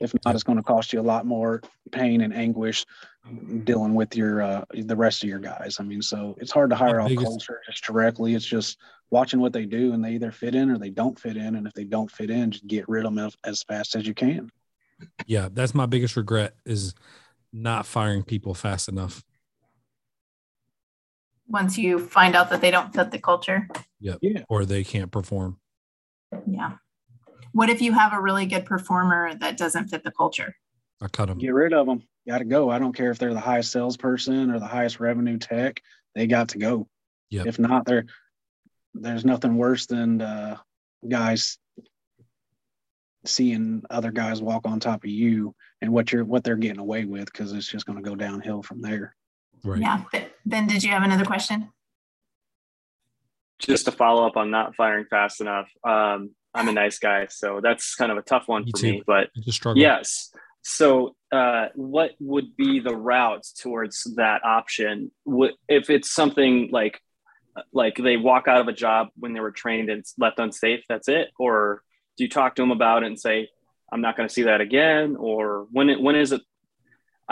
If 0.00 0.12
not, 0.24 0.34
it's 0.34 0.42
going 0.42 0.58
to 0.58 0.64
cost 0.64 0.92
you 0.92 1.00
a 1.00 1.02
lot 1.02 1.26
more 1.26 1.62
pain 1.92 2.22
and 2.22 2.34
anguish 2.34 2.84
dealing 3.62 3.94
with 3.94 4.16
your 4.16 4.42
uh, 4.42 4.64
the 4.74 4.96
rest 4.96 5.22
of 5.22 5.28
your 5.28 5.38
guys. 5.38 5.76
I 5.78 5.84
mean, 5.84 6.02
so 6.02 6.34
it's 6.40 6.50
hard 6.50 6.70
to 6.70 6.76
hire 6.76 7.00
off 7.00 7.14
culture 7.14 7.60
just 7.66 7.84
directly. 7.84 8.34
It's 8.34 8.44
just 8.44 8.78
watching 9.10 9.38
what 9.38 9.52
they 9.52 9.64
do, 9.64 9.92
and 9.92 10.04
they 10.04 10.14
either 10.14 10.32
fit 10.32 10.56
in 10.56 10.70
or 10.70 10.78
they 10.78 10.90
don't 10.90 11.16
fit 11.16 11.36
in. 11.36 11.54
And 11.54 11.68
if 11.68 11.72
they 11.74 11.84
don't 11.84 12.10
fit 12.10 12.30
in, 12.30 12.50
just 12.50 12.66
get 12.66 12.88
rid 12.88 13.06
of 13.06 13.14
them 13.14 13.30
as 13.44 13.62
fast 13.62 13.94
as 13.94 14.04
you 14.04 14.14
can. 14.14 14.50
Yeah, 15.26 15.48
that's 15.52 15.74
my 15.74 15.86
biggest 15.86 16.16
regret 16.16 16.56
is 16.64 16.94
not 17.52 17.86
firing 17.86 18.24
people 18.24 18.54
fast 18.54 18.88
enough. 18.88 19.22
Once 21.52 21.76
you 21.76 21.98
find 21.98 22.34
out 22.34 22.50
that 22.50 22.60
they 22.60 22.70
don't 22.70 22.94
fit 22.94 23.10
the 23.10 23.18
culture. 23.18 23.68
Yep. 24.00 24.18
Yeah. 24.22 24.42
Or 24.48 24.64
they 24.64 24.82
can't 24.82 25.10
perform. 25.10 25.58
Yeah. 26.46 26.72
What 27.52 27.68
if 27.68 27.82
you 27.82 27.92
have 27.92 28.14
a 28.14 28.20
really 28.20 28.46
good 28.46 28.64
performer 28.64 29.34
that 29.34 29.58
doesn't 29.58 29.88
fit 29.88 30.02
the 30.02 30.10
culture? 30.10 30.56
I 31.02 31.08
cut 31.08 31.28
them. 31.28 31.38
Get 31.38 31.52
rid 31.52 31.74
of 31.74 31.86
them. 31.86 32.02
Got 32.26 32.38
to 32.38 32.44
go. 32.44 32.70
I 32.70 32.78
don't 32.78 32.94
care 32.94 33.10
if 33.10 33.18
they're 33.18 33.34
the 33.34 33.40
highest 33.40 33.70
salesperson 33.72 34.50
or 34.50 34.58
the 34.58 34.66
highest 34.66 34.98
revenue 35.00 35.36
tech. 35.36 35.82
They 36.14 36.26
got 36.26 36.48
to 36.50 36.58
go. 36.58 36.88
Yep. 37.30 37.46
If 37.46 37.58
not, 37.58 37.84
there, 37.84 38.06
there's 38.94 39.24
nothing 39.24 39.56
worse 39.56 39.86
than 39.86 40.22
uh, 40.22 40.56
guys 41.06 41.58
seeing 43.24 43.82
other 43.90 44.10
guys 44.10 44.42
walk 44.42 44.66
on 44.66 44.80
top 44.80 45.04
of 45.04 45.10
you 45.10 45.54
and 45.80 45.92
what 45.92 46.12
you're 46.12 46.24
what 46.24 46.42
they're 46.44 46.56
getting 46.56 46.80
away 46.80 47.04
with 47.04 47.26
because 47.26 47.52
it's 47.52 47.68
just 47.68 47.86
going 47.86 48.02
to 48.02 48.08
go 48.08 48.16
downhill 48.16 48.62
from 48.62 48.80
there. 48.80 49.14
Right. 49.64 49.80
Yeah. 49.80 50.02
Ben, 50.44 50.66
did 50.66 50.82
you 50.82 50.90
have 50.90 51.02
another 51.02 51.24
question? 51.24 51.70
Just 53.58 53.84
to 53.84 53.92
follow 53.92 54.26
up 54.26 54.36
on 54.36 54.50
not 54.50 54.74
firing 54.74 55.06
fast 55.08 55.40
enough. 55.40 55.68
Um, 55.84 56.30
I'm 56.54 56.68
a 56.68 56.72
nice 56.72 56.98
guy, 56.98 57.28
so 57.30 57.60
that's 57.62 57.94
kind 57.94 58.12
of 58.12 58.18
a 58.18 58.22
tough 58.22 58.44
one 58.46 58.64
me 58.64 58.72
for 58.72 58.78
too. 58.78 58.92
me. 58.92 59.02
But 59.06 59.30
yes, 59.74 60.30
so 60.62 61.16
uh, 61.30 61.68
what 61.74 62.12
would 62.20 62.56
be 62.56 62.80
the 62.80 62.94
route 62.94 63.46
towards 63.58 64.04
that 64.16 64.44
option? 64.44 65.10
If 65.68 65.90
it's 65.90 66.10
something 66.10 66.70
like 66.72 67.00
like 67.72 67.96
they 67.96 68.16
walk 68.16 68.48
out 68.48 68.60
of 68.60 68.68
a 68.68 68.72
job 68.72 69.08
when 69.16 69.34
they 69.34 69.40
were 69.40 69.50
trained 69.50 69.90
and 69.90 70.00
it's 70.00 70.14
left 70.18 70.38
unsafe, 70.38 70.84
that's 70.88 71.08
it, 71.08 71.28
or 71.38 71.82
do 72.16 72.24
you 72.24 72.30
talk 72.30 72.54
to 72.56 72.62
them 72.62 72.70
about 72.70 73.02
it 73.02 73.06
and 73.06 73.18
say, 73.18 73.48
"I'm 73.92 74.00
not 74.00 74.16
going 74.16 74.28
to 74.28 74.32
see 74.32 74.42
that 74.42 74.60
again," 74.60 75.16
or 75.16 75.66
when 75.70 75.88
it 75.88 76.00
when 76.00 76.16
is 76.16 76.32
it? 76.32 76.42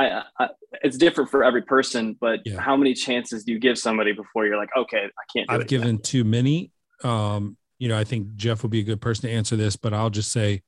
I, 0.01 0.23
I, 0.39 0.49
it's 0.83 0.97
different 0.97 1.31
for 1.31 1.45
every 1.45 1.63
person, 1.63 2.17
but 2.21 2.41
yeah. 2.45 2.59
how 2.59 2.77
many 2.77 2.95
chances 2.95 3.45
do 3.45 3.53
you 3.53 3.59
give 3.59 3.79
somebody 3.79 4.13
before 4.13 4.47
you're 4.47 4.57
like, 4.57 4.71
okay, 4.77 5.05
I 5.05 5.25
can't? 5.37 5.51
I've 5.51 5.67
given 5.67 5.99
too 5.99 6.25
many. 6.25 6.71
Um, 7.05 7.57
you 7.79 7.89
know, 7.89 7.99
I 7.99 8.05
think 8.05 8.37
Jeff 8.37 8.63
would 8.63 8.71
be 8.71 8.81
a 8.81 8.85
good 8.85 9.01
person 9.01 9.29
to 9.29 9.35
answer 9.35 9.57
this, 9.57 9.77
but 9.77 9.93
I'll 9.93 10.11
just 10.11 10.33
say, 10.33 10.63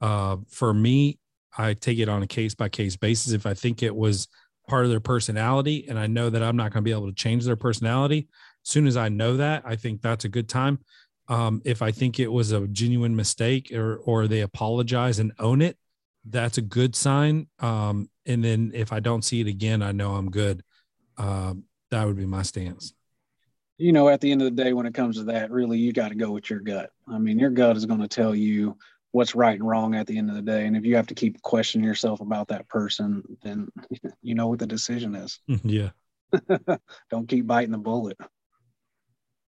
uh, 0.00 0.36
for 0.48 0.72
me, 0.72 1.18
I 1.56 1.74
take 1.74 1.98
it 1.98 2.08
on 2.08 2.22
a 2.22 2.26
case 2.26 2.54
by 2.54 2.68
case 2.68 2.96
basis. 2.96 3.32
If 3.32 3.46
I 3.46 3.54
think 3.54 3.82
it 3.82 3.94
was 3.94 4.28
part 4.68 4.84
of 4.84 4.90
their 4.90 5.00
personality 5.00 5.86
and 5.88 5.98
I 5.98 6.06
know 6.06 6.30
that 6.30 6.42
I'm 6.42 6.56
not 6.56 6.72
going 6.72 6.84
to 6.84 6.88
be 6.88 6.92
able 6.92 7.08
to 7.08 7.14
change 7.14 7.44
their 7.44 7.56
personality, 7.56 8.28
as 8.64 8.70
soon 8.70 8.86
as 8.86 8.96
I 8.96 9.08
know 9.08 9.36
that, 9.38 9.62
I 9.64 9.76
think 9.76 10.02
that's 10.02 10.24
a 10.24 10.28
good 10.28 10.48
time. 10.48 10.78
Um, 11.28 11.62
if 11.64 11.82
I 11.82 11.90
think 11.90 12.20
it 12.20 12.28
was 12.28 12.52
a 12.52 12.66
genuine 12.68 13.14
mistake 13.14 13.72
or 13.72 13.96
or 13.96 14.28
they 14.28 14.40
apologize 14.40 15.18
and 15.18 15.32
own 15.38 15.62
it, 15.62 15.76
that's 16.24 16.58
a 16.58 16.62
good 16.62 16.94
sign. 16.94 17.48
Um, 17.58 18.08
and 18.26 18.44
then 18.44 18.72
if 18.74 18.92
I 18.92 19.00
don't 19.00 19.24
see 19.24 19.40
it 19.40 19.46
again, 19.46 19.82
I 19.82 19.92
know 19.92 20.14
I'm 20.14 20.30
good. 20.30 20.62
Um, 21.16 21.64
that 21.90 22.06
would 22.06 22.16
be 22.16 22.26
my 22.26 22.42
stance. 22.42 22.92
You 23.78 23.92
know, 23.92 24.08
at 24.08 24.20
the 24.20 24.32
end 24.32 24.42
of 24.42 24.44
the 24.46 24.62
day, 24.62 24.72
when 24.72 24.86
it 24.86 24.94
comes 24.94 25.16
to 25.16 25.24
that, 25.24 25.50
really, 25.50 25.78
you 25.78 25.92
got 25.92 26.08
to 26.08 26.16
go 26.16 26.32
with 26.32 26.50
your 26.50 26.60
gut. 26.60 26.90
I 27.06 27.18
mean, 27.18 27.38
your 27.38 27.50
gut 27.50 27.76
is 27.76 27.86
going 27.86 28.00
to 28.00 28.08
tell 28.08 28.34
you 28.34 28.76
what's 29.12 29.34
right 29.34 29.58
and 29.58 29.68
wrong 29.68 29.94
at 29.94 30.06
the 30.06 30.18
end 30.18 30.30
of 30.30 30.36
the 30.36 30.42
day. 30.42 30.66
And 30.66 30.76
if 30.76 30.84
you 30.84 30.96
have 30.96 31.06
to 31.08 31.14
keep 31.14 31.40
questioning 31.42 31.86
yourself 31.86 32.20
about 32.20 32.48
that 32.48 32.68
person, 32.68 33.22
then 33.42 33.68
you 34.22 34.34
know 34.34 34.48
what 34.48 34.58
the 34.58 34.66
decision 34.66 35.14
is. 35.14 35.38
yeah. 35.62 35.90
Don't 37.10 37.28
keep 37.28 37.46
biting 37.46 37.72
the 37.72 37.78
bullet. 37.78 38.18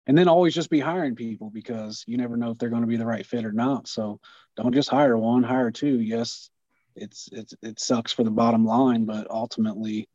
And 0.06 0.18
then 0.18 0.28
always 0.28 0.54
just 0.54 0.70
be 0.70 0.80
hiring 0.80 1.14
people 1.14 1.50
because 1.50 2.04
you 2.08 2.16
never 2.16 2.36
know 2.36 2.50
if 2.50 2.58
they're 2.58 2.70
going 2.70 2.82
to 2.82 2.88
be 2.88 2.96
the 2.96 3.06
right 3.06 3.24
fit 3.24 3.44
or 3.44 3.52
not. 3.52 3.86
So 3.86 4.20
don't 4.56 4.74
just 4.74 4.88
hire 4.88 5.16
one, 5.16 5.44
hire 5.44 5.70
two. 5.70 6.00
Yes, 6.00 6.50
it's 6.96 7.28
it's 7.32 7.54
it 7.62 7.78
sucks 7.78 8.12
for 8.12 8.24
the 8.24 8.30
bottom 8.30 8.64
line, 8.64 9.04
but 9.04 9.30
ultimately 9.30 10.08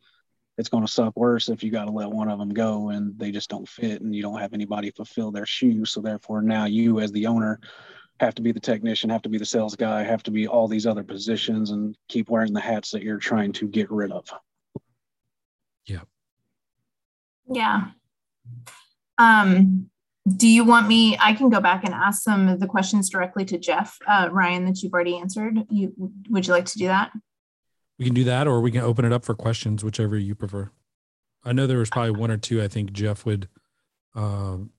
it's 0.58 0.70
going 0.70 0.86
to 0.86 0.92
suck 0.92 1.16
worse 1.16 1.50
if 1.50 1.64
you 1.64 1.72
got 1.72 1.86
to 1.86 1.92
let 1.92 2.10
one 2.10 2.30
of 2.30 2.40
them 2.40 2.50
go 2.50 2.90
and 2.90 3.18
they 3.18 3.32
just 3.32 3.50
don't 3.50 3.70
fit 3.70 4.02
and 4.02 4.16
you 4.16 4.22
don't 4.22 4.40
have 4.40 4.54
anybody 4.54 4.92
fulfill 4.92 5.32
their 5.32 5.46
shoes. 5.46 5.92
So 5.92 6.02
therefore 6.02 6.42
now 6.42 6.66
you 6.66 7.00
as 7.00 7.12
the 7.12 7.28
owner 7.28 7.60
have 8.20 8.34
to 8.36 8.42
be 8.42 8.52
the 8.52 8.60
technician, 8.60 9.12
have 9.12 9.22
to 9.22 9.30
be 9.30 9.38
the 9.38 9.46
sales 9.46 9.76
guy, 9.76 10.04
have 10.04 10.24
to 10.24 10.32
be 10.32 10.48
all 10.48 10.68
these 10.68 10.88
other 10.88 11.04
positions 11.04 11.70
and 11.70 11.96
keep 12.08 12.30
wearing 12.30 12.54
the 12.54 12.60
hats 12.60 12.92
that 12.92 13.04
you're 13.04 13.20
trying 13.20 13.54
to 13.54 13.68
get 13.68 13.92
rid 13.92 14.12
of. 14.12 14.28
Yeah. 15.86 16.02
Yeah. 17.48 17.86
Um, 19.18 19.90
do 20.36 20.48
you 20.48 20.66
want 20.66 20.88
me? 20.88 21.18
I 21.20 21.34
can 21.34 21.50
go 21.50 21.62
back 21.62 21.86
and 21.86 21.94
ask 21.94 22.22
some 22.22 22.50
of 22.50 22.60
the 22.60 22.68
questions 22.68 23.10
directly 23.10 23.46
to 23.46 23.58
Jeff, 23.58 23.98
uh, 24.08 24.30
Ryan, 24.32 24.66
that 24.66 24.82
you've 24.82 24.94
already 24.94 25.18
answered. 25.18 25.60
You 25.70 25.94
would 26.30 26.46
you 26.46 26.54
like 26.54 26.66
to 26.66 26.78
do 26.78 26.88
that? 26.88 27.12
We 27.98 28.06
can 28.06 28.14
do 28.14 28.26
that, 28.26 28.48
or 28.48 28.62
we 28.62 28.72
can 28.72 28.82
open 28.82 29.06
it 29.06 29.14
up 29.14 29.24
for 29.24 29.34
questions, 29.34 29.84
whichever 29.84 30.18
you 30.18 30.36
prefer. 30.36 30.70
I 31.44 31.54
know 31.54 31.66
there 31.66 31.78
was 31.78 31.90
probably 31.90 32.12
one 32.12 32.30
or 32.30 32.38
two 32.38 32.62
I 32.62 32.68
think 32.68 32.92
Jeff 32.92 33.26
would 33.26 33.48
um, 34.16 34.72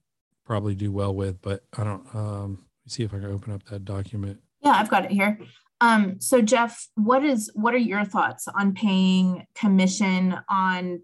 probably 0.45 0.75
do 0.75 0.93
well 0.93 1.15
with, 1.15 1.41
but 1.41 1.65
I 1.77 1.85
don't. 1.85 2.15
Um, 2.15 2.65
see 2.91 3.03
if 3.03 3.15
I 3.15 3.19
can 3.19 3.31
open 3.31 3.53
up 3.53 3.63
that 3.65 3.85
document. 3.85 4.41
Yeah, 4.63 4.73
I've 4.73 4.91
got 4.91 5.05
it 5.05 5.11
here. 5.11 5.39
Um, 5.81 6.21
so 6.21 6.41
Jeff, 6.43 6.89
what 6.97 7.25
is 7.25 7.51
what 7.55 7.75
are 7.75 7.79
your 7.79 8.05
thoughts 8.05 8.49
on 8.49 8.75
paying 8.75 9.47
commission 9.55 10.37
on 10.49 11.01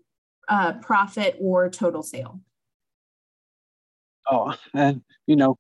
uh, 0.49 0.74
profit 0.74 1.37
or 1.41 1.70
total 1.70 2.03
sale? 2.03 2.41
Oh, 4.31 4.55
and 4.75 5.03
you 5.27 5.37
know, 5.37 5.59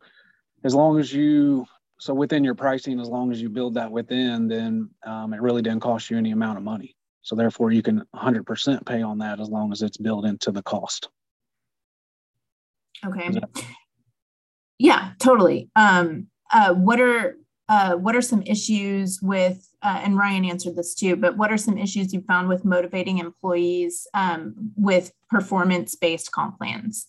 as 0.64 0.74
long 0.74 0.98
as 0.98 1.12
you 1.12 1.66
so 1.98 2.12
within 2.12 2.44
your 2.44 2.54
pricing, 2.54 3.00
as 3.00 3.08
long 3.08 3.32
as 3.32 3.40
you 3.40 3.48
build 3.48 3.74
that 3.74 3.90
within, 3.90 4.48
then 4.48 4.90
um, 5.06 5.32
it 5.32 5.40
really 5.40 5.62
didn't 5.62 5.80
cost 5.80 6.10
you 6.10 6.18
any 6.18 6.32
amount 6.32 6.58
of 6.58 6.64
money. 6.64 6.96
So 7.22 7.34
therefore, 7.34 7.72
you 7.72 7.82
can 7.82 8.04
100% 8.14 8.84
pay 8.84 9.00
on 9.00 9.18
that 9.18 9.40
as 9.40 9.48
long 9.48 9.72
as 9.72 9.80
it's 9.80 9.96
built 9.96 10.26
into 10.26 10.52
the 10.52 10.62
cost. 10.62 11.08
Okay. 13.06 13.30
Yeah, 14.78 15.12
totally. 15.18 15.70
Um, 15.76 16.26
uh, 16.52 16.74
what 16.74 17.00
are 17.00 17.36
uh, 17.68 17.94
what 17.94 18.14
are 18.14 18.20
some 18.20 18.42
issues 18.42 19.20
with 19.22 19.66
uh, 19.82 20.00
and 20.04 20.18
Ryan 20.18 20.44
answered 20.44 20.76
this 20.76 20.94
too, 20.94 21.16
but 21.16 21.38
what 21.38 21.50
are 21.50 21.56
some 21.56 21.78
issues 21.78 22.12
you 22.12 22.20
found 22.22 22.48
with 22.48 22.64
motivating 22.64 23.18
employees 23.18 24.06
um, 24.12 24.72
with 24.76 25.12
performance 25.30 25.94
based 25.94 26.32
comp 26.32 26.58
plans? 26.58 27.06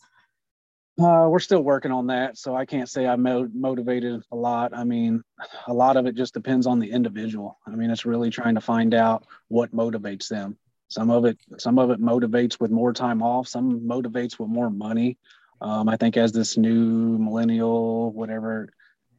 Uh, 0.97 1.27
we're 1.29 1.39
still 1.39 1.61
working 1.61 1.91
on 1.91 2.07
that, 2.07 2.37
so 2.37 2.55
I 2.55 2.65
can't 2.65 2.89
say 2.89 3.05
I 3.05 3.17
mo- 3.17 3.49
motivated 3.53 4.23
a 4.31 4.35
lot. 4.35 4.73
I 4.73 4.85
mean, 4.85 5.23
a 5.67 5.73
lot 5.73 5.97
of 5.97 6.05
it 6.05 6.15
just 6.15 6.33
depends 6.33 6.65
on 6.65 6.79
the 6.79 6.89
individual. 6.89 7.59
I 7.67 7.71
mean, 7.71 7.89
it's 7.89 8.05
really 8.05 8.29
trying 8.29 8.55
to 8.55 8.61
find 8.61 8.93
out 8.93 9.25
what 9.49 9.75
motivates 9.75 10.29
them. 10.29 10.57
Some 10.87 11.09
of 11.09 11.25
it, 11.25 11.37
some 11.57 11.79
of 11.79 11.89
it 11.89 11.99
motivates 11.99 12.61
with 12.61 12.71
more 12.71 12.93
time 12.93 13.21
off. 13.21 13.49
Some 13.49 13.81
motivates 13.81 14.39
with 14.39 14.47
more 14.47 14.69
money. 14.69 15.17
Um, 15.59 15.89
I 15.89 15.97
think 15.97 16.15
as 16.15 16.31
this 16.31 16.55
new 16.55 17.17
millennial, 17.17 18.13
whatever 18.13 18.69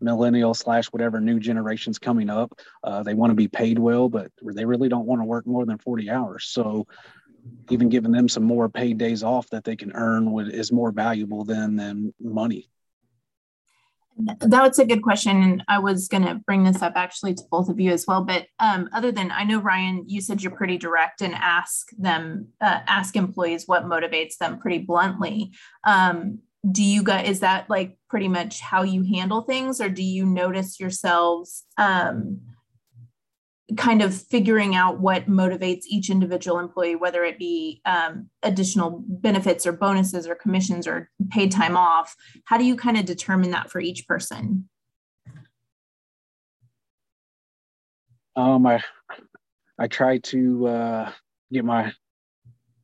millennial 0.00 0.54
slash 0.54 0.86
whatever 0.86 1.20
new 1.20 1.38
generations 1.38 1.98
coming 1.98 2.30
up, 2.30 2.58
uh, 2.84 3.02
they 3.02 3.14
want 3.14 3.32
to 3.32 3.34
be 3.34 3.48
paid 3.48 3.78
well, 3.78 4.08
but 4.08 4.30
they 4.42 4.64
really 4.64 4.88
don't 4.88 5.06
want 5.06 5.20
to 5.20 5.26
work 5.26 5.46
more 5.46 5.66
than 5.66 5.76
40 5.78 6.10
hours. 6.10 6.44
So 6.44 6.86
even 7.70 7.88
giving 7.88 8.12
them 8.12 8.28
some 8.28 8.44
more 8.44 8.68
paid 8.68 8.98
days 8.98 9.22
off 9.22 9.48
that 9.50 9.64
they 9.64 9.76
can 9.76 9.92
earn 9.94 10.32
would, 10.32 10.48
is 10.48 10.72
more 10.72 10.92
valuable 10.92 11.44
than 11.44 11.76
than 11.76 12.14
money. 12.20 12.70
That's 14.40 14.78
a 14.78 14.86
good 14.86 15.02
question. 15.02 15.42
And 15.42 15.62
I 15.68 15.78
was 15.78 16.08
going 16.08 16.24
to 16.24 16.36
bring 16.46 16.64
this 16.64 16.80
up 16.80 16.94
actually 16.96 17.34
to 17.34 17.42
both 17.50 17.68
of 17.68 17.78
you 17.78 17.92
as 17.92 18.06
well. 18.08 18.24
But 18.24 18.46
um, 18.58 18.88
other 18.94 19.12
than, 19.12 19.30
I 19.30 19.44
know, 19.44 19.60
Ryan, 19.60 20.04
you 20.06 20.22
said 20.22 20.42
you're 20.42 20.56
pretty 20.56 20.78
direct 20.78 21.20
and 21.20 21.34
ask 21.34 21.88
them, 21.98 22.48
uh, 22.62 22.80
ask 22.86 23.14
employees 23.14 23.64
what 23.66 23.84
motivates 23.84 24.38
them 24.38 24.58
pretty 24.58 24.78
bluntly. 24.78 25.52
Um, 25.84 26.38
do 26.72 26.82
you 26.82 27.02
guys, 27.02 27.28
is 27.28 27.40
that 27.40 27.68
like 27.68 27.98
pretty 28.08 28.28
much 28.28 28.60
how 28.60 28.84
you 28.84 29.02
handle 29.02 29.42
things? 29.42 29.82
Or 29.82 29.90
do 29.90 30.02
you 30.02 30.24
notice 30.24 30.80
yourselves 30.80 31.64
um, 31.76 32.40
kind 33.76 34.00
of 34.00 34.14
figuring 34.14 34.76
out 34.76 35.00
what 35.00 35.28
motivates 35.28 35.86
each 35.88 36.08
individual 36.08 36.58
employee, 36.60 36.94
whether 36.94 37.24
it 37.24 37.38
be 37.38 37.80
um, 37.84 38.30
additional 38.42 39.02
benefits 39.08 39.66
or 39.66 39.72
bonuses 39.72 40.28
or 40.28 40.36
commissions 40.36 40.86
or 40.86 41.10
paid 41.30 41.50
time 41.50 41.76
off. 41.76 42.14
How 42.44 42.58
do 42.58 42.64
you 42.64 42.76
kind 42.76 42.96
of 42.96 43.04
determine 43.04 43.50
that 43.50 43.70
for 43.70 43.80
each 43.80 44.06
person? 44.06 44.68
Um, 48.36 48.66
I 48.66 48.82
I 49.78 49.88
try 49.88 50.18
to 50.18 50.66
uh, 50.66 51.12
get 51.52 51.64
my 51.64 51.92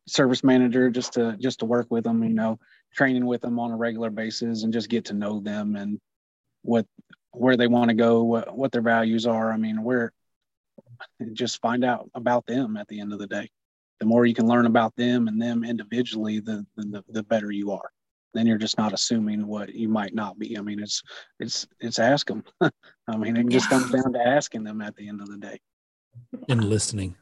service 0.08 0.42
manager 0.42 0.90
just 0.90 1.12
to 1.12 1.36
just 1.38 1.60
to 1.60 1.66
work 1.66 1.86
with 1.90 2.04
them, 2.04 2.24
you 2.24 2.30
know, 2.30 2.58
training 2.94 3.26
with 3.26 3.40
them 3.40 3.58
on 3.60 3.70
a 3.70 3.76
regular 3.76 4.10
basis 4.10 4.64
and 4.64 4.72
just 4.72 4.88
get 4.88 5.04
to 5.06 5.14
know 5.14 5.40
them 5.40 5.76
and 5.76 6.00
what 6.62 6.86
where 7.30 7.56
they 7.56 7.68
want 7.68 7.90
to 7.90 7.94
go, 7.94 8.24
what 8.24 8.56
what 8.56 8.72
their 8.72 8.82
values 8.82 9.26
are. 9.26 9.52
I 9.52 9.56
mean, 9.56 9.82
where 9.82 10.12
just 11.32 11.60
find 11.60 11.84
out 11.84 12.08
about 12.14 12.46
them 12.46 12.76
at 12.76 12.88
the 12.88 13.00
end 13.00 13.12
of 13.12 13.18
the 13.18 13.26
day. 13.26 13.48
The 14.00 14.06
more 14.06 14.26
you 14.26 14.34
can 14.34 14.48
learn 14.48 14.66
about 14.66 14.94
them 14.96 15.28
and 15.28 15.40
them 15.40 15.64
individually, 15.64 16.40
the 16.40 16.66
the, 16.76 17.04
the 17.08 17.22
better 17.22 17.50
you 17.50 17.72
are. 17.72 17.90
Then 18.34 18.46
you're 18.46 18.58
just 18.58 18.78
not 18.78 18.94
assuming 18.94 19.46
what 19.46 19.74
you 19.74 19.88
might 19.88 20.14
not 20.14 20.38
be. 20.38 20.56
I 20.56 20.62
mean, 20.62 20.80
it's 20.80 21.02
it's 21.38 21.66
it's 21.80 21.98
ask 21.98 22.26
them. 22.26 22.42
I 22.60 23.16
mean, 23.16 23.36
it 23.36 23.48
just 23.48 23.68
comes 23.68 23.90
down 23.90 24.12
to 24.14 24.26
asking 24.26 24.64
them 24.64 24.80
at 24.80 24.96
the 24.96 25.08
end 25.08 25.20
of 25.20 25.28
the 25.28 25.36
day. 25.36 25.60
And 26.48 26.64
listening. 26.64 27.16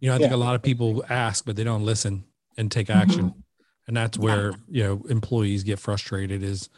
You 0.00 0.08
know, 0.08 0.16
I 0.16 0.18
think 0.18 0.30
yeah. 0.30 0.36
a 0.36 0.38
lot 0.38 0.54
of 0.54 0.62
people 0.62 1.04
ask, 1.08 1.44
but 1.44 1.56
they 1.56 1.64
don't 1.64 1.84
listen 1.84 2.24
and 2.56 2.70
take 2.70 2.90
action. 2.90 3.30
Mm-hmm. 3.30 3.40
And 3.86 3.96
that's 3.96 4.18
where, 4.18 4.52
you 4.68 4.82
know, 4.82 5.02
employees 5.08 5.64
get 5.64 5.78
frustrated 5.78 6.42
is, 6.42 6.68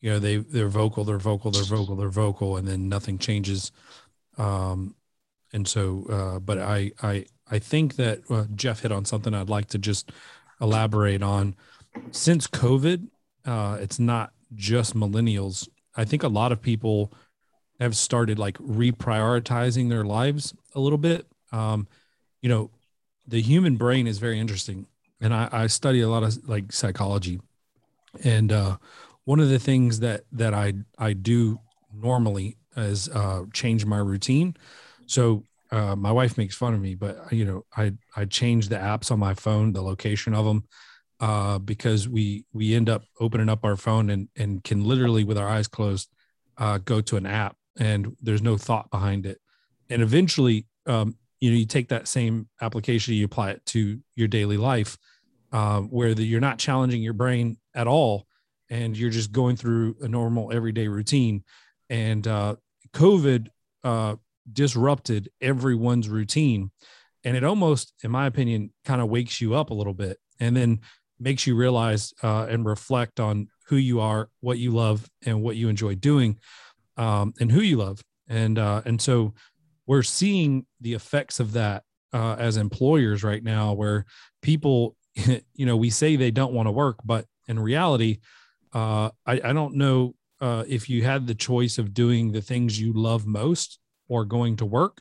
you 0.00 0.10
know, 0.10 0.18
they 0.18 0.36
they're 0.36 0.68
vocal, 0.68 1.04
they're 1.04 1.18
vocal, 1.18 1.50
they're 1.50 1.64
vocal, 1.64 1.96
they're 1.96 2.08
vocal, 2.08 2.56
and 2.56 2.66
then 2.66 2.88
nothing 2.88 3.18
changes. 3.18 3.72
Um, 4.38 4.94
and 5.52 5.66
so 5.66 6.06
uh, 6.10 6.38
but 6.38 6.58
i 6.58 6.90
i 7.02 7.24
i 7.50 7.58
think 7.58 7.96
that 7.96 8.20
uh, 8.30 8.44
jeff 8.54 8.80
hit 8.80 8.92
on 8.92 9.04
something 9.04 9.34
i'd 9.34 9.48
like 9.48 9.66
to 9.66 9.78
just 9.78 10.12
elaborate 10.60 11.22
on. 11.22 11.54
Since 12.10 12.46
covid 12.46 13.08
uh, 13.46 13.78
it's 13.80 13.98
not 13.98 14.32
just 14.54 14.94
millennials. 14.94 15.66
I 15.96 16.04
think 16.04 16.22
a 16.22 16.28
lot 16.28 16.52
of 16.52 16.60
people 16.60 17.12
have 17.80 17.96
started 17.96 18.38
like 18.38 18.58
reprioritizing 18.58 19.88
their 19.88 20.04
lives 20.04 20.54
a 20.74 20.80
little 20.80 20.98
bit. 20.98 21.26
Um, 21.50 21.88
you 22.42 22.48
know 22.48 22.70
the 23.26 23.40
human 23.40 23.76
brain 23.76 24.06
is 24.06 24.18
very 24.18 24.38
interesting 24.38 24.86
and 25.20 25.32
I, 25.34 25.48
I 25.52 25.66
study 25.66 26.00
a 26.00 26.08
lot 26.08 26.22
of 26.22 26.48
like 26.48 26.72
psychology. 26.72 27.40
And 28.24 28.50
uh, 28.50 28.78
one 29.24 29.40
of 29.40 29.48
the 29.48 29.58
things 29.58 30.00
that 30.00 30.24
that 30.32 30.54
i 30.54 30.72
i 30.98 31.12
do 31.12 31.60
normally 31.94 32.56
is 32.76 33.08
uh, 33.08 33.44
change 33.52 33.84
my 33.84 33.98
routine 33.98 34.56
so 35.10 35.44
uh, 35.72 35.96
my 35.96 36.12
wife 36.12 36.38
makes 36.38 36.54
fun 36.54 36.72
of 36.72 36.80
me, 36.80 36.94
but 36.94 37.32
you 37.32 37.44
know, 37.44 37.64
I 37.76 37.92
I 38.16 38.26
change 38.26 38.68
the 38.68 38.76
apps 38.76 39.10
on 39.10 39.18
my 39.18 39.34
phone, 39.34 39.72
the 39.72 39.82
location 39.82 40.34
of 40.34 40.44
them, 40.44 40.64
uh, 41.18 41.58
because 41.58 42.08
we 42.08 42.44
we 42.52 42.74
end 42.74 42.88
up 42.88 43.02
opening 43.18 43.48
up 43.48 43.64
our 43.64 43.76
phone 43.76 44.10
and 44.10 44.28
and 44.36 44.62
can 44.62 44.84
literally 44.84 45.24
with 45.24 45.36
our 45.36 45.48
eyes 45.48 45.66
closed 45.66 46.08
uh, 46.58 46.78
go 46.78 47.00
to 47.00 47.16
an 47.16 47.26
app 47.26 47.56
and 47.76 48.16
there's 48.22 48.42
no 48.42 48.56
thought 48.56 48.90
behind 48.90 49.26
it, 49.26 49.40
and 49.88 50.00
eventually, 50.00 50.66
um, 50.86 51.16
you 51.40 51.50
know, 51.50 51.56
you 51.56 51.66
take 51.66 51.88
that 51.88 52.06
same 52.06 52.48
application, 52.60 53.14
you 53.14 53.24
apply 53.24 53.50
it 53.50 53.66
to 53.66 53.98
your 54.14 54.28
daily 54.28 54.56
life, 54.56 54.96
uh, 55.52 55.80
where 55.80 56.14
the, 56.14 56.24
you're 56.24 56.40
not 56.40 56.58
challenging 56.58 57.02
your 57.02 57.14
brain 57.14 57.56
at 57.74 57.88
all, 57.88 58.26
and 58.68 58.96
you're 58.96 59.10
just 59.10 59.32
going 59.32 59.56
through 59.56 59.96
a 60.02 60.08
normal 60.08 60.52
everyday 60.52 60.86
routine, 60.86 61.42
and 61.88 62.28
uh, 62.28 62.54
COVID 62.92 63.48
uh, 63.82 64.16
disrupted 64.52 65.28
everyone's 65.40 66.08
routine. 66.08 66.70
And 67.24 67.36
it 67.36 67.44
almost, 67.44 67.92
in 68.02 68.10
my 68.10 68.26
opinion, 68.26 68.72
kind 68.84 69.00
of 69.00 69.08
wakes 69.08 69.40
you 69.40 69.54
up 69.54 69.70
a 69.70 69.74
little 69.74 69.94
bit 69.94 70.18
and 70.38 70.56
then 70.56 70.80
makes 71.18 71.46
you 71.46 71.54
realize 71.54 72.14
uh, 72.22 72.46
and 72.48 72.64
reflect 72.64 73.20
on 73.20 73.48
who 73.66 73.76
you 73.76 74.00
are, 74.00 74.30
what 74.40 74.58
you 74.58 74.70
love, 74.70 75.08
and 75.26 75.42
what 75.42 75.56
you 75.56 75.68
enjoy 75.68 75.94
doing, 75.94 76.38
um, 76.96 77.32
and 77.38 77.52
who 77.52 77.60
you 77.60 77.76
love. 77.76 78.00
And 78.28 78.58
uh, 78.58 78.82
and 78.84 79.00
so 79.00 79.34
we're 79.86 80.02
seeing 80.02 80.66
the 80.80 80.94
effects 80.94 81.40
of 81.40 81.52
that 81.52 81.84
uh, 82.12 82.36
as 82.38 82.56
employers 82.56 83.22
right 83.22 83.44
now, 83.44 83.74
where 83.74 84.06
people 84.40 84.96
you 85.54 85.66
know, 85.66 85.76
we 85.76 85.90
say 85.90 86.16
they 86.16 86.30
don't 86.30 86.52
want 86.52 86.66
to 86.66 86.72
work, 86.72 86.98
but 87.04 87.26
in 87.48 87.58
reality, 87.58 88.18
uh, 88.72 89.10
I, 89.26 89.40
I 89.44 89.52
don't 89.52 89.74
know 89.74 90.14
uh, 90.40 90.64
if 90.66 90.88
you 90.88 91.02
had 91.02 91.26
the 91.26 91.34
choice 91.34 91.78
of 91.78 91.92
doing 91.92 92.32
the 92.32 92.40
things 92.40 92.80
you 92.80 92.92
love 92.92 93.26
most 93.26 93.78
or 94.10 94.26
going 94.26 94.56
to 94.56 94.66
work, 94.66 95.00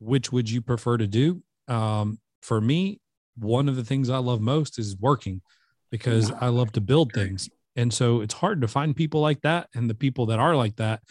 which 0.00 0.32
would 0.32 0.50
you 0.50 0.60
prefer 0.60 0.96
to 0.96 1.06
do? 1.06 1.42
Um, 1.68 2.18
for 2.40 2.60
me, 2.60 3.00
one 3.36 3.68
of 3.68 3.76
the 3.76 3.84
things 3.84 4.10
I 4.10 4.18
love 4.18 4.40
most 4.40 4.78
is 4.78 4.96
working 4.96 5.42
because 5.90 6.32
I 6.32 6.48
love 6.48 6.72
to 6.72 6.80
build 6.80 7.12
things. 7.12 7.48
And 7.76 7.92
so 7.92 8.20
it's 8.20 8.34
hard 8.34 8.60
to 8.62 8.68
find 8.68 8.96
people 8.96 9.20
like 9.20 9.42
that. 9.42 9.68
And 9.74 9.88
the 9.88 9.94
people 9.94 10.26
that 10.26 10.38
are 10.38 10.56
like 10.56 10.76
that 10.76 11.02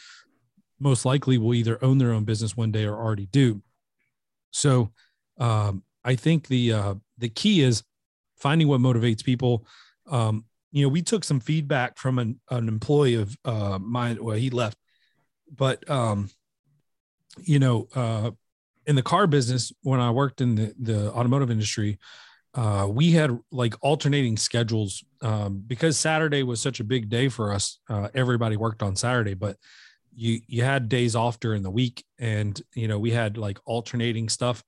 most 0.79 1.05
likely 1.05 1.37
will 1.37 1.53
either 1.53 1.81
own 1.83 1.99
their 1.99 2.11
own 2.11 2.25
business 2.25 2.57
one 2.57 2.71
day 2.71 2.85
or 2.85 2.95
already 2.95 3.27
do. 3.27 3.61
So 4.51 4.91
um, 5.39 5.83
I 6.03 6.15
think 6.15 6.47
the 6.47 6.73
uh, 6.73 6.95
the 7.17 7.29
key 7.29 7.61
is 7.61 7.83
finding 8.37 8.67
what 8.67 8.81
motivates 8.81 9.23
people. 9.23 9.65
Um, 10.09 10.45
you 10.71 10.83
know, 10.83 10.89
we 10.89 11.01
took 11.01 11.23
some 11.23 11.39
feedback 11.39 11.97
from 11.97 12.19
an, 12.19 12.39
an 12.49 12.67
employee 12.67 13.15
of 13.15 13.37
uh, 13.45 13.77
mine. 13.79 14.17
Well, 14.21 14.35
he 14.35 14.49
left, 14.49 14.77
but 15.55 15.87
um, 15.89 16.29
you 17.41 17.59
know, 17.59 17.87
uh, 17.95 18.31
in 18.85 18.95
the 18.95 19.01
car 19.01 19.27
business, 19.27 19.71
when 19.81 19.99
I 19.99 20.11
worked 20.11 20.41
in 20.41 20.55
the, 20.55 20.73
the 20.77 21.11
automotive 21.11 21.49
industry, 21.49 21.99
uh, 22.55 22.87
we 22.89 23.11
had 23.11 23.37
like 23.51 23.73
alternating 23.81 24.37
schedules 24.37 25.03
um, 25.21 25.63
because 25.65 25.97
Saturday 25.97 26.43
was 26.43 26.61
such 26.61 26.79
a 26.79 26.83
big 26.83 27.09
day 27.09 27.29
for 27.29 27.51
us. 27.51 27.79
Uh, 27.89 28.09
everybody 28.13 28.57
worked 28.57 28.83
on 28.83 28.95
Saturday, 28.95 29.33
but 29.33 29.57
you 30.15 30.39
you 30.47 30.63
had 30.63 30.89
days 30.89 31.15
off 31.15 31.39
during 31.39 31.63
the 31.63 31.71
week, 31.71 32.05
and 32.19 32.61
you 32.75 32.87
know 32.87 32.99
we 32.99 33.09
had 33.11 33.37
like 33.37 33.59
alternating 33.65 34.29
stuff. 34.29 34.63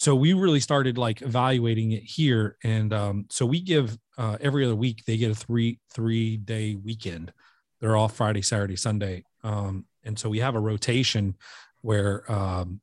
So 0.00 0.14
we 0.14 0.32
really 0.32 0.60
started 0.60 0.98
like 0.98 1.22
evaluating 1.22 1.92
it 1.92 2.02
here, 2.02 2.56
and 2.64 2.92
um, 2.92 3.26
so 3.30 3.46
we 3.46 3.60
give 3.60 3.96
uh, 4.16 4.38
every 4.40 4.64
other 4.64 4.74
week 4.74 5.04
they 5.04 5.16
get 5.16 5.30
a 5.30 5.34
three 5.34 5.78
three 5.92 6.36
day 6.38 6.74
weekend. 6.74 7.32
They're 7.80 7.96
off 7.96 8.16
Friday, 8.16 8.42
Saturday, 8.42 8.74
Sunday, 8.74 9.22
um, 9.44 9.84
and 10.02 10.18
so 10.18 10.28
we 10.28 10.40
have 10.40 10.56
a 10.56 10.60
rotation 10.60 11.36
where 11.82 12.30
um, 12.30 12.80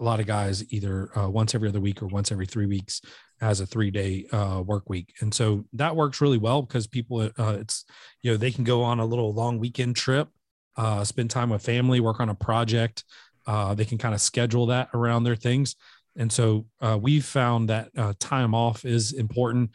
a 0.00 0.04
lot 0.04 0.20
of 0.20 0.26
guys 0.26 0.64
either 0.72 1.16
uh, 1.18 1.28
once 1.28 1.54
every 1.54 1.68
other 1.68 1.80
week 1.80 2.02
or 2.02 2.06
once 2.06 2.32
every 2.32 2.46
three 2.46 2.66
weeks 2.66 3.00
has 3.40 3.60
a 3.60 3.66
three 3.66 3.90
day 3.90 4.26
uh, 4.32 4.62
work 4.64 4.88
week. 4.88 5.14
And 5.20 5.32
so 5.34 5.64
that 5.74 5.96
works 5.96 6.20
really 6.20 6.38
well 6.38 6.62
because 6.62 6.86
people, 6.86 7.20
uh, 7.20 7.56
it's, 7.60 7.84
you 8.22 8.30
know, 8.30 8.36
they 8.36 8.50
can 8.50 8.64
go 8.64 8.82
on 8.82 9.00
a 9.00 9.04
little 9.04 9.32
long 9.32 9.58
weekend 9.58 9.96
trip, 9.96 10.28
uh, 10.76 11.04
spend 11.04 11.30
time 11.30 11.50
with 11.50 11.62
family, 11.62 12.00
work 12.00 12.20
on 12.20 12.28
a 12.28 12.34
project. 12.34 13.04
Uh, 13.46 13.74
they 13.74 13.84
can 13.84 13.98
kind 13.98 14.14
of 14.14 14.20
schedule 14.20 14.66
that 14.66 14.88
around 14.94 15.24
their 15.24 15.36
things. 15.36 15.74
And 16.16 16.30
so 16.30 16.66
uh, 16.80 16.98
we've 17.00 17.24
found 17.24 17.68
that 17.68 17.90
uh, 17.96 18.12
time 18.20 18.54
off 18.54 18.84
is 18.84 19.12
important. 19.12 19.70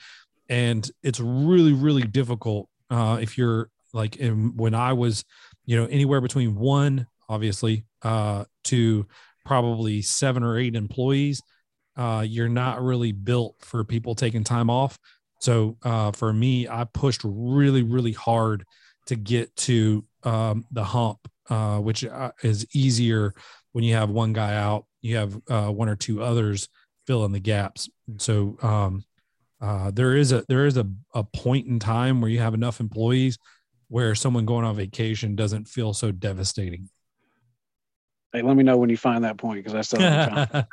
And 0.50 0.90
it's 1.04 1.20
really, 1.20 1.74
really 1.74 2.04
difficult 2.04 2.70
if 2.90 3.38
you're 3.38 3.70
like 3.94 4.16
in, 4.16 4.56
when 4.56 4.74
I 4.74 4.94
was, 4.94 5.26
you 5.66 5.76
know, 5.76 5.86
anywhere 5.88 6.22
between 6.22 6.56
one, 6.56 7.08
obviously, 7.28 7.84
to 8.64 9.08
probably 9.46 10.02
seven 10.02 10.44
or 10.44 10.58
eight 10.58 10.76
employees 10.76 11.42
uh, 11.98 12.24
you're 12.26 12.48
not 12.48 12.82
really 12.82 13.12
built 13.12 13.56
for 13.60 13.84
people 13.84 14.14
taking 14.14 14.44
time 14.44 14.70
off. 14.70 14.98
So 15.42 15.78
uh, 15.84 16.12
for 16.12 16.32
me, 16.32 16.68
I 16.68 16.86
pushed 16.86 17.22
really, 17.24 17.84
really 17.84 18.12
hard 18.12 18.66
to 19.08 19.16
get 19.16 19.56
to 19.58 20.06
um, 20.24 20.66
the 20.72 20.84
hump, 20.84 21.20
uh, 21.50 21.80
which 21.80 22.06
uh, 22.06 22.32
is 22.44 22.68
easier 22.74 23.34
when 23.72 23.84
you 23.84 23.96
have 23.96 24.10
one 24.10 24.34
guy 24.34 24.56
out. 24.56 24.86
You 25.02 25.18
have 25.18 25.42
uh, 25.50 25.70
one 25.70 25.90
or 25.90 25.96
two 25.96 26.24
others 26.24 26.70
fill 27.08 27.26
in 27.26 27.32
the 27.32 27.40
gaps. 27.40 27.90
So 28.18 28.58
um, 28.62 29.04
uh, 29.60 29.92
there 29.92 30.16
is 30.16 30.32
a 30.32 30.44
there 30.48 30.66
is 30.66 30.78
a, 30.78 30.88
a 31.14 31.24
point 31.24 31.68
in 31.68 31.80
time 31.80 32.22
where 32.22 32.30
you 32.30 32.40
have 32.40 32.54
enough 32.54 32.80
employees 32.80 33.38
where 33.90 34.14
someone 34.16 34.46
going 34.46 34.66
on 34.66 34.76
vacation 34.76 35.36
doesn't 35.36 35.68
feel 35.68 35.94
so 35.94 36.12
devastating. 36.12 36.90
Hey, 38.38 38.44
let 38.44 38.56
me 38.56 38.62
know 38.62 38.78
when 38.78 38.92
you 38.92 38.98
find 38.98 39.24
that 39.24 39.38
point 39.38 39.64
because 39.64 39.74
I 39.74 39.82
still 39.82 40.00
have 40.00 40.68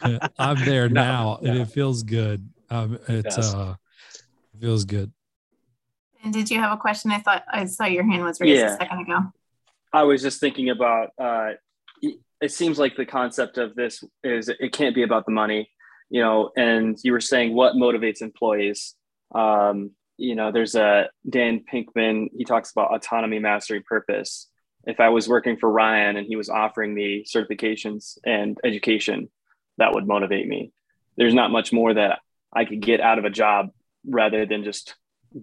I'm 0.38 0.64
there 0.64 0.88
no, 0.88 1.02
now 1.02 1.38
no. 1.42 1.50
and 1.50 1.58
it 1.60 1.64
feels 1.66 2.04
good. 2.04 2.48
Um, 2.70 2.96
it's 3.08 3.36
yes. 3.36 3.52
uh, 3.52 3.74
it 4.54 4.60
feels 4.60 4.84
good. 4.84 5.10
And 6.22 6.32
did 6.32 6.48
you 6.48 6.60
have 6.60 6.72
a 6.72 6.76
question? 6.76 7.10
I 7.10 7.18
thought 7.18 7.42
I 7.50 7.64
saw 7.64 7.86
your 7.86 8.04
hand 8.04 8.22
was 8.22 8.40
raised 8.40 8.60
yeah. 8.60 8.74
a 8.74 8.76
second 8.76 9.00
ago. 9.00 9.18
I 9.92 10.04
was 10.04 10.22
just 10.22 10.38
thinking 10.38 10.70
about. 10.70 11.10
Uh, 11.18 11.54
it 12.40 12.52
seems 12.52 12.78
like 12.78 12.96
the 12.96 13.06
concept 13.06 13.58
of 13.58 13.74
this 13.74 14.04
is 14.22 14.48
it 14.48 14.72
can't 14.72 14.94
be 14.94 15.02
about 15.02 15.26
the 15.26 15.32
money, 15.32 15.70
you 16.08 16.20
know. 16.20 16.50
And 16.56 16.96
you 17.02 17.10
were 17.10 17.20
saying 17.20 17.52
what 17.52 17.74
motivates 17.74 18.22
employees. 18.22 18.94
Um, 19.34 19.90
you 20.18 20.36
know, 20.36 20.52
there's 20.52 20.76
a 20.76 21.10
Dan 21.28 21.64
Pinkman. 21.68 22.28
He 22.36 22.44
talks 22.44 22.70
about 22.70 22.94
autonomy, 22.94 23.40
mastery, 23.40 23.80
purpose 23.80 24.46
if 24.84 25.00
I 25.00 25.10
was 25.10 25.28
working 25.28 25.56
for 25.56 25.70
Ryan 25.70 26.16
and 26.16 26.26
he 26.26 26.36
was 26.36 26.48
offering 26.48 26.94
me 26.94 27.24
certifications 27.24 28.18
and 28.24 28.58
education, 28.64 29.30
that 29.78 29.94
would 29.94 30.06
motivate 30.06 30.48
me. 30.48 30.72
There's 31.16 31.34
not 31.34 31.50
much 31.50 31.72
more 31.72 31.94
that 31.94 32.20
I 32.52 32.64
could 32.64 32.80
get 32.80 33.00
out 33.00 33.18
of 33.18 33.24
a 33.24 33.30
job 33.30 33.70
rather 34.06 34.46
than 34.46 34.64
just 34.64 34.94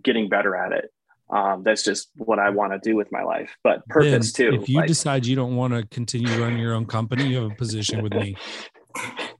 getting 0.04 0.30
better 0.30 0.56
at 0.56 0.72
it. 0.72 0.92
Um, 1.30 1.62
that's 1.64 1.84
just 1.84 2.10
what 2.16 2.40
I 2.40 2.50
want 2.50 2.74
to 2.74 2.80
do 2.80 2.96
with 2.96 3.12
my 3.12 3.24
life. 3.24 3.56
But 3.64 3.86
purpose 3.88 4.34
then, 4.34 4.52
too. 4.52 4.62
If 4.62 4.70
you 4.70 4.78
like, 4.78 4.88
decide 4.88 5.26
you 5.26 5.36
don't 5.36 5.56
want 5.56 5.74
to 5.74 5.86
continue 5.88 6.28
running 6.42 6.60
your 6.60 6.74
own 6.74 6.86
company, 6.86 7.28
you 7.28 7.38
have 7.38 7.52
a 7.52 7.56
position 7.56 8.02
with 8.02 8.14
me. 8.14 8.36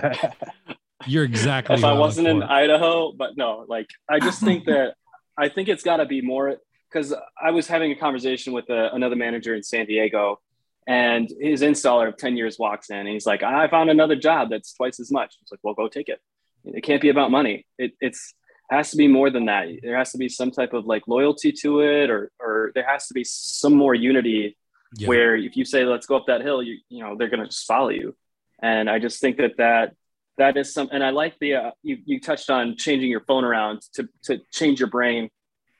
You're 1.07 1.25
exactly. 1.25 1.77
If 1.77 1.85
I 1.85 1.93
wasn't 1.93 2.27
in 2.27 2.43
Idaho, 2.43 3.13
but 3.13 3.37
no, 3.37 3.65
like 3.69 3.87
I 4.09 4.19
just 4.19 4.41
think 4.43 4.65
that 4.65 4.95
I 5.39 5.49
think 5.49 5.69
it's 5.69 5.85
got 5.85 5.99
to 5.99 6.07
be 6.07 6.21
more 6.21 6.57
because 6.97 7.15
I 7.41 7.51
was 7.51 7.67
having 7.67 7.93
a 7.93 7.95
conversation 7.95 8.55
with 8.55 8.71
a, 8.71 8.87
uh, 8.87 8.95
another 8.95 9.17
manager 9.17 9.55
in 9.55 9.63
San 9.63 9.85
Diego, 9.85 10.41
and 10.87 11.31
his 11.41 11.61
installer 11.61 12.09
of 12.09 12.17
10 12.17 12.37
years 12.37 12.59
walks 12.59 12.91
in 12.91 12.97
and 12.97 13.09
he's 13.09 13.27
like, 13.27 13.43
I 13.43 13.69
found 13.69 13.91
another 13.91 14.15
job 14.17 14.51
that's 14.51 14.73
twice 14.73 15.01
as 15.01 15.11
much. 15.11 15.35
It's 15.43 15.51
like, 15.51 15.59
well, 15.65 15.75
go 15.75 15.89
take 15.89 16.09
it. 16.09 16.21
It 16.65 16.83
can't 16.85 17.03
be 17.03 17.09
about 17.09 17.31
money. 17.31 17.67
It 17.77 17.93
it's 18.01 18.35
has 18.71 18.93
to 18.93 18.97
be 18.97 19.09
more 19.09 19.31
than 19.31 19.47
that. 19.47 19.67
There 19.83 19.97
has 19.97 20.13
to 20.13 20.19
be 20.19 20.29
some 20.29 20.51
type 20.51 20.73
of 20.73 20.87
like 20.87 21.03
loyalty 21.07 21.53
to 21.63 21.81
it, 21.81 22.09
or 22.09 22.31
or 22.41 22.73
there 22.75 22.87
has 22.89 23.09
to 23.09 23.15
be 23.15 23.25
some 23.25 23.75
more 23.75 23.95
unity 23.95 24.57
yeah. 24.97 25.09
where 25.09 25.37
if 25.37 25.57
you 25.57 25.65
say 25.65 25.85
let's 25.85 26.07
go 26.07 26.17
up 26.17 26.27
that 26.29 26.41
hill, 26.41 26.63
you 26.63 26.79
you 26.89 27.03
know 27.03 27.17
they're 27.17 27.29
gonna 27.29 27.47
just 27.47 27.67
follow 27.67 27.91
you. 27.91 28.17
And 28.63 28.89
I 28.89 28.99
just 28.99 29.21
think 29.21 29.37
that 29.37 29.57
that 29.59 29.95
that 30.39 30.57
is 30.57 30.73
some. 30.73 30.89
And 30.93 31.05
I 31.05 31.11
like 31.11 31.37
the 31.41 31.55
uh, 31.55 31.71
you 31.83 31.99
you 32.05 32.21
touched 32.21 32.49
on 32.49 32.77
changing 32.77 33.11
your 33.11 33.25
phone 33.29 33.45
around 33.45 33.83
to 33.95 34.09
to 34.25 34.41
change 34.53 34.81
your 34.81 34.91
brain 34.91 35.31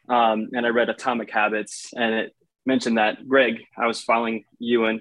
um, 0.09 0.49
and 0.53 0.67
I 0.67 0.71
read 0.71 0.89
Atomic 0.89 1.31
Habits, 1.31 1.93
and 1.95 2.15
it 2.15 2.37
mentioned 2.65 2.99
that 2.99 3.27
Greg. 3.29 3.63
I 3.77 3.87
was 3.87 4.03
following 4.03 4.45
you 4.59 4.85
and 4.87 5.01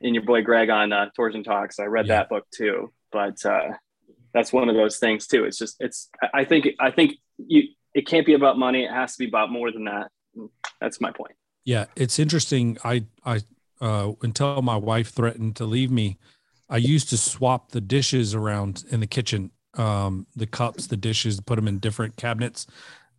and 0.00 0.14
your 0.14 0.24
boy 0.24 0.42
Greg 0.42 0.70
on 0.70 0.92
uh, 0.92 1.10
Torsion 1.16 1.42
Talks. 1.42 1.78
I 1.78 1.84
read 1.84 2.06
yeah. 2.06 2.18
that 2.18 2.28
book 2.28 2.46
too, 2.54 2.92
but 3.10 3.44
uh, 3.44 3.72
that's 4.32 4.52
one 4.52 4.68
of 4.68 4.76
those 4.76 4.98
things 4.98 5.26
too. 5.26 5.44
It's 5.44 5.58
just 5.58 5.76
it's. 5.80 6.08
I 6.32 6.44
think 6.44 6.68
I 6.80 6.90
think 6.90 7.14
you. 7.38 7.64
It 7.94 8.06
can't 8.06 8.26
be 8.26 8.34
about 8.34 8.58
money. 8.58 8.84
It 8.84 8.92
has 8.92 9.14
to 9.14 9.18
be 9.18 9.28
about 9.28 9.50
more 9.50 9.72
than 9.72 9.84
that. 9.84 10.08
That's 10.80 11.00
my 11.00 11.10
point. 11.10 11.34
Yeah, 11.64 11.86
it's 11.96 12.18
interesting. 12.18 12.78
I 12.84 13.06
I 13.24 13.40
uh, 13.80 14.12
until 14.22 14.62
my 14.62 14.76
wife 14.76 15.10
threatened 15.10 15.56
to 15.56 15.64
leave 15.64 15.90
me, 15.90 16.18
I 16.68 16.76
used 16.76 17.08
to 17.10 17.16
swap 17.16 17.70
the 17.70 17.80
dishes 17.80 18.34
around 18.34 18.84
in 18.90 19.00
the 19.00 19.06
kitchen, 19.06 19.50
um, 19.74 20.26
the 20.36 20.46
cups, 20.46 20.86
the 20.86 20.96
dishes, 20.96 21.40
put 21.40 21.56
them 21.56 21.68
in 21.68 21.78
different 21.78 22.16
cabinets. 22.16 22.66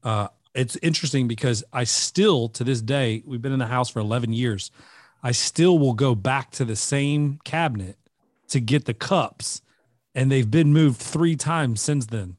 Uh, 0.03 0.27
it's 0.53 0.77
interesting 0.81 1.27
because 1.27 1.63
I 1.71 1.83
still 1.83 2.49
to 2.49 2.63
this 2.63 2.81
day, 2.81 3.23
we've 3.25 3.41
been 3.41 3.53
in 3.53 3.59
the 3.59 3.67
house 3.67 3.89
for 3.89 3.99
11 3.99 4.33
years. 4.33 4.71
I 5.21 5.31
still 5.31 5.77
will 5.77 5.93
go 5.93 6.15
back 6.15 6.51
to 6.51 6.65
the 6.65 6.75
same 6.75 7.39
cabinet 7.43 7.97
to 8.49 8.59
get 8.59 8.85
the 8.85 8.93
cups, 8.93 9.61
and 10.15 10.31
they've 10.31 10.49
been 10.49 10.73
moved 10.73 10.99
three 10.99 11.35
times 11.35 11.81
since 11.81 12.05
then. 12.07 12.37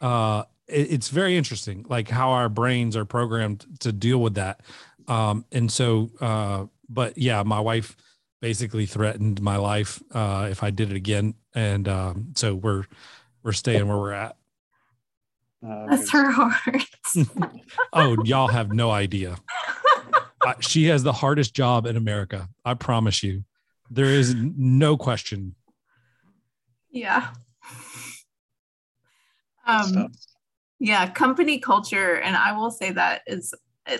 Uh, 0.00 0.44
it, 0.66 0.92
it's 0.92 1.08
very 1.08 1.36
interesting, 1.36 1.84
like 1.88 2.08
how 2.08 2.30
our 2.30 2.48
brains 2.48 2.96
are 2.96 3.04
programmed 3.04 3.66
to 3.80 3.92
deal 3.92 4.18
with 4.18 4.34
that. 4.34 4.60
Um, 5.06 5.44
and 5.52 5.70
so, 5.70 6.10
uh, 6.20 6.66
but 6.88 7.18
yeah, 7.18 7.42
my 7.42 7.60
wife 7.60 7.96
basically 8.40 8.86
threatened 8.86 9.40
my 9.40 9.56
life 9.56 10.02
uh, 10.12 10.48
if 10.50 10.62
I 10.62 10.70
did 10.70 10.90
it 10.90 10.96
again, 10.96 11.34
and 11.54 11.88
um, 11.88 12.32
so 12.34 12.54
we're 12.54 12.84
we're 13.42 13.52
staying 13.52 13.86
where 13.86 13.98
we're 13.98 14.12
at. 14.12 14.36
Uh, 15.66 15.86
That's 15.88 16.10
her 16.10 16.30
heart. 16.30 16.84
oh, 17.92 18.16
y'all 18.24 18.48
have 18.48 18.72
no 18.72 18.90
idea. 18.90 19.36
I, 20.42 20.56
she 20.60 20.86
has 20.86 21.02
the 21.02 21.12
hardest 21.12 21.54
job 21.54 21.86
in 21.86 21.96
America. 21.96 22.48
I 22.64 22.74
promise 22.74 23.22
you. 23.22 23.44
There 23.90 24.06
is 24.06 24.34
no 24.34 24.96
question. 24.96 25.54
Yeah. 26.90 27.28
Um, 29.66 30.12
yeah, 30.78 31.08
company 31.10 31.58
culture, 31.58 32.16
and 32.16 32.36
I 32.36 32.52
will 32.52 32.70
say 32.70 32.90
that 32.90 33.22
is 33.26 33.54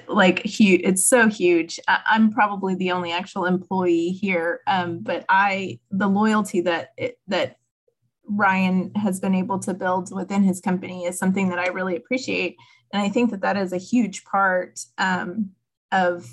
like 0.07 0.45
huge. 0.45 0.83
It's 0.85 1.07
so 1.07 1.29
huge. 1.29 1.81
I, 1.89 2.01
am 2.09 2.31
probably 2.31 2.75
the 2.75 2.93
only 2.93 3.13
actual 3.13 3.47
employee 3.47 4.11
here, 4.11 4.61
um, 4.67 5.01
but 5.01 5.25
I 5.29 5.79
the 5.91 6.09
loyalty 6.09 6.63
that 6.63 6.91
it, 6.97 7.19
that 7.29 7.57
Ryan 8.29 8.93
has 8.95 9.21
been 9.21 9.35
able 9.35 9.59
to 9.61 9.75
build 9.75 10.15
within 10.15 10.43
his 10.43 10.61
company 10.61 11.05
is 11.05 11.19
something 11.19 11.49
that 11.51 11.59
I 11.59 11.69
really 11.69 11.97
appreciate. 11.97 12.57
And 12.93 13.03
I 13.03 13.09
think 13.09 13.31
that 13.31 13.43
that 13.43 13.57
is 13.57 13.73
a 13.73 13.79
huge 13.79 14.25
part 14.25 14.81
um, 14.99 15.51
of 15.93 16.29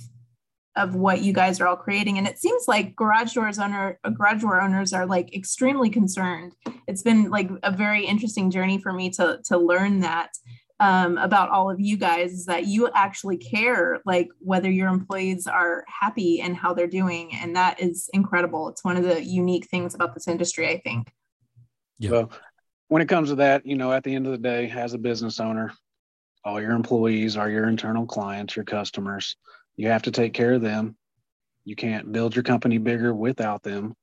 of 0.78 0.96
what 0.96 1.22
you 1.22 1.34
guys 1.34 1.60
are 1.60 1.68
all 1.68 1.76
creating. 1.76 2.18
And 2.18 2.26
it 2.26 2.40
seems 2.40 2.64
like 2.66 2.96
garage 2.96 3.34
doors 3.34 3.60
owner 3.60 4.00
garage 4.16 4.42
door 4.42 4.62
owners 4.62 4.94
are 4.94 5.06
like 5.06 5.36
extremely 5.36 5.90
concerned. 5.90 6.54
It's 6.88 7.02
been 7.02 7.30
like 7.30 7.50
a 7.64 7.72
very 7.72 8.06
interesting 8.06 8.50
journey 8.52 8.78
for 8.78 8.94
me 8.94 9.10
to 9.12 9.40
to 9.46 9.58
learn 9.58 10.00
that 10.02 10.32
um, 10.82 11.20
about 11.20 11.50
all 11.50 11.70
of 11.70 11.80
you 11.80 11.96
guys 11.96 12.34
is 12.34 12.46
that 12.48 12.66
you 12.66 12.90
actually 12.96 13.38
care 13.38 14.00
like 14.04 14.30
whether 14.40 14.70
your 14.70 14.88
employees 14.88 15.46
are 15.46 15.86
happy 15.88 16.42
and 16.42 16.56
how 16.56 16.74
they're 16.74 16.88
doing 16.88 17.32
and 17.36 17.56
that 17.56 17.80
is 17.80 18.10
incredible 18.14 18.68
it's 18.68 18.84
one 18.84 18.98
of 18.98 19.04
the 19.04 19.24
unique 19.24 19.68
things 19.68 19.94
about 19.94 20.16
this 20.16 20.28
industry 20.28 20.68
i 20.68 20.80
think 20.80 21.12
yeah. 22.02 22.12
well 22.12 22.32
when 22.88 23.02
it 23.02 23.08
comes 23.08 23.30
to 23.30 23.36
that 23.36 23.66
you 23.66 23.76
know 23.76 23.92
at 23.92 24.04
the 24.04 24.14
end 24.14 24.26
of 24.26 24.32
the 24.32 24.38
day 24.38 24.70
as 24.70 24.94
a 24.94 24.98
business 24.98 25.40
owner 25.40 25.74
all 26.44 26.60
your 26.60 26.72
employees 26.72 27.38
are 27.38 27.50
your 27.50 27.68
internal 27.68 28.06
clients 28.06 28.56
your 28.56 28.66
customers 28.66 29.38
you 29.76 29.88
have 29.88 30.02
to 30.04 30.12
take 30.12 30.34
care 30.34 30.54
of 30.54 30.62
them 30.62 30.96
you 31.64 31.76
can't 31.76 32.12
build 32.12 32.36
your 32.36 32.44
company 32.44 32.78
bigger 32.78 33.14
without 33.14 33.64
them 33.64 33.96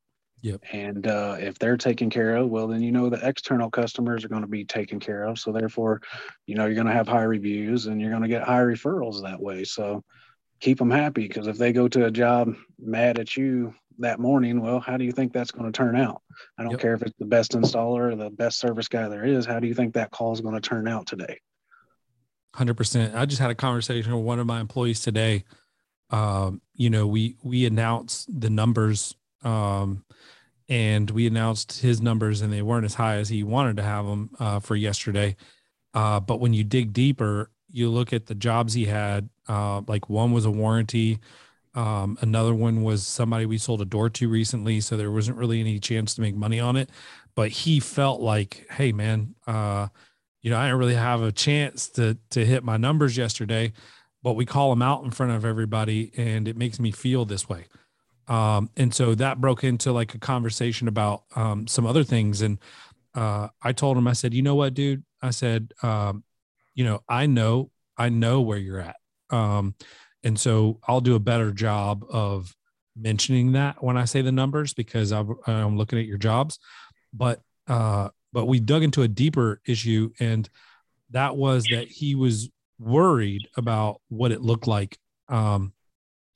Yep. 0.43 0.63
And 0.73 1.07
uh, 1.07 1.37
if 1.41 1.59
they're 1.59 1.77
taken 1.77 2.11
care 2.11 2.37
of, 2.37 2.49
well, 2.49 2.69
then 2.69 2.83
you 2.83 2.93
know 2.93 3.09
the 3.09 3.27
external 3.27 3.71
customers 3.71 4.25
are 4.25 4.29
going 4.29 4.43
to 4.43 4.49
be 4.49 4.65
taken 4.65 5.01
care 5.01 5.25
of. 5.25 5.39
So 5.39 5.51
therefore, 5.51 6.01
you 6.47 6.55
know 6.55 6.67
you're 6.67 6.75
going 6.75 6.87
to 6.87 6.93
have 6.93 7.09
high 7.09 7.25
reviews 7.25 7.87
and 7.87 8.01
you're 8.01 8.11
going 8.11 8.23
to 8.23 8.29
get 8.29 8.45
high 8.45 8.61
referrals 8.61 9.23
that 9.23 9.41
way. 9.41 9.65
So 9.65 10.05
keep 10.61 10.79
them 10.79 10.91
happy 10.91 11.27
because 11.27 11.47
if 11.47 11.59
they 11.59 11.73
go 11.73 11.89
to 11.89 12.07
a 12.07 12.11
job 12.11 12.55
mad 12.79 13.19
at 13.19 13.37
you 13.37 13.75
that 13.99 14.21
morning, 14.21 14.61
well, 14.61 14.81
how 14.81 14.97
do 14.97 15.05
you 15.05 15.13
think 15.13 15.33
that's 15.33 15.51
going 15.51 15.71
to 15.71 15.77
turn 15.77 15.97
out? 15.97 16.23
I 16.59 16.63
don't 16.63 16.73
yep. 16.73 16.81
care 16.81 16.95
if 16.95 17.03
it's 17.03 17.17
the 17.19 17.27
best 17.27 17.53
installer 17.53 18.13
or 18.13 18.17
the 18.17 18.31
best 18.31 18.59
service 18.59 18.89
guy 18.89 19.09
there 19.09 19.25
is. 19.25 19.47
How 19.47 19.61
do 19.61 19.67
you 19.67 19.75
think 19.75 19.95
that 19.95 20.11
call 20.11 20.33
is 20.33 20.41
going 20.41 20.55
to 20.55 20.61
turn 20.61 20.89
out 20.89 21.07
today? 21.07 21.41
Hundred 22.55 22.77
percent. 22.77 23.15
I 23.15 23.27
just 23.27 23.41
had 23.41 23.51
a 23.51 23.55
conversation 23.55 24.15
with 24.15 24.25
one 24.25 24.39
of 24.39 24.47
my 24.47 24.61
employees 24.61 25.01
today. 25.01 25.45
Um, 26.11 26.63
you 26.75 26.91
know, 26.91 27.07
we 27.07 27.37
we 27.43 27.67
announced 27.67 28.29
the 28.41 28.51
numbers 28.51 29.15
um, 29.43 30.05
and 30.69 31.11
we 31.11 31.27
announced 31.27 31.81
his 31.81 32.01
numbers 32.01 32.41
and 32.41 32.53
they 32.53 32.63
weren't 32.63 32.85
as 32.85 32.95
high 32.95 33.17
as 33.17 33.29
he 33.29 33.43
wanted 33.43 33.77
to 33.77 33.83
have 33.83 34.07
them 34.07 34.31
uh, 34.39 34.61
for 34.61 34.77
yesterday. 34.77 35.37
Uh, 35.95 36.21
but 36.21 36.41
when 36.41 36.55
you 36.55 36.65
dig 36.65 36.93
deeper, 36.93 37.51
you 37.71 37.91
look 37.91 38.13
at 38.13 38.27
the 38.27 38.35
jobs 38.35 38.73
he 38.73 38.87
had. 38.87 39.29
Uh, 39.47 39.83
like 39.87 40.09
one 40.09 40.33
was 40.33 40.45
a 40.45 40.51
warranty, 40.51 41.19
um, 41.79 42.19
another 42.21 42.57
one 42.57 42.83
was 42.83 43.07
somebody 43.07 43.47
we 43.47 43.57
sold 43.57 43.81
a 43.81 43.85
door 43.85 44.11
to 44.11 44.29
recently, 44.29 44.81
so 44.81 44.97
there 44.97 45.13
wasn't 45.13 45.37
really 45.37 45.61
any 45.61 45.79
chance 45.79 46.13
to 46.17 46.21
make 46.21 46.35
money 46.35 46.59
on 46.59 46.75
it. 46.77 46.91
But 47.37 47.51
he 47.51 47.79
felt 47.79 48.21
like, 48.21 48.67
hey 48.69 48.91
man, 48.91 49.37
uh, 49.47 49.87
you 50.43 50.51
know, 50.51 50.59
I 50.59 50.65
didn't 50.65 50.81
really 50.81 50.95
have 50.95 51.23
a 51.23 51.31
chance 51.31 51.89
to 51.91 52.19
to 52.31 52.45
hit 52.45 52.65
my 52.65 52.79
numbers 52.79 53.17
yesterday, 53.17 53.73
but 54.25 54.33
we 54.33 54.45
call 54.45 54.73
him 54.73 54.83
out 54.83 55.05
in 55.05 55.13
front 55.13 55.31
of 55.31 55.45
everybody, 55.45 56.11
and 56.17 56.49
it 56.49 56.57
makes 56.57 56.81
me 56.81 56.91
feel 56.91 57.25
this 57.25 57.49
way. 57.49 57.67
Um, 58.27 58.71
and 58.77 58.93
so 58.93 59.15
that 59.15 59.41
broke 59.41 59.63
into 59.63 59.93
like 59.93 60.15
a 60.15 60.19
conversation 60.19 60.89
about 60.89 61.23
um, 61.37 61.69
some 61.69 61.87
other 61.87 62.03
things. 62.03 62.43
And 62.43 62.59
uh, 63.15 63.49
I 63.63 63.73
told 63.73 63.97
him, 63.97 64.09
I 64.09 64.15
said, 64.15 64.35
you 64.35 64.43
know 64.43 64.57
what, 64.57 64.75
dude? 64.75 65.05
I 65.23 65.31
said, 65.31 65.73
um, 65.83 66.25
you 66.75 66.85
know, 66.85 67.03
I 67.09 67.27
know, 67.27 67.71
I 67.97 68.09
know 68.09 68.41
where 68.41 68.59
you're 68.59 68.81
at. 68.81 68.97
And 70.25 70.39
so 70.39 70.81
I'll 70.87 71.01
do 71.01 71.15
a 71.15 71.21
better 71.21 71.53
job 71.53 72.05
of 72.11 72.55
mentioning 72.97 73.53
that 73.53 73.83
when 73.83 73.97
I 73.97 74.05
say 74.05 74.23
the 74.23 74.33
numbers 74.33 74.75
because 74.75 75.13
I'm, 75.13 75.37
I'm 75.47 75.77
looking 75.77 75.99
at 75.99 76.07
your 76.07 76.19
jobs. 76.19 76.59
But 77.13 77.41
uh, 77.67 78.09
but 78.33 78.47
we 78.47 78.61
dug 78.61 78.83
into 78.83 79.03
a 79.03 79.09
deeper 79.09 79.61
issue, 79.67 80.11
and 80.21 80.49
that 81.11 81.37
was 81.37 81.65
that 81.71 81.89
he 81.89 82.15
was 82.15 82.51
worried 82.79 83.49
about 83.57 84.01
what 84.09 84.33
it 84.33 84.43
looked 84.43 84.67
like. 84.67 84.99
Um, 85.29 85.73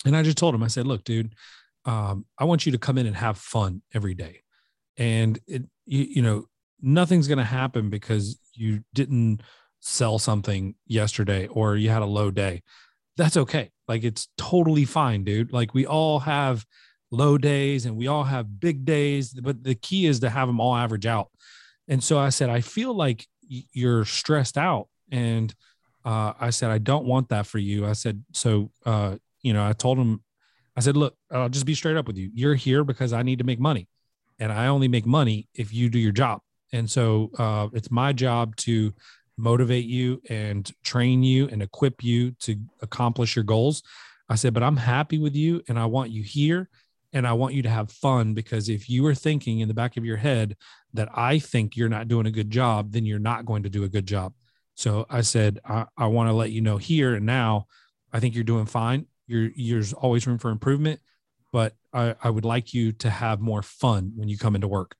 and 0.04 0.16
I 0.16 0.22
just 0.22 0.38
told 0.38 0.54
him, 0.54 0.62
I 0.62 0.68
said, 0.68 0.86
look, 0.86 1.04
dude, 1.04 1.34
um, 1.84 2.24
I 2.38 2.44
want 2.44 2.66
you 2.66 2.72
to 2.72 2.78
come 2.78 2.98
in 2.98 3.06
and 3.06 3.16
have 3.16 3.38
fun 3.38 3.82
every 3.94 4.14
day. 4.14 4.42
And 4.96 5.38
it, 5.46 5.62
you, 5.84 6.06
you 6.16 6.22
know, 6.22 6.46
nothing's 6.80 7.28
going 7.28 7.38
to 7.38 7.44
happen 7.44 7.90
because 7.90 8.38
you 8.54 8.82
didn't 8.94 9.42
sell 9.80 10.18
something 10.18 10.74
yesterday 10.86 11.46
or 11.46 11.76
you 11.76 11.90
had 11.90 12.02
a 12.02 12.06
low 12.06 12.30
day. 12.30 12.62
That's 13.22 13.36
okay. 13.36 13.70
Like 13.86 14.02
it's 14.02 14.26
totally 14.36 14.84
fine, 14.84 15.22
dude. 15.22 15.52
Like 15.52 15.74
we 15.74 15.86
all 15.86 16.18
have 16.18 16.66
low 17.12 17.38
days 17.38 17.86
and 17.86 17.96
we 17.96 18.08
all 18.08 18.24
have 18.24 18.58
big 18.58 18.84
days, 18.84 19.32
but 19.32 19.62
the 19.62 19.76
key 19.76 20.06
is 20.06 20.18
to 20.20 20.28
have 20.28 20.48
them 20.48 20.58
all 20.58 20.74
average 20.74 21.06
out. 21.06 21.28
And 21.86 22.02
so 22.02 22.18
I 22.18 22.30
said, 22.30 22.50
I 22.50 22.62
feel 22.62 22.92
like 22.92 23.28
you're 23.46 24.04
stressed 24.04 24.58
out. 24.58 24.88
And 25.12 25.54
uh, 26.04 26.32
I 26.40 26.50
said, 26.50 26.72
I 26.72 26.78
don't 26.78 27.04
want 27.04 27.28
that 27.28 27.46
for 27.46 27.58
you. 27.58 27.86
I 27.86 27.92
said, 27.92 28.24
so, 28.32 28.72
uh, 28.84 29.18
you 29.40 29.52
know, 29.52 29.64
I 29.64 29.72
told 29.72 29.98
him 29.98 30.24
I 30.76 30.80
said, 30.80 30.96
look, 30.96 31.14
I'll 31.30 31.48
just 31.48 31.66
be 31.66 31.76
straight 31.76 31.96
up 31.96 32.08
with 32.08 32.16
you. 32.16 32.28
You're 32.34 32.56
here 32.56 32.82
because 32.82 33.12
I 33.12 33.22
need 33.22 33.38
to 33.38 33.44
make 33.44 33.60
money. 33.60 33.86
And 34.40 34.50
I 34.50 34.66
only 34.66 34.88
make 34.88 35.06
money 35.06 35.46
if 35.54 35.72
you 35.72 35.88
do 35.90 36.00
your 36.00 36.10
job. 36.10 36.40
And 36.72 36.90
so 36.90 37.30
uh, 37.38 37.68
it's 37.72 37.92
my 37.92 38.12
job 38.12 38.56
to 38.56 38.92
motivate 39.42 39.84
you 39.84 40.20
and 40.28 40.70
train 40.82 41.22
you 41.22 41.48
and 41.48 41.62
equip 41.62 42.02
you 42.02 42.32
to 42.40 42.56
accomplish 42.80 43.36
your 43.36 43.44
goals. 43.44 43.82
I 44.28 44.36
said, 44.36 44.54
but 44.54 44.62
I'm 44.62 44.76
happy 44.76 45.18
with 45.18 45.34
you 45.34 45.62
and 45.68 45.78
I 45.78 45.86
want 45.86 46.10
you 46.10 46.22
here 46.22 46.70
and 47.12 47.26
I 47.26 47.32
want 47.34 47.54
you 47.54 47.62
to 47.62 47.68
have 47.68 47.90
fun 47.90 48.32
because 48.32 48.68
if 48.68 48.88
you 48.88 49.04
are 49.06 49.14
thinking 49.14 49.60
in 49.60 49.68
the 49.68 49.74
back 49.74 49.96
of 49.96 50.04
your 50.04 50.16
head 50.16 50.56
that 50.94 51.08
I 51.12 51.38
think 51.38 51.76
you're 51.76 51.88
not 51.88 52.08
doing 52.08 52.26
a 52.26 52.30
good 52.30 52.50
job, 52.50 52.92
then 52.92 53.04
you're 53.04 53.18
not 53.18 53.44
going 53.44 53.64
to 53.64 53.70
do 53.70 53.84
a 53.84 53.88
good 53.88 54.06
job. 54.06 54.32
So 54.74 55.06
I 55.10 55.20
said, 55.20 55.58
I, 55.64 55.86
I 55.98 56.06
want 56.06 56.28
to 56.28 56.32
let 56.32 56.50
you 56.50 56.60
know 56.60 56.78
here 56.78 57.14
and 57.14 57.26
now, 57.26 57.66
I 58.14 58.20
think 58.20 58.34
you're 58.34 58.44
doing 58.44 58.66
fine 58.66 59.06
you're, 59.26 59.50
there's 59.56 59.92
always 59.92 60.26
room 60.26 60.38
for 60.38 60.50
improvement, 60.50 61.00
but 61.52 61.74
I, 61.92 62.14
I 62.22 62.30
would 62.30 62.44
like 62.44 62.74
you 62.74 62.92
to 62.92 63.10
have 63.10 63.40
more 63.40 63.62
fun 63.62 64.12
when 64.16 64.28
you 64.28 64.38
come 64.38 64.54
into 64.54 64.68
work 64.68 64.94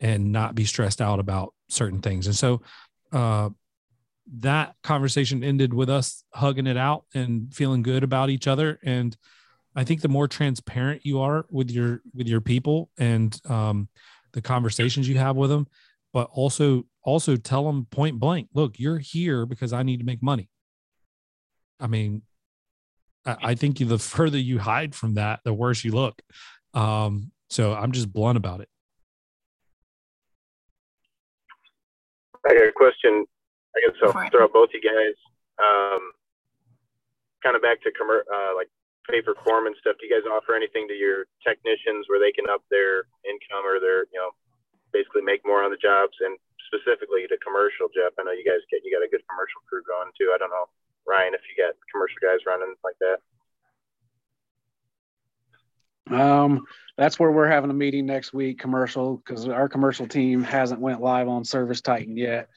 and 0.00 0.32
not 0.32 0.54
be 0.54 0.64
stressed 0.64 1.00
out 1.00 1.20
about 1.20 1.54
certain 1.68 2.00
things. 2.00 2.26
And 2.26 2.36
so, 2.36 2.62
uh, 3.12 3.50
that 4.34 4.74
conversation 4.82 5.44
ended 5.44 5.72
with 5.72 5.88
us 5.88 6.24
hugging 6.34 6.66
it 6.66 6.76
out 6.76 7.04
and 7.14 7.54
feeling 7.54 7.82
good 7.82 8.02
about 8.02 8.30
each 8.30 8.46
other. 8.46 8.78
And 8.82 9.16
I 9.74 9.84
think 9.84 10.00
the 10.00 10.08
more 10.08 10.26
transparent 10.26 11.04
you 11.04 11.20
are 11.20 11.46
with 11.50 11.70
your 11.70 12.00
with 12.14 12.26
your 12.26 12.40
people 12.40 12.90
and 12.98 13.38
um, 13.48 13.88
the 14.32 14.42
conversations 14.42 15.08
you 15.08 15.18
have 15.18 15.36
with 15.36 15.50
them, 15.50 15.66
but 16.12 16.28
also 16.32 16.86
also 17.02 17.36
tell 17.36 17.64
them 17.64 17.86
point 17.90 18.18
blank, 18.18 18.48
look, 18.52 18.78
you're 18.78 18.98
here 18.98 19.46
because 19.46 19.72
I 19.72 19.82
need 19.82 19.98
to 19.98 20.06
make 20.06 20.22
money. 20.22 20.48
I 21.78 21.86
mean, 21.86 22.22
I 23.24 23.54
think 23.54 23.78
the 23.78 23.98
further 23.98 24.38
you 24.38 24.58
hide 24.58 24.94
from 24.94 25.14
that, 25.14 25.40
the 25.44 25.52
worse 25.52 25.84
you 25.84 25.92
look. 25.92 26.20
Um, 26.74 27.32
so 27.48 27.74
I'm 27.74 27.92
just 27.92 28.12
blunt 28.12 28.36
about 28.36 28.60
it. 28.60 28.68
I 32.46 32.54
got 32.54 32.68
a 32.68 32.72
question. 32.72 33.26
I 33.76 33.78
guess 33.84 34.00
I'll 34.00 34.16
throw 34.32 34.48
out 34.48 34.56
both 34.56 34.72
you 34.72 34.80
guys. 34.80 35.16
Um, 35.60 36.16
kind 37.44 37.54
of 37.54 37.62
back 37.62 37.84
to 37.84 37.92
commer- 37.92 38.24
uh, 38.24 38.56
like 38.56 38.72
pay 39.04 39.20
for 39.20 39.36
performance 39.36 39.76
stuff. 39.78 40.00
Do 40.00 40.08
you 40.08 40.12
guys 40.12 40.24
offer 40.24 40.56
anything 40.56 40.88
to 40.88 40.96
your 40.96 41.28
technicians 41.44 42.08
where 42.08 42.18
they 42.18 42.32
can 42.32 42.48
up 42.48 42.64
their 42.72 43.06
income 43.22 43.62
or 43.68 43.78
their, 43.78 44.08
you 44.10 44.18
know, 44.18 44.32
basically 44.90 45.22
make 45.22 45.44
more 45.44 45.62
on 45.62 45.70
the 45.70 45.78
jobs? 45.78 46.16
And 46.24 46.40
specifically 46.72 47.28
to 47.28 47.36
commercial, 47.44 47.92
Jeff, 47.92 48.16
I 48.18 48.24
know 48.24 48.34
you 48.34 48.42
guys 48.42 48.64
get 48.72 48.82
you 48.82 48.90
got 48.90 49.04
a 49.04 49.12
good 49.12 49.22
commercial 49.28 49.60
crew 49.68 49.84
going 49.86 50.10
too. 50.16 50.32
I 50.32 50.40
don't 50.40 50.50
know 50.50 50.66
Ryan, 51.06 51.34
if 51.34 51.40
you 51.48 51.54
get 51.56 51.76
commercial 51.90 52.16
guys 52.20 52.44
running 52.46 52.74
like 52.82 52.96
that? 53.00 53.18
Um, 56.08 56.64
that's 56.96 57.18
where 57.18 57.30
we're 57.30 57.48
having 57.48 57.70
a 57.70 57.74
meeting 57.74 58.06
next 58.06 58.32
week, 58.32 58.58
commercial, 58.58 59.16
because 59.16 59.48
our 59.48 59.68
commercial 59.68 60.06
team 60.06 60.42
hasn't 60.42 60.80
went 60.80 61.00
live 61.00 61.28
on 61.28 61.44
Service 61.44 61.80
Titan 61.80 62.16
yet. 62.16 62.48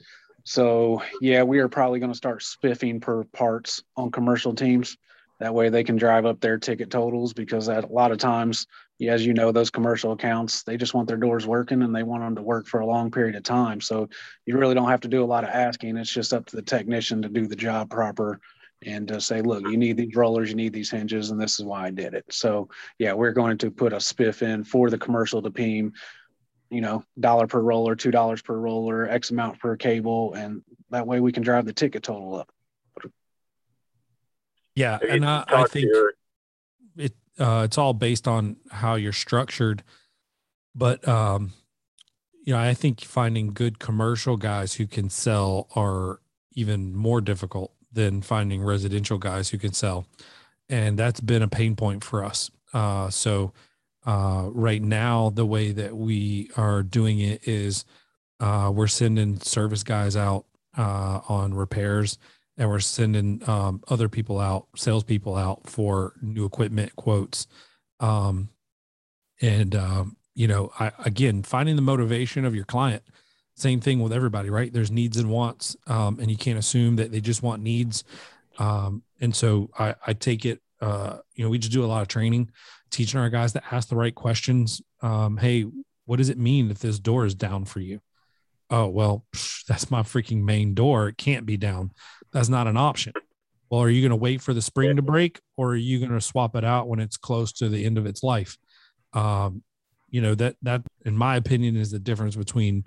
So 0.43 1.01
yeah, 1.21 1.43
we 1.43 1.59
are 1.59 1.69
probably 1.69 1.99
going 1.99 2.11
to 2.11 2.17
start 2.17 2.43
spiffing 2.43 2.99
per 2.99 3.23
parts 3.25 3.83
on 3.95 4.11
commercial 4.11 4.53
teams. 4.53 4.97
That 5.39 5.53
way 5.53 5.69
they 5.69 5.85
can 5.85 5.95
drive 5.95 6.25
up 6.25 6.41
their 6.41 6.57
ticket 6.57 6.91
totals 6.91 7.33
because 7.33 7.69
at 7.69 7.85
a 7.85 7.93
lot 7.93 8.11
of 8.11 8.17
times, 8.17 8.67
as 9.07 9.25
you 9.25 9.33
know, 9.33 9.53
those 9.53 9.69
commercial 9.69 10.11
accounts, 10.11 10.63
they 10.63 10.75
just 10.75 10.93
want 10.93 11.07
their 11.07 11.17
doors 11.17 11.47
working 11.47 11.81
and 11.81 11.95
they 11.95 12.03
want 12.03 12.23
them 12.23 12.35
to 12.35 12.41
work 12.41 12.67
for 12.67 12.81
a 12.81 12.85
long 12.85 13.09
period 13.09 13.35
of 13.35 13.43
time. 13.43 13.79
So 13.79 14.09
you 14.45 14.57
really 14.57 14.75
don't 14.75 14.89
have 14.89 15.01
to 15.01 15.07
do 15.07 15.23
a 15.23 15.25
lot 15.25 15.45
of 15.45 15.51
asking. 15.51 15.95
It's 15.95 16.11
just 16.11 16.33
up 16.33 16.45
to 16.47 16.57
the 16.57 16.61
technician 16.61 17.21
to 17.21 17.29
do 17.29 17.47
the 17.47 17.55
job 17.55 17.89
proper 17.89 18.41
and 18.85 19.07
to 19.07 19.19
say, 19.21 19.41
look, 19.41 19.63
you 19.63 19.77
need 19.77 19.97
these 19.97 20.15
rollers, 20.15 20.49
you 20.49 20.55
need 20.55 20.73
these 20.73 20.89
hinges, 20.89 21.31
and 21.31 21.39
this 21.39 21.59
is 21.59 21.65
why 21.65 21.87
I 21.87 21.91
did 21.91 22.13
it. 22.13 22.25
So 22.29 22.69
yeah, 22.97 23.13
we're 23.13 23.33
going 23.33 23.57
to 23.59 23.71
put 23.71 23.93
a 23.93 23.97
spiff 23.97 24.41
in 24.41 24.63
for 24.63 24.89
the 24.89 24.97
commercial 24.97 25.41
to 25.41 25.51
PEEM, 25.51 25.93
you 26.69 26.81
know, 26.81 27.03
dollar 27.19 27.47
per 27.47 27.59
roller, 27.59 27.95
two 27.95 28.11
dollars 28.11 28.41
per 28.41 28.55
roller, 28.55 29.07
X 29.07 29.31
amount 29.31 29.59
per 29.59 29.75
cable, 29.75 30.33
and 30.33 30.61
that 30.89 31.07
way 31.07 31.19
we 31.19 31.31
can 31.31 31.43
drive 31.43 31.65
the 31.65 31.73
ticket 31.73 32.03
total 32.03 32.35
up. 32.35 32.49
Yeah, 34.75 34.99
and 35.07 35.25
I, 35.25 35.43
I 35.47 35.63
think 35.65 35.87
your... 35.87 36.13
it 36.97 37.13
uh, 37.39 37.63
it's 37.65 37.77
all 37.77 37.93
based 37.93 38.27
on 38.27 38.57
how 38.71 38.95
you're 38.95 39.13
structured. 39.13 39.83
But 40.75 41.05
um, 41.07 41.53
you 42.43 42.53
know, 42.53 42.59
I 42.59 42.73
think 42.73 43.01
finding 43.01 43.53
good 43.53 43.79
commercial 43.79 44.37
guys 44.37 44.75
who 44.75 44.87
can 44.87 45.09
sell 45.09 45.67
are 45.75 46.19
even 46.53 46.95
more 46.95 47.21
difficult 47.21 47.73
than 47.91 48.21
finding 48.21 48.63
residential 48.63 49.17
guys 49.17 49.49
who 49.49 49.57
can 49.57 49.73
sell. 49.73 50.05
And 50.69 50.97
that's 50.97 51.19
been 51.19 51.41
a 51.41 51.47
pain 51.47 51.75
point 51.75 52.03
for 52.03 52.23
us. 52.23 52.51
Uh, 52.73 53.09
so, 53.09 53.53
uh, 54.05 54.49
right 54.51 54.81
now, 54.81 55.29
the 55.29 55.45
way 55.45 55.71
that 55.71 55.95
we 55.95 56.49
are 56.57 56.83
doing 56.83 57.19
it 57.19 57.47
is 57.47 57.85
uh, 58.39 58.71
we're 58.73 58.87
sending 58.87 59.39
service 59.39 59.83
guys 59.83 60.15
out 60.15 60.45
uh, 60.77 61.19
on 61.27 61.53
repairs 61.53 62.17
and 62.57 62.69
we're 62.69 62.79
sending 62.79 63.41
um, 63.47 63.81
other 63.87 64.09
people 64.09 64.39
out, 64.39 64.67
salespeople 64.75 65.35
out 65.35 65.67
for 65.67 66.13
new 66.21 66.45
equipment 66.45 66.95
quotes. 66.95 67.47
Um, 67.99 68.49
and, 69.41 69.75
um, 69.75 70.17
you 70.35 70.47
know, 70.47 70.71
I, 70.79 70.91
again, 71.05 71.43
finding 71.43 71.77
the 71.77 71.81
motivation 71.81 72.45
of 72.45 72.53
your 72.53 72.65
client, 72.65 73.03
same 73.55 73.79
thing 73.79 74.01
with 74.01 74.13
everybody, 74.13 74.49
right? 74.49 74.71
There's 74.71 74.91
needs 74.91 75.17
and 75.17 75.29
wants, 75.29 75.75
um, 75.87 76.19
and 76.19 76.29
you 76.29 76.37
can't 76.37 76.59
assume 76.59 76.97
that 76.97 77.11
they 77.11 77.21
just 77.21 77.43
want 77.43 77.61
needs. 77.61 78.03
Um, 78.57 79.03
and 79.21 79.35
so 79.35 79.69
I, 79.77 79.95
I 80.05 80.13
take 80.13 80.45
it, 80.45 80.61
uh, 80.81 81.17
you 81.35 81.43
know, 81.43 81.49
we 81.49 81.59
just 81.59 81.73
do 81.73 81.83
a 81.83 81.87
lot 81.87 82.01
of 82.01 82.07
training, 82.09 82.51
teaching 82.89 83.19
our 83.19 83.29
guys 83.29 83.53
to 83.53 83.73
ask 83.73 83.89
the 83.89 83.95
right 83.95 84.13
questions. 84.13 84.81
Um, 85.01 85.37
hey, 85.37 85.65
what 86.05 86.17
does 86.17 86.29
it 86.29 86.37
mean 86.37 86.71
if 86.71 86.79
this 86.79 86.99
door 86.99 87.25
is 87.25 87.35
down 87.35 87.65
for 87.65 87.79
you? 87.79 88.01
Oh, 88.69 88.87
well, 88.87 89.25
that's 89.67 89.91
my 89.91 90.01
freaking 90.01 90.43
main 90.43 90.73
door. 90.73 91.09
It 91.09 91.17
can't 91.17 91.45
be 91.45 91.57
down. 91.57 91.91
That's 92.31 92.49
not 92.49 92.67
an 92.67 92.77
option. 92.77 93.13
Well, 93.69 93.81
are 93.81 93.89
you 93.89 94.01
going 94.01 94.09
to 94.09 94.15
wait 94.15 94.41
for 94.41 94.53
the 94.53 94.61
spring 94.61 94.95
to 94.95 95.01
break 95.01 95.39
or 95.55 95.71
are 95.71 95.75
you 95.75 95.99
going 95.99 96.11
to 96.11 96.21
swap 96.21 96.55
it 96.55 96.63
out 96.63 96.87
when 96.87 96.99
it's 96.99 97.17
close 97.17 97.51
to 97.53 97.69
the 97.69 97.85
end 97.85 97.97
of 97.97 98.05
its 98.05 98.23
life? 98.23 98.57
Um, 99.13 99.63
you 100.09 100.21
know, 100.21 100.33
that, 100.35 100.55
that 100.63 100.81
in 101.05 101.15
my 101.15 101.35
opinion 101.35 101.75
is 101.75 101.91
the 101.91 101.99
difference 101.99 102.35
between, 102.35 102.85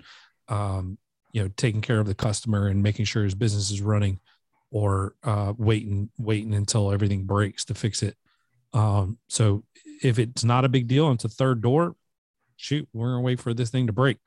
um, 0.49 0.97
you 1.31 1.41
know, 1.41 1.49
taking 1.55 1.81
care 1.81 1.99
of 1.99 2.07
the 2.07 2.15
customer 2.15 2.67
and 2.67 2.83
making 2.83 3.05
sure 3.05 3.23
his 3.23 3.35
business 3.35 3.71
is 3.71 3.81
running 3.81 4.19
or, 4.71 5.15
uh, 5.23 5.53
waiting, 5.57 6.09
waiting 6.17 6.53
until 6.53 6.91
everything 6.91 7.23
breaks 7.23 7.65
to 7.65 7.73
fix 7.73 8.03
it. 8.03 8.17
Um, 8.73 9.17
so 9.29 9.63
if 10.03 10.19
it's 10.19 10.43
not 10.43 10.65
a 10.65 10.69
big 10.69 10.87
deal 10.87 11.07
and 11.07 11.15
it's 11.15 11.25
a 11.25 11.29
third 11.29 11.61
door, 11.61 11.95
shoot, 12.57 12.87
we're 12.93 13.11
gonna 13.11 13.21
wait 13.21 13.39
for 13.39 13.53
this 13.53 13.69
thing 13.69 13.87
to 13.87 13.93
break. 13.93 14.17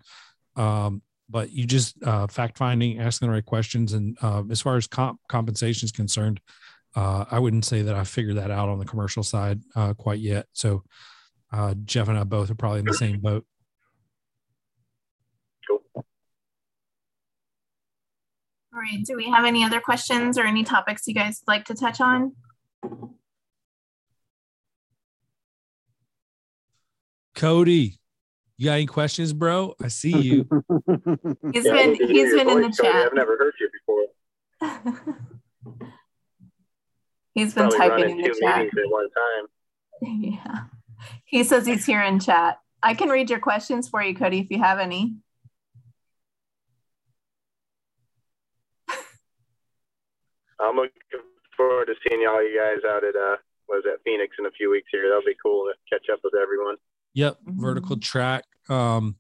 Um, 0.57 1.03
but 1.29 1.51
you 1.51 1.67
just 1.67 2.03
uh, 2.03 2.27
fact 2.29 2.57
finding, 2.57 3.01
asking 3.01 3.29
the 3.29 3.35
right 3.35 3.45
questions, 3.45 3.93
and 3.93 4.17
uh, 4.23 4.43
as 4.51 4.61
far 4.61 4.77
as 4.77 4.87
comp- 4.87 5.21
compensation 5.29 5.87
is 5.87 5.93
concerned, 5.93 6.41
uh, 6.95 7.25
I 7.31 7.39
wouldn't 7.39 7.65
say 7.65 7.83
that 7.83 7.95
I 7.95 8.05
figured 8.05 8.37
that 8.37 8.51
out 8.51 8.69
on 8.69 8.79
the 8.79 8.85
commercial 8.85 9.23
side 9.23 9.61
uh, 9.75 9.93
quite 9.95 10.21
yet. 10.21 10.47
So 10.53 10.85
uh, 11.53 11.75
Jeff 11.85 12.09
and 12.09 12.19
I 12.19 12.25
both 12.25 12.51
are 12.51 12.55
probably 12.55 12.81
in 12.81 12.87
the 12.87 12.95
same 12.95 13.21
boat. 13.21 13.45
Cool. 15.69 15.83
All 15.95 16.03
right. 18.75 19.05
Do 19.05 19.17
we 19.17 19.29
have 19.31 19.45
any 19.45 19.65
other 19.65 19.81
questions 19.81 20.39
or 20.39 20.45
any 20.45 20.65
topics 20.65 21.07
you 21.07 21.15
guys 21.15 21.43
like 21.47 21.65
to 21.67 21.75
touch 21.75 22.01
on? 22.01 22.35
Cody, 27.37 27.99
you 28.57 28.65
got 28.65 28.73
any 28.73 28.87
questions, 28.87 29.33
bro? 29.35 29.75
I 29.81 29.89
see 29.89 30.23
you. 30.23 30.49
He's 31.53 31.65
Yeah, 31.67 31.73
been 31.75 31.93
good 31.93 31.99
to 31.99 32.07
hear 32.07 32.27
he's 32.27 32.29
your 32.31 32.39
been 32.39 32.49
in 32.49 32.61
the 32.63 32.69
voice, 32.69 32.77
Cody. 32.79 32.89
chat. 32.93 33.07
I've 33.07 33.15
never 33.15 33.37
heard 33.37 33.53
you 33.61 33.69
before. 33.79 35.05
he's 37.35 37.53
been 37.55 37.69
Probably 37.69 37.79
typing 37.79 38.11
in 38.11 38.17
the 38.23 38.41
chat. 38.41 38.61
at 38.63 38.91
one 38.91 39.09
time. 39.11 39.47
Yeah. 40.03 40.59
He 41.25 41.45
says 41.45 41.67
he's 41.67 41.85
here 41.87 42.03
in 42.03 42.21
chat. 42.21 42.59
I 42.83 42.95
can 42.95 43.09
read 43.09 43.29
your 43.31 43.39
questions 43.41 43.89
for 43.89 44.03
you, 44.03 44.15
Cody, 44.15 44.39
if 44.41 44.51
you 44.51 44.59
have 44.63 44.79
any. 44.79 45.17
I'm 50.61 50.77
looking 50.77 50.93
forward 51.57 51.87
to 51.87 51.95
seeing 52.09 52.27
all 52.27 52.43
you 52.43 52.59
guys 52.59 52.83
out 52.89 53.05
at 53.05 53.15
uh, 53.17 53.37
what 53.67 53.79
is 53.79 53.85
that 53.85 53.99
Phoenix 54.05 54.37
in 54.39 54.47
a 54.47 54.51
few 54.53 54.71
weeks 54.71 54.89
here. 54.91 55.09
That'll 55.09 55.23
be 55.25 55.37
cool 55.43 55.65
to 55.67 55.75
catch 55.93 56.07
up 56.13 56.21
with 56.25 56.35
everyone. 56.41 56.77
Yep, 57.17 57.39
Mhm. 57.49 57.61
vertical 57.61 57.97
track. 57.97 58.45
Um, 58.69 59.17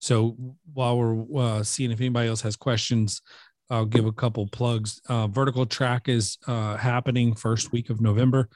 so 0.00 0.36
while 0.74 0.98
we're 0.98 1.40
uh, 1.40 1.62
seeing 1.62 1.92
if 1.92 2.00
anybody 2.00 2.28
else 2.28 2.40
has 2.40 2.56
questions, 2.56 3.22
I'll 3.70 3.86
give 3.86 4.04
a 4.04 4.12
couple 4.12 4.46
plugs. 4.48 5.00
Uh, 5.08 5.28
vertical 5.28 5.64
track 5.64 6.08
is 6.08 6.38
uh, 6.48 6.76
happening 6.76 7.34
first 7.34 7.70
week 7.72 7.88
of 7.88 8.00
November 8.00 8.48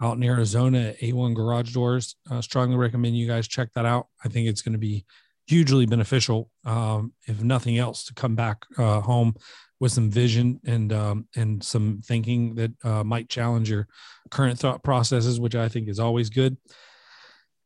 out 0.00 0.16
in 0.16 0.22
Arizona 0.22 0.78
at 0.88 1.00
A1 1.00 1.34
Garage 1.34 1.72
Doors. 1.74 2.16
Uh, 2.30 2.40
strongly 2.40 2.76
recommend 2.76 3.16
you 3.18 3.26
guys 3.26 3.46
check 3.48 3.68
that 3.74 3.84
out. 3.84 4.06
I 4.24 4.28
think 4.28 4.48
it's 4.48 4.62
going 4.62 4.72
to 4.72 4.78
be 4.78 5.04
hugely 5.46 5.84
beneficial, 5.84 6.50
um, 6.64 7.12
if 7.26 7.42
nothing 7.42 7.76
else, 7.76 8.04
to 8.04 8.14
come 8.14 8.34
back 8.34 8.64
uh, 8.78 9.00
home 9.00 9.34
with 9.80 9.92
some 9.92 10.10
vision 10.10 10.58
and 10.64 10.92
um, 10.92 11.28
and 11.36 11.62
some 11.62 12.00
thinking 12.02 12.54
that 12.54 12.72
uh, 12.82 13.04
might 13.04 13.28
challenge 13.28 13.68
your 13.70 13.86
current 14.30 14.58
thought 14.58 14.82
processes, 14.82 15.38
which 15.38 15.54
I 15.54 15.68
think 15.68 15.88
is 15.88 16.00
always 16.00 16.30
good. 16.30 16.56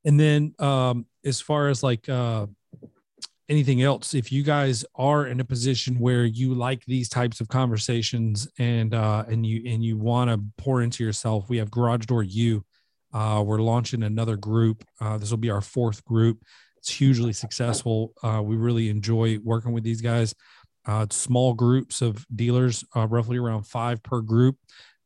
And 0.05 0.19
then 0.19 0.55
um, 0.59 1.07
as 1.25 1.41
far 1.41 1.69
as 1.69 1.83
like 1.83 2.09
uh, 2.09 2.47
anything 3.49 3.83
else, 3.83 4.15
if 4.15 4.33
you 4.33 4.43
guys 4.43 4.85
are 4.95 5.27
in 5.27 5.41
a 5.41 5.45
position 5.45 5.99
where 5.99 6.25
you 6.25 6.55
like 6.55 6.85
these 6.87 7.09
types 7.09 7.41
of 7.41 7.49
conversations 7.49 8.49
and 8.59 8.95
uh, 8.95 9.25
and 9.29 9.47
you 9.47 9.63
and 9.71 9.85
you 9.85 9.97
want 9.97 10.31
to 10.31 10.41
pour 10.63 10.83
into 10.83 11.05
yourself, 11.05 11.49
we 11.49 11.59
have 11.59 11.71
Garage 11.71 12.07
Door 12.07 12.25
U. 12.25 12.65
Uh, 13.13 13.43
we're 13.47 13.59
launching 13.59 14.03
another 14.03 14.37
group. 14.37 14.85
Uh, 15.01 15.19
this 15.19 15.31
will 15.31 15.37
be 15.37 15.51
our 15.51 15.61
fourth 15.61 16.05
group. 16.05 16.43
It's 16.79 16.91
hugely 16.91 17.33
successful. 17.33 18.15
Uh, 18.23 18.41
we 18.43 18.57
really 18.57 18.89
enjoy 18.89 19.39
working 19.45 19.73
with 19.73 19.85
these 19.85 20.01
guys. 20.01 20.35
Uh, 20.85 21.07
small 21.11 21.55
groups 21.55 22.03
of 22.03 22.27
dealers, 22.35 22.85
uh, 22.97 23.07
roughly 23.07 23.39
around 23.39 23.63
five 23.65 24.03
per 24.03 24.21
group, 24.21 24.57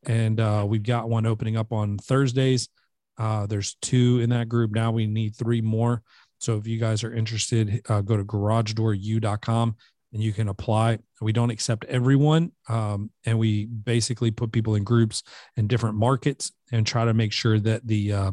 and 0.07 0.41
uh, 0.41 0.65
we've 0.67 0.83
got 0.83 1.11
one 1.11 1.27
opening 1.27 1.57
up 1.57 1.73
on 1.73 1.99
Thursdays. 1.99 2.71
Uh, 3.19 3.47
there's 3.47 3.77
two 3.83 4.21
in 4.21 4.31
that 4.31 4.49
group 4.49 4.73
now. 4.73 4.91
We 4.91 5.07
need 5.07 5.35
three 5.37 5.61
more. 5.61 6.03
So 6.39 6.57
if 6.57 6.67
you 6.67 6.79
guys 6.79 7.03
are 7.03 7.15
interested, 7.15 7.83
uh, 7.89 8.03
go 8.03 8.17
to 8.17 8.25
garagedooru.com 8.25 9.77
and 10.13 10.23
you 10.23 10.33
can 10.33 10.49
apply. 10.49 10.99
We 11.21 11.33
don't 11.33 11.51
accept 11.51 11.85
everyone, 11.87 12.53
um, 12.69 13.11
and 13.25 13.39
we 13.39 13.67
basically 13.67 14.31
put 14.31 14.53
people 14.53 14.75
in 14.75 14.85
groups 14.85 15.23
in 15.57 15.67
different 15.67 15.97
markets 15.97 16.53
and 16.73 16.87
try 16.87 17.05
to 17.05 17.15
make 17.15 17.33
sure 17.33 17.59
that 17.61 17.87
the 17.87 18.13
uh, 18.13 18.31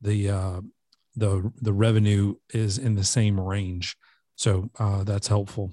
the 0.00 0.30
uh, 0.30 0.60
the 1.16 1.50
the 1.60 1.72
revenue 1.72 2.34
is 2.52 2.78
in 2.78 2.94
the 2.94 3.04
same 3.04 3.40
range. 3.40 3.96
So 4.36 4.70
uh, 4.78 5.04
that's 5.04 5.28
helpful. 5.28 5.72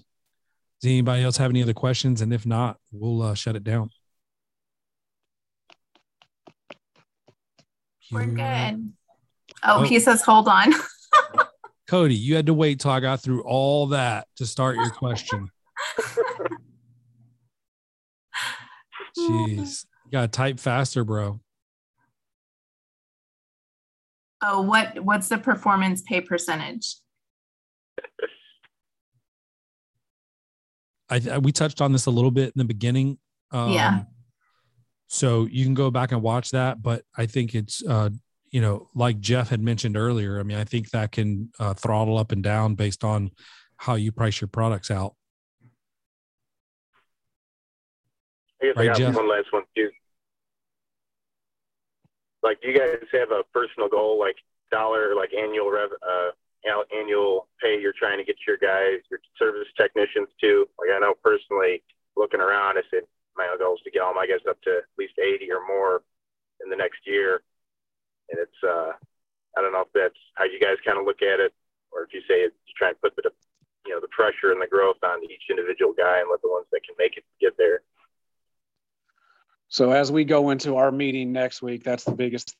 Does 0.81 0.89
anybody 0.89 1.23
else 1.23 1.37
have 1.37 1.51
any 1.51 1.61
other 1.61 1.73
questions? 1.73 2.21
And 2.21 2.33
if 2.33 2.45
not, 2.45 2.77
we'll 2.91 3.21
uh, 3.21 3.33
shut 3.35 3.55
it 3.55 3.63
down. 3.63 3.89
We're 8.11 8.25
good. 8.25 8.93
Oh, 9.63 9.79
Oh. 9.79 9.83
he 9.83 9.99
says, 9.99 10.21
hold 10.21 10.47
on. 10.47 10.73
Cody, 11.87 12.15
you 12.15 12.35
had 12.35 12.47
to 12.47 12.53
wait 12.53 12.79
till 12.79 12.91
I 12.91 12.99
got 12.99 13.21
through 13.21 13.43
all 13.43 13.87
that 13.87 14.27
to 14.37 14.45
start 14.45 14.75
your 14.77 14.89
question. 14.89 15.49
Jeez, 19.17 19.85
you 20.05 20.11
gotta 20.11 20.27
type 20.27 20.59
faster, 20.59 21.03
bro. 21.03 21.39
Oh, 24.41 24.61
what 24.61 24.99
what's 25.03 25.29
the 25.29 25.37
performance 25.37 26.01
pay 26.01 26.21
percentage? 26.21 26.95
I, 31.09 31.21
I 31.31 31.37
we 31.37 31.51
touched 31.51 31.81
on 31.81 31.91
this 31.91 32.07
a 32.07 32.11
little 32.11 32.31
bit 32.31 32.47
in 32.47 32.59
the 32.59 32.65
beginning. 32.65 33.17
Um, 33.51 33.71
Yeah. 33.71 34.03
So 35.07 35.45
you 35.45 35.63
can 35.63 35.73
go 35.73 35.91
back 35.91 36.11
and 36.11 36.21
watch 36.21 36.51
that, 36.51 36.81
but 36.81 37.03
I 37.15 37.25
think 37.25 37.53
it's 37.53 37.83
uh, 37.85 38.09
you 38.51 38.61
know, 38.61 38.89
like 38.95 39.19
Jeff 39.19 39.49
had 39.49 39.61
mentioned 39.61 39.97
earlier. 39.97 40.39
I 40.39 40.43
mean, 40.43 40.57
I 40.57 40.63
think 40.63 40.89
that 40.91 41.11
can 41.11 41.51
uh, 41.59 41.73
throttle 41.73 42.17
up 42.17 42.31
and 42.31 42.41
down 42.43 42.75
based 42.75 43.03
on 43.03 43.31
how 43.77 43.95
you 43.95 44.11
price 44.11 44.39
your 44.39 44.47
products 44.47 44.89
out. 44.89 45.13
I 48.61 48.67
guess 48.67 48.75
Right, 48.77 48.83
I 48.85 48.87
got 48.93 48.97
Jeff? 48.97 49.15
one 49.15 49.29
last 49.29 49.47
one 49.51 49.63
too. 49.75 49.89
Like, 52.43 52.61
do 52.61 52.69
you 52.69 52.77
guys 52.77 52.95
have 53.13 53.31
a 53.31 53.43
personal 53.53 53.89
goal, 53.89 54.19
like 54.19 54.37
dollar, 54.71 55.15
like 55.15 55.31
annual 55.33 55.71
rev, 55.71 55.89
uh, 55.91 56.29
annual- 56.63 56.85
annual 56.95 57.47
pay 57.61 57.79
you're 57.79 57.93
trying 57.97 58.19
to 58.19 58.23
get 58.23 58.37
your 58.47 58.57
guys, 58.57 59.01
your 59.09 59.19
service 59.37 59.67
technicians 59.75 60.29
to? 60.41 60.65
Like, 60.79 60.89
I 60.95 60.99
know 60.99 61.15
personally, 61.23 61.83
looking 62.15 62.39
around, 62.39 62.77
I 62.77 62.81
said 62.89 63.03
my 63.37 63.47
goal 63.59 63.75
is 63.75 63.81
to 63.83 63.91
get 63.91 64.01
all 64.01 64.13
my 64.13 64.27
guys 64.27 64.45
up 64.49 64.61
to 64.63 64.77
at 64.77 64.97
least 64.97 65.19
80 65.19 65.51
or 65.51 65.65
more 65.67 66.03
in 66.63 66.69
the 66.69 66.75
next 66.75 66.99
year. 67.05 67.41
And 68.29 68.39
it's, 68.39 68.59
uh, 68.63 68.91
I 69.57 69.61
don't 69.61 69.71
know 69.71 69.81
if 69.81 69.93
that's 69.93 70.19
how 70.35 70.45
you 70.45 70.59
guys 70.59 70.77
kind 70.85 70.97
of 70.97 71.05
look 71.05 71.21
at 71.21 71.39
it, 71.39 71.53
or 71.91 72.03
if 72.03 72.13
you 72.13 72.21
say 72.21 72.41
it's 72.41 72.55
trying 72.77 72.93
to 72.93 72.99
put 72.99 73.15
the, 73.15 73.31
you 73.85 73.93
know, 73.93 74.01
the 74.01 74.07
pressure 74.09 74.51
and 74.51 74.61
the 74.61 74.67
growth 74.67 74.97
on 75.03 75.23
each 75.23 75.43
individual 75.49 75.93
guy 75.93 76.19
and 76.19 76.27
let 76.29 76.41
the 76.41 76.49
ones 76.49 76.65
that 76.71 76.81
can 76.85 76.95
make 76.97 77.17
it 77.17 77.23
get 77.39 77.57
there. 77.57 77.81
So 79.67 79.91
as 79.91 80.11
we 80.11 80.25
go 80.25 80.51
into 80.51 80.77
our 80.77 80.91
meeting 80.91 81.31
next 81.31 81.61
week, 81.61 81.83
that's 81.83 82.03
the 82.03 82.13
biggest. 82.13 82.55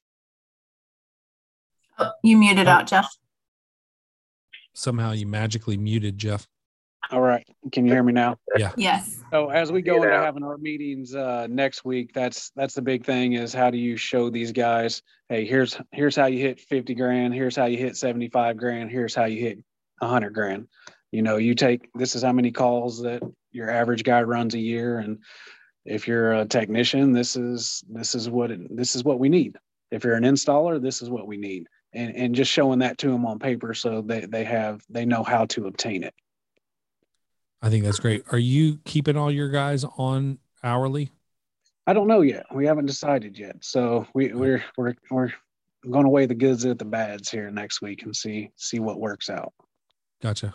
Oh, 1.98 2.12
you 2.24 2.38
muted 2.38 2.68
out, 2.68 2.88
Jeff. 2.88 3.08
Somehow 4.74 5.12
you 5.12 5.26
magically 5.26 5.78
muted 5.78 6.18
Jeff. 6.18 6.48
All 7.12 7.22
right. 7.22 7.48
Can 7.72 7.86
you 7.86 7.92
hear 7.92 8.04
me 8.04 8.14
now? 8.14 8.38
Yeah. 8.58 8.72
Yes. 8.78 9.22
So 9.32 9.50
as 9.50 9.72
we 9.72 9.82
go 9.82 9.96
Get 9.96 10.04
into 10.06 10.16
out. 10.16 10.26
having 10.26 10.44
our 10.44 10.58
meetings 10.58 11.14
uh, 11.14 11.48
next 11.50 11.86
week, 11.86 12.14
that's 12.14 12.52
that's 12.56 12.74
the 12.74 12.82
big 12.82 13.06
thing 13.06 13.34
is 13.34 13.54
how 13.54 13.70
do 13.70 13.78
you 13.78 13.96
show 13.98 14.30
these 14.30 14.52
guys, 14.52 15.02
hey, 15.30 15.46
here's 15.46 15.78
here's 15.92 16.16
how 16.16 16.26
you 16.26 16.40
hit 16.40 16.60
50 16.60 16.96
grand, 16.96 17.34
here's 17.34 17.56
how 17.56 17.66
you 17.66 17.78
hit 17.78 17.96
75 17.96 18.58
grand, 18.58 18.90
here's 18.90 19.14
how 19.14 19.26
you 19.26 19.40
hit 19.40 19.64
100 20.00 20.32
grand. 20.32 20.68
You 21.12 21.22
know, 21.22 21.38
you 21.38 21.56
take 21.56 21.90
this 21.94 22.16
is 22.16 22.24
how 22.24 22.34
many 22.34 22.52
calls 22.52 23.02
that 23.04 23.22
your 23.52 23.70
average 23.70 24.04
guy 24.04 24.22
runs 24.24 24.54
a 24.54 24.60
year, 24.60 25.00
and 25.00 25.20
if 25.86 26.08
you're 26.08 26.34
a 26.34 26.46
technician, 26.46 27.14
this 27.14 27.36
is 27.36 27.84
this 27.88 28.16
is 28.16 28.30
what 28.30 28.52
it, 28.52 28.76
this 28.76 28.96
is 28.96 29.04
what 29.04 29.20
we 29.20 29.30
need. 29.30 29.58
If 29.92 30.04
you're 30.04 30.16
an 30.16 30.24
installer, 30.24 30.82
this 30.82 31.02
is 31.02 31.10
what 31.10 31.28
we 31.28 31.38
need, 31.38 31.68
and 31.94 32.16
and 32.16 32.36
just 32.36 32.52
showing 32.52 32.80
that 32.80 32.98
to 33.00 33.10
them 33.10 33.26
on 33.26 33.40
paper 33.40 33.74
so 33.74 34.02
they 34.02 34.26
they 34.26 34.44
have 34.44 34.82
they 34.90 35.06
know 35.06 35.24
how 35.24 35.46
to 35.46 35.68
obtain 35.68 36.04
it. 36.04 36.14
I 37.66 37.70
think 37.72 37.84
that's 37.84 38.00
great. 38.00 38.24
Are 38.32 38.38
you 38.38 38.78
keeping 38.86 39.18
all 39.18 39.32
your 39.32 39.50
guys 39.50 39.84
on 39.98 40.38
hourly? 40.64 41.10
I 41.88 41.94
don't 41.94 42.08
know 42.08 42.22
yet. 42.22 42.46
We 42.54 42.68
haven't 42.68 42.86
decided 42.86 43.40
yet. 43.40 43.56
So 43.62 44.06
we, 44.14 44.32
we're 44.34 44.64
we're 44.78 44.94
we're 45.10 45.32
going 45.90 46.04
to 46.04 46.12
weigh 46.12 46.28
the 46.28 46.36
goods 46.36 46.64
at 46.66 46.78
the 46.78 46.86
bads 46.86 47.32
here 47.32 47.50
next 47.50 47.82
week 47.82 48.04
and 48.04 48.16
see 48.16 48.52
see 48.56 48.78
what 48.78 49.00
works 49.00 49.32
out. 49.32 49.52
Gotcha. 50.22 50.54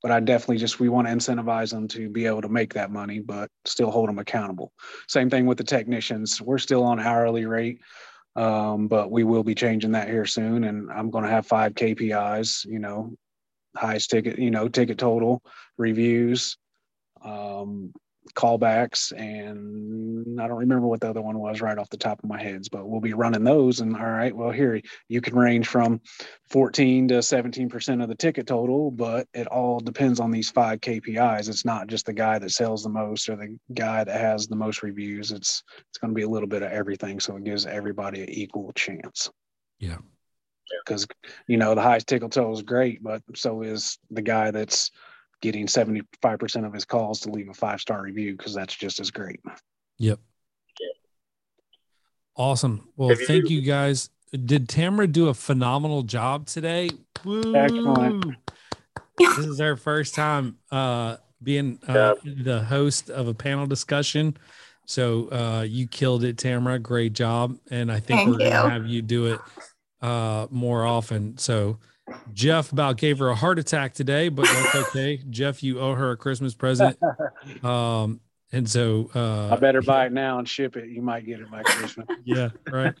But 0.00 0.12
I 0.12 0.20
definitely 0.20 0.58
just 0.58 0.78
we 0.78 0.88
want 0.88 1.08
to 1.08 1.12
incentivize 1.12 1.72
them 1.72 1.88
to 1.88 2.08
be 2.08 2.24
able 2.26 2.42
to 2.42 2.48
make 2.48 2.74
that 2.74 2.92
money, 2.92 3.18
but 3.18 3.50
still 3.64 3.90
hold 3.90 4.08
them 4.08 4.20
accountable. 4.20 4.72
Same 5.08 5.28
thing 5.28 5.44
with 5.44 5.58
the 5.58 5.64
technicians. 5.64 6.40
We're 6.40 6.58
still 6.58 6.84
on 6.84 7.00
hourly 7.00 7.46
rate, 7.46 7.80
um, 8.36 8.86
but 8.86 9.10
we 9.10 9.24
will 9.24 9.42
be 9.42 9.56
changing 9.56 9.90
that 9.92 10.06
here 10.06 10.24
soon. 10.24 10.62
And 10.62 10.88
I'm 10.92 11.10
going 11.10 11.24
to 11.24 11.30
have 11.30 11.48
five 11.48 11.74
KPIs. 11.74 12.64
You 12.64 12.78
know, 12.78 13.12
highest 13.76 14.10
ticket, 14.10 14.38
you 14.38 14.50
know, 14.50 14.68
ticket 14.68 14.98
total, 14.98 15.42
reviews, 15.76 16.56
um, 17.22 17.92
callbacks, 18.34 19.12
and 19.12 20.40
I 20.40 20.46
don't 20.46 20.58
remember 20.58 20.86
what 20.86 21.00
the 21.00 21.08
other 21.08 21.22
one 21.22 21.38
was 21.38 21.60
right 21.60 21.76
off 21.76 21.90
the 21.90 21.96
top 21.96 22.22
of 22.22 22.28
my 22.28 22.40
heads, 22.40 22.68
but 22.68 22.88
we'll 22.88 23.00
be 23.00 23.14
running 23.14 23.44
those. 23.44 23.80
And 23.80 23.96
all 23.96 24.02
right, 24.02 24.34
well, 24.34 24.50
here 24.50 24.80
you 25.08 25.20
can 25.20 25.36
range 25.36 25.66
from 25.66 26.00
14 26.50 27.08
to 27.08 27.14
17% 27.14 28.02
of 28.02 28.08
the 28.08 28.14
ticket 28.14 28.46
total, 28.46 28.90
but 28.90 29.26
it 29.34 29.46
all 29.46 29.80
depends 29.80 30.20
on 30.20 30.30
these 30.30 30.50
five 30.50 30.80
KPIs. 30.80 31.48
It's 31.48 31.64
not 31.64 31.88
just 31.88 32.06
the 32.06 32.12
guy 32.12 32.38
that 32.38 32.50
sells 32.50 32.82
the 32.82 32.90
most 32.90 33.28
or 33.28 33.36
the 33.36 33.58
guy 33.74 34.04
that 34.04 34.20
has 34.20 34.46
the 34.46 34.56
most 34.56 34.82
reviews. 34.82 35.32
It's 35.32 35.62
it's 35.88 35.98
going 35.98 36.10
to 36.10 36.14
be 36.14 36.22
a 36.22 36.28
little 36.28 36.48
bit 36.48 36.62
of 36.62 36.70
everything, 36.70 37.20
so 37.20 37.36
it 37.36 37.44
gives 37.44 37.66
everybody 37.66 38.22
an 38.22 38.30
equal 38.30 38.72
chance. 38.72 39.30
Yeah. 39.78 39.98
Because 40.84 41.06
you 41.46 41.56
know 41.56 41.74
the 41.74 41.82
highest 41.82 42.06
tickle 42.06 42.28
total 42.28 42.52
is 42.52 42.62
great, 42.62 43.02
but 43.02 43.22
so 43.34 43.62
is 43.62 43.98
the 44.10 44.22
guy 44.22 44.50
that's 44.50 44.90
getting 45.40 45.66
75% 45.66 46.66
of 46.66 46.72
his 46.72 46.84
calls 46.84 47.20
to 47.20 47.30
leave 47.30 47.48
a 47.48 47.54
five 47.54 47.80
star 47.80 48.02
review 48.02 48.36
because 48.36 48.54
that's 48.54 48.74
just 48.74 49.00
as 49.00 49.10
great. 49.10 49.40
Yep. 49.98 50.20
Awesome. 52.36 52.88
Well, 52.96 53.10
you- 53.10 53.26
thank 53.26 53.50
you 53.50 53.62
guys. 53.62 54.10
Did 54.32 54.68
Tamara 54.68 55.08
do 55.08 55.28
a 55.28 55.34
phenomenal 55.34 56.02
job 56.02 56.46
today? 56.46 56.90
Excellent. 57.26 58.36
This 59.18 59.38
is 59.38 59.58
her 59.58 59.76
first 59.76 60.14
time 60.14 60.56
uh, 60.70 61.16
being 61.42 61.80
uh, 61.86 62.14
the 62.24 62.62
host 62.62 63.10
of 63.10 63.26
a 63.26 63.34
panel 63.34 63.66
discussion. 63.66 64.36
So 64.86 65.28
uh, 65.30 65.62
you 65.68 65.86
killed 65.88 66.24
it, 66.24 66.38
Tamara. 66.38 66.78
Great 66.78 67.12
job. 67.12 67.58
And 67.70 67.90
I 67.90 68.00
think 68.00 68.20
Thank 68.20 68.28
we're 68.28 68.38
going 68.38 68.50
to 68.52 68.70
have 68.70 68.86
you 68.86 69.02
do 69.02 69.26
it 69.26 69.40
uh, 70.02 70.46
more 70.50 70.84
often. 70.84 71.36
So 71.38 71.78
Jeff 72.32 72.72
about 72.72 72.96
gave 72.96 73.18
her 73.18 73.28
a 73.28 73.34
heart 73.34 73.58
attack 73.58 73.94
today, 73.94 74.28
but 74.28 74.46
that's 74.46 74.74
okay. 74.74 75.20
Jeff, 75.30 75.62
you 75.62 75.80
owe 75.80 75.94
her 75.94 76.12
a 76.12 76.16
Christmas 76.16 76.54
present. 76.54 76.98
Um, 77.64 78.20
and 78.52 78.68
so 78.68 79.10
uh, 79.14 79.54
I 79.54 79.56
better 79.56 79.82
buy 79.82 80.06
it 80.06 80.12
now 80.12 80.38
and 80.38 80.48
ship 80.48 80.76
it. 80.76 80.88
You 80.88 81.02
might 81.02 81.24
get 81.24 81.40
it 81.40 81.50
by 81.50 81.62
Christmas. 81.62 82.06
yeah, 82.24 82.48
right. 82.68 82.94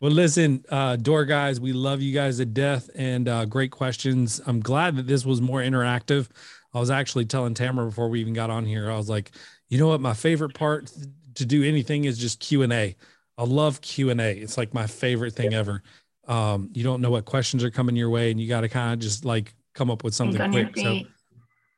well, 0.00 0.10
listen, 0.10 0.64
uh, 0.68 0.96
door 0.96 1.24
guys, 1.24 1.60
we 1.60 1.72
love 1.72 2.00
you 2.02 2.12
guys 2.12 2.38
to 2.38 2.44
death 2.44 2.90
and 2.94 3.28
uh, 3.28 3.44
great 3.44 3.70
questions. 3.70 4.40
I'm 4.46 4.60
glad 4.60 4.96
that 4.96 5.06
this 5.06 5.24
was 5.24 5.40
more 5.40 5.60
interactive. 5.60 6.28
I 6.72 6.80
was 6.80 6.90
actually 6.90 7.26
telling 7.26 7.54
Tamara 7.54 7.86
before 7.86 8.08
we 8.08 8.20
even 8.20 8.34
got 8.34 8.50
on 8.50 8.64
here, 8.64 8.90
I 8.90 8.96
was 8.96 9.08
like, 9.08 9.30
you 9.68 9.78
know 9.78 9.88
what, 9.88 10.00
my 10.00 10.14
favorite 10.14 10.54
part 10.54 10.90
to 11.36 11.46
do 11.46 11.62
anything 11.62 12.04
is 12.04 12.18
just 12.18 12.40
Q 12.40 12.62
and 12.62 12.72
A. 12.72 12.96
I 13.38 13.44
love 13.44 13.80
Q 13.80 14.10
and 14.10 14.20
A. 14.20 14.36
It's 14.36 14.56
like 14.56 14.74
my 14.74 14.86
favorite 14.86 15.34
thing 15.34 15.54
ever. 15.54 15.82
Um, 16.26 16.70
you 16.72 16.82
don't 16.84 17.00
know 17.00 17.10
what 17.10 17.24
questions 17.24 17.62
are 17.64 17.70
coming 17.70 17.96
your 17.96 18.10
way, 18.10 18.30
and 18.30 18.40
you 18.40 18.48
got 18.48 18.62
to 18.62 18.68
kind 18.68 18.92
of 18.94 18.98
just 19.00 19.24
like 19.24 19.54
come 19.74 19.90
up 19.90 20.04
with 20.04 20.14
something 20.14 20.50
quick. 20.50 20.76
So 20.76 20.82
feet. 20.94 21.06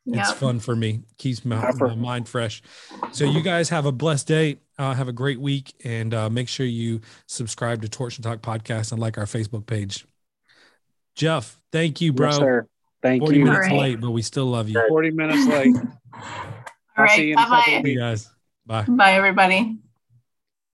it's 0.06 0.28
Yep. 0.30 0.36
fun 0.38 0.60
for 0.60 0.76
me 0.76 1.00
keeps 1.18 1.44
my, 1.44 1.72
my 1.80 1.94
mind 1.96 2.28
fresh 2.28 2.62
so 3.10 3.24
you 3.24 3.42
guys 3.42 3.70
have 3.70 3.86
a 3.86 3.90
blessed 3.92 4.28
day 4.28 4.58
uh, 4.78 4.94
have 4.94 5.08
a 5.08 5.12
great 5.12 5.40
week 5.40 5.74
and 5.84 6.14
uh, 6.14 6.30
make 6.30 6.46
sure 6.48 6.64
you 6.64 7.00
subscribe 7.26 7.82
to 7.82 7.88
Torsion 7.88 8.22
Talk 8.22 8.40
podcast 8.40 8.92
and 8.92 9.00
like 9.00 9.18
our 9.18 9.24
facebook 9.24 9.66
page 9.66 10.06
jeff 11.16 11.58
thank 11.72 12.00
you 12.00 12.12
bro 12.12 12.28
Yes, 12.28 12.36
sir. 12.38 12.68
Thank 13.02 13.22
40 13.22 13.38
you. 13.38 13.44
minutes 13.46 13.66
All 13.66 13.70
right. 13.72 13.78
late 13.80 14.00
but 14.00 14.10
we 14.12 14.22
still 14.22 14.46
love 14.46 14.68
you 14.68 14.80
40 14.88 15.10
minutes 15.10 15.46
late. 15.48 15.74
All 16.14 16.22
I'll 16.98 17.08
see 17.08 17.26
you 17.28 17.32
in 17.32 17.38
a 17.40 17.42
couple 17.42 17.56
Bye 17.56 17.78
of 17.78 17.84
See 17.84 17.90
you 17.90 17.98
guys 17.98 18.30
bye 18.66 18.84
bye. 18.84 18.92
Bye, 18.92 19.12
everybody. 19.14 19.78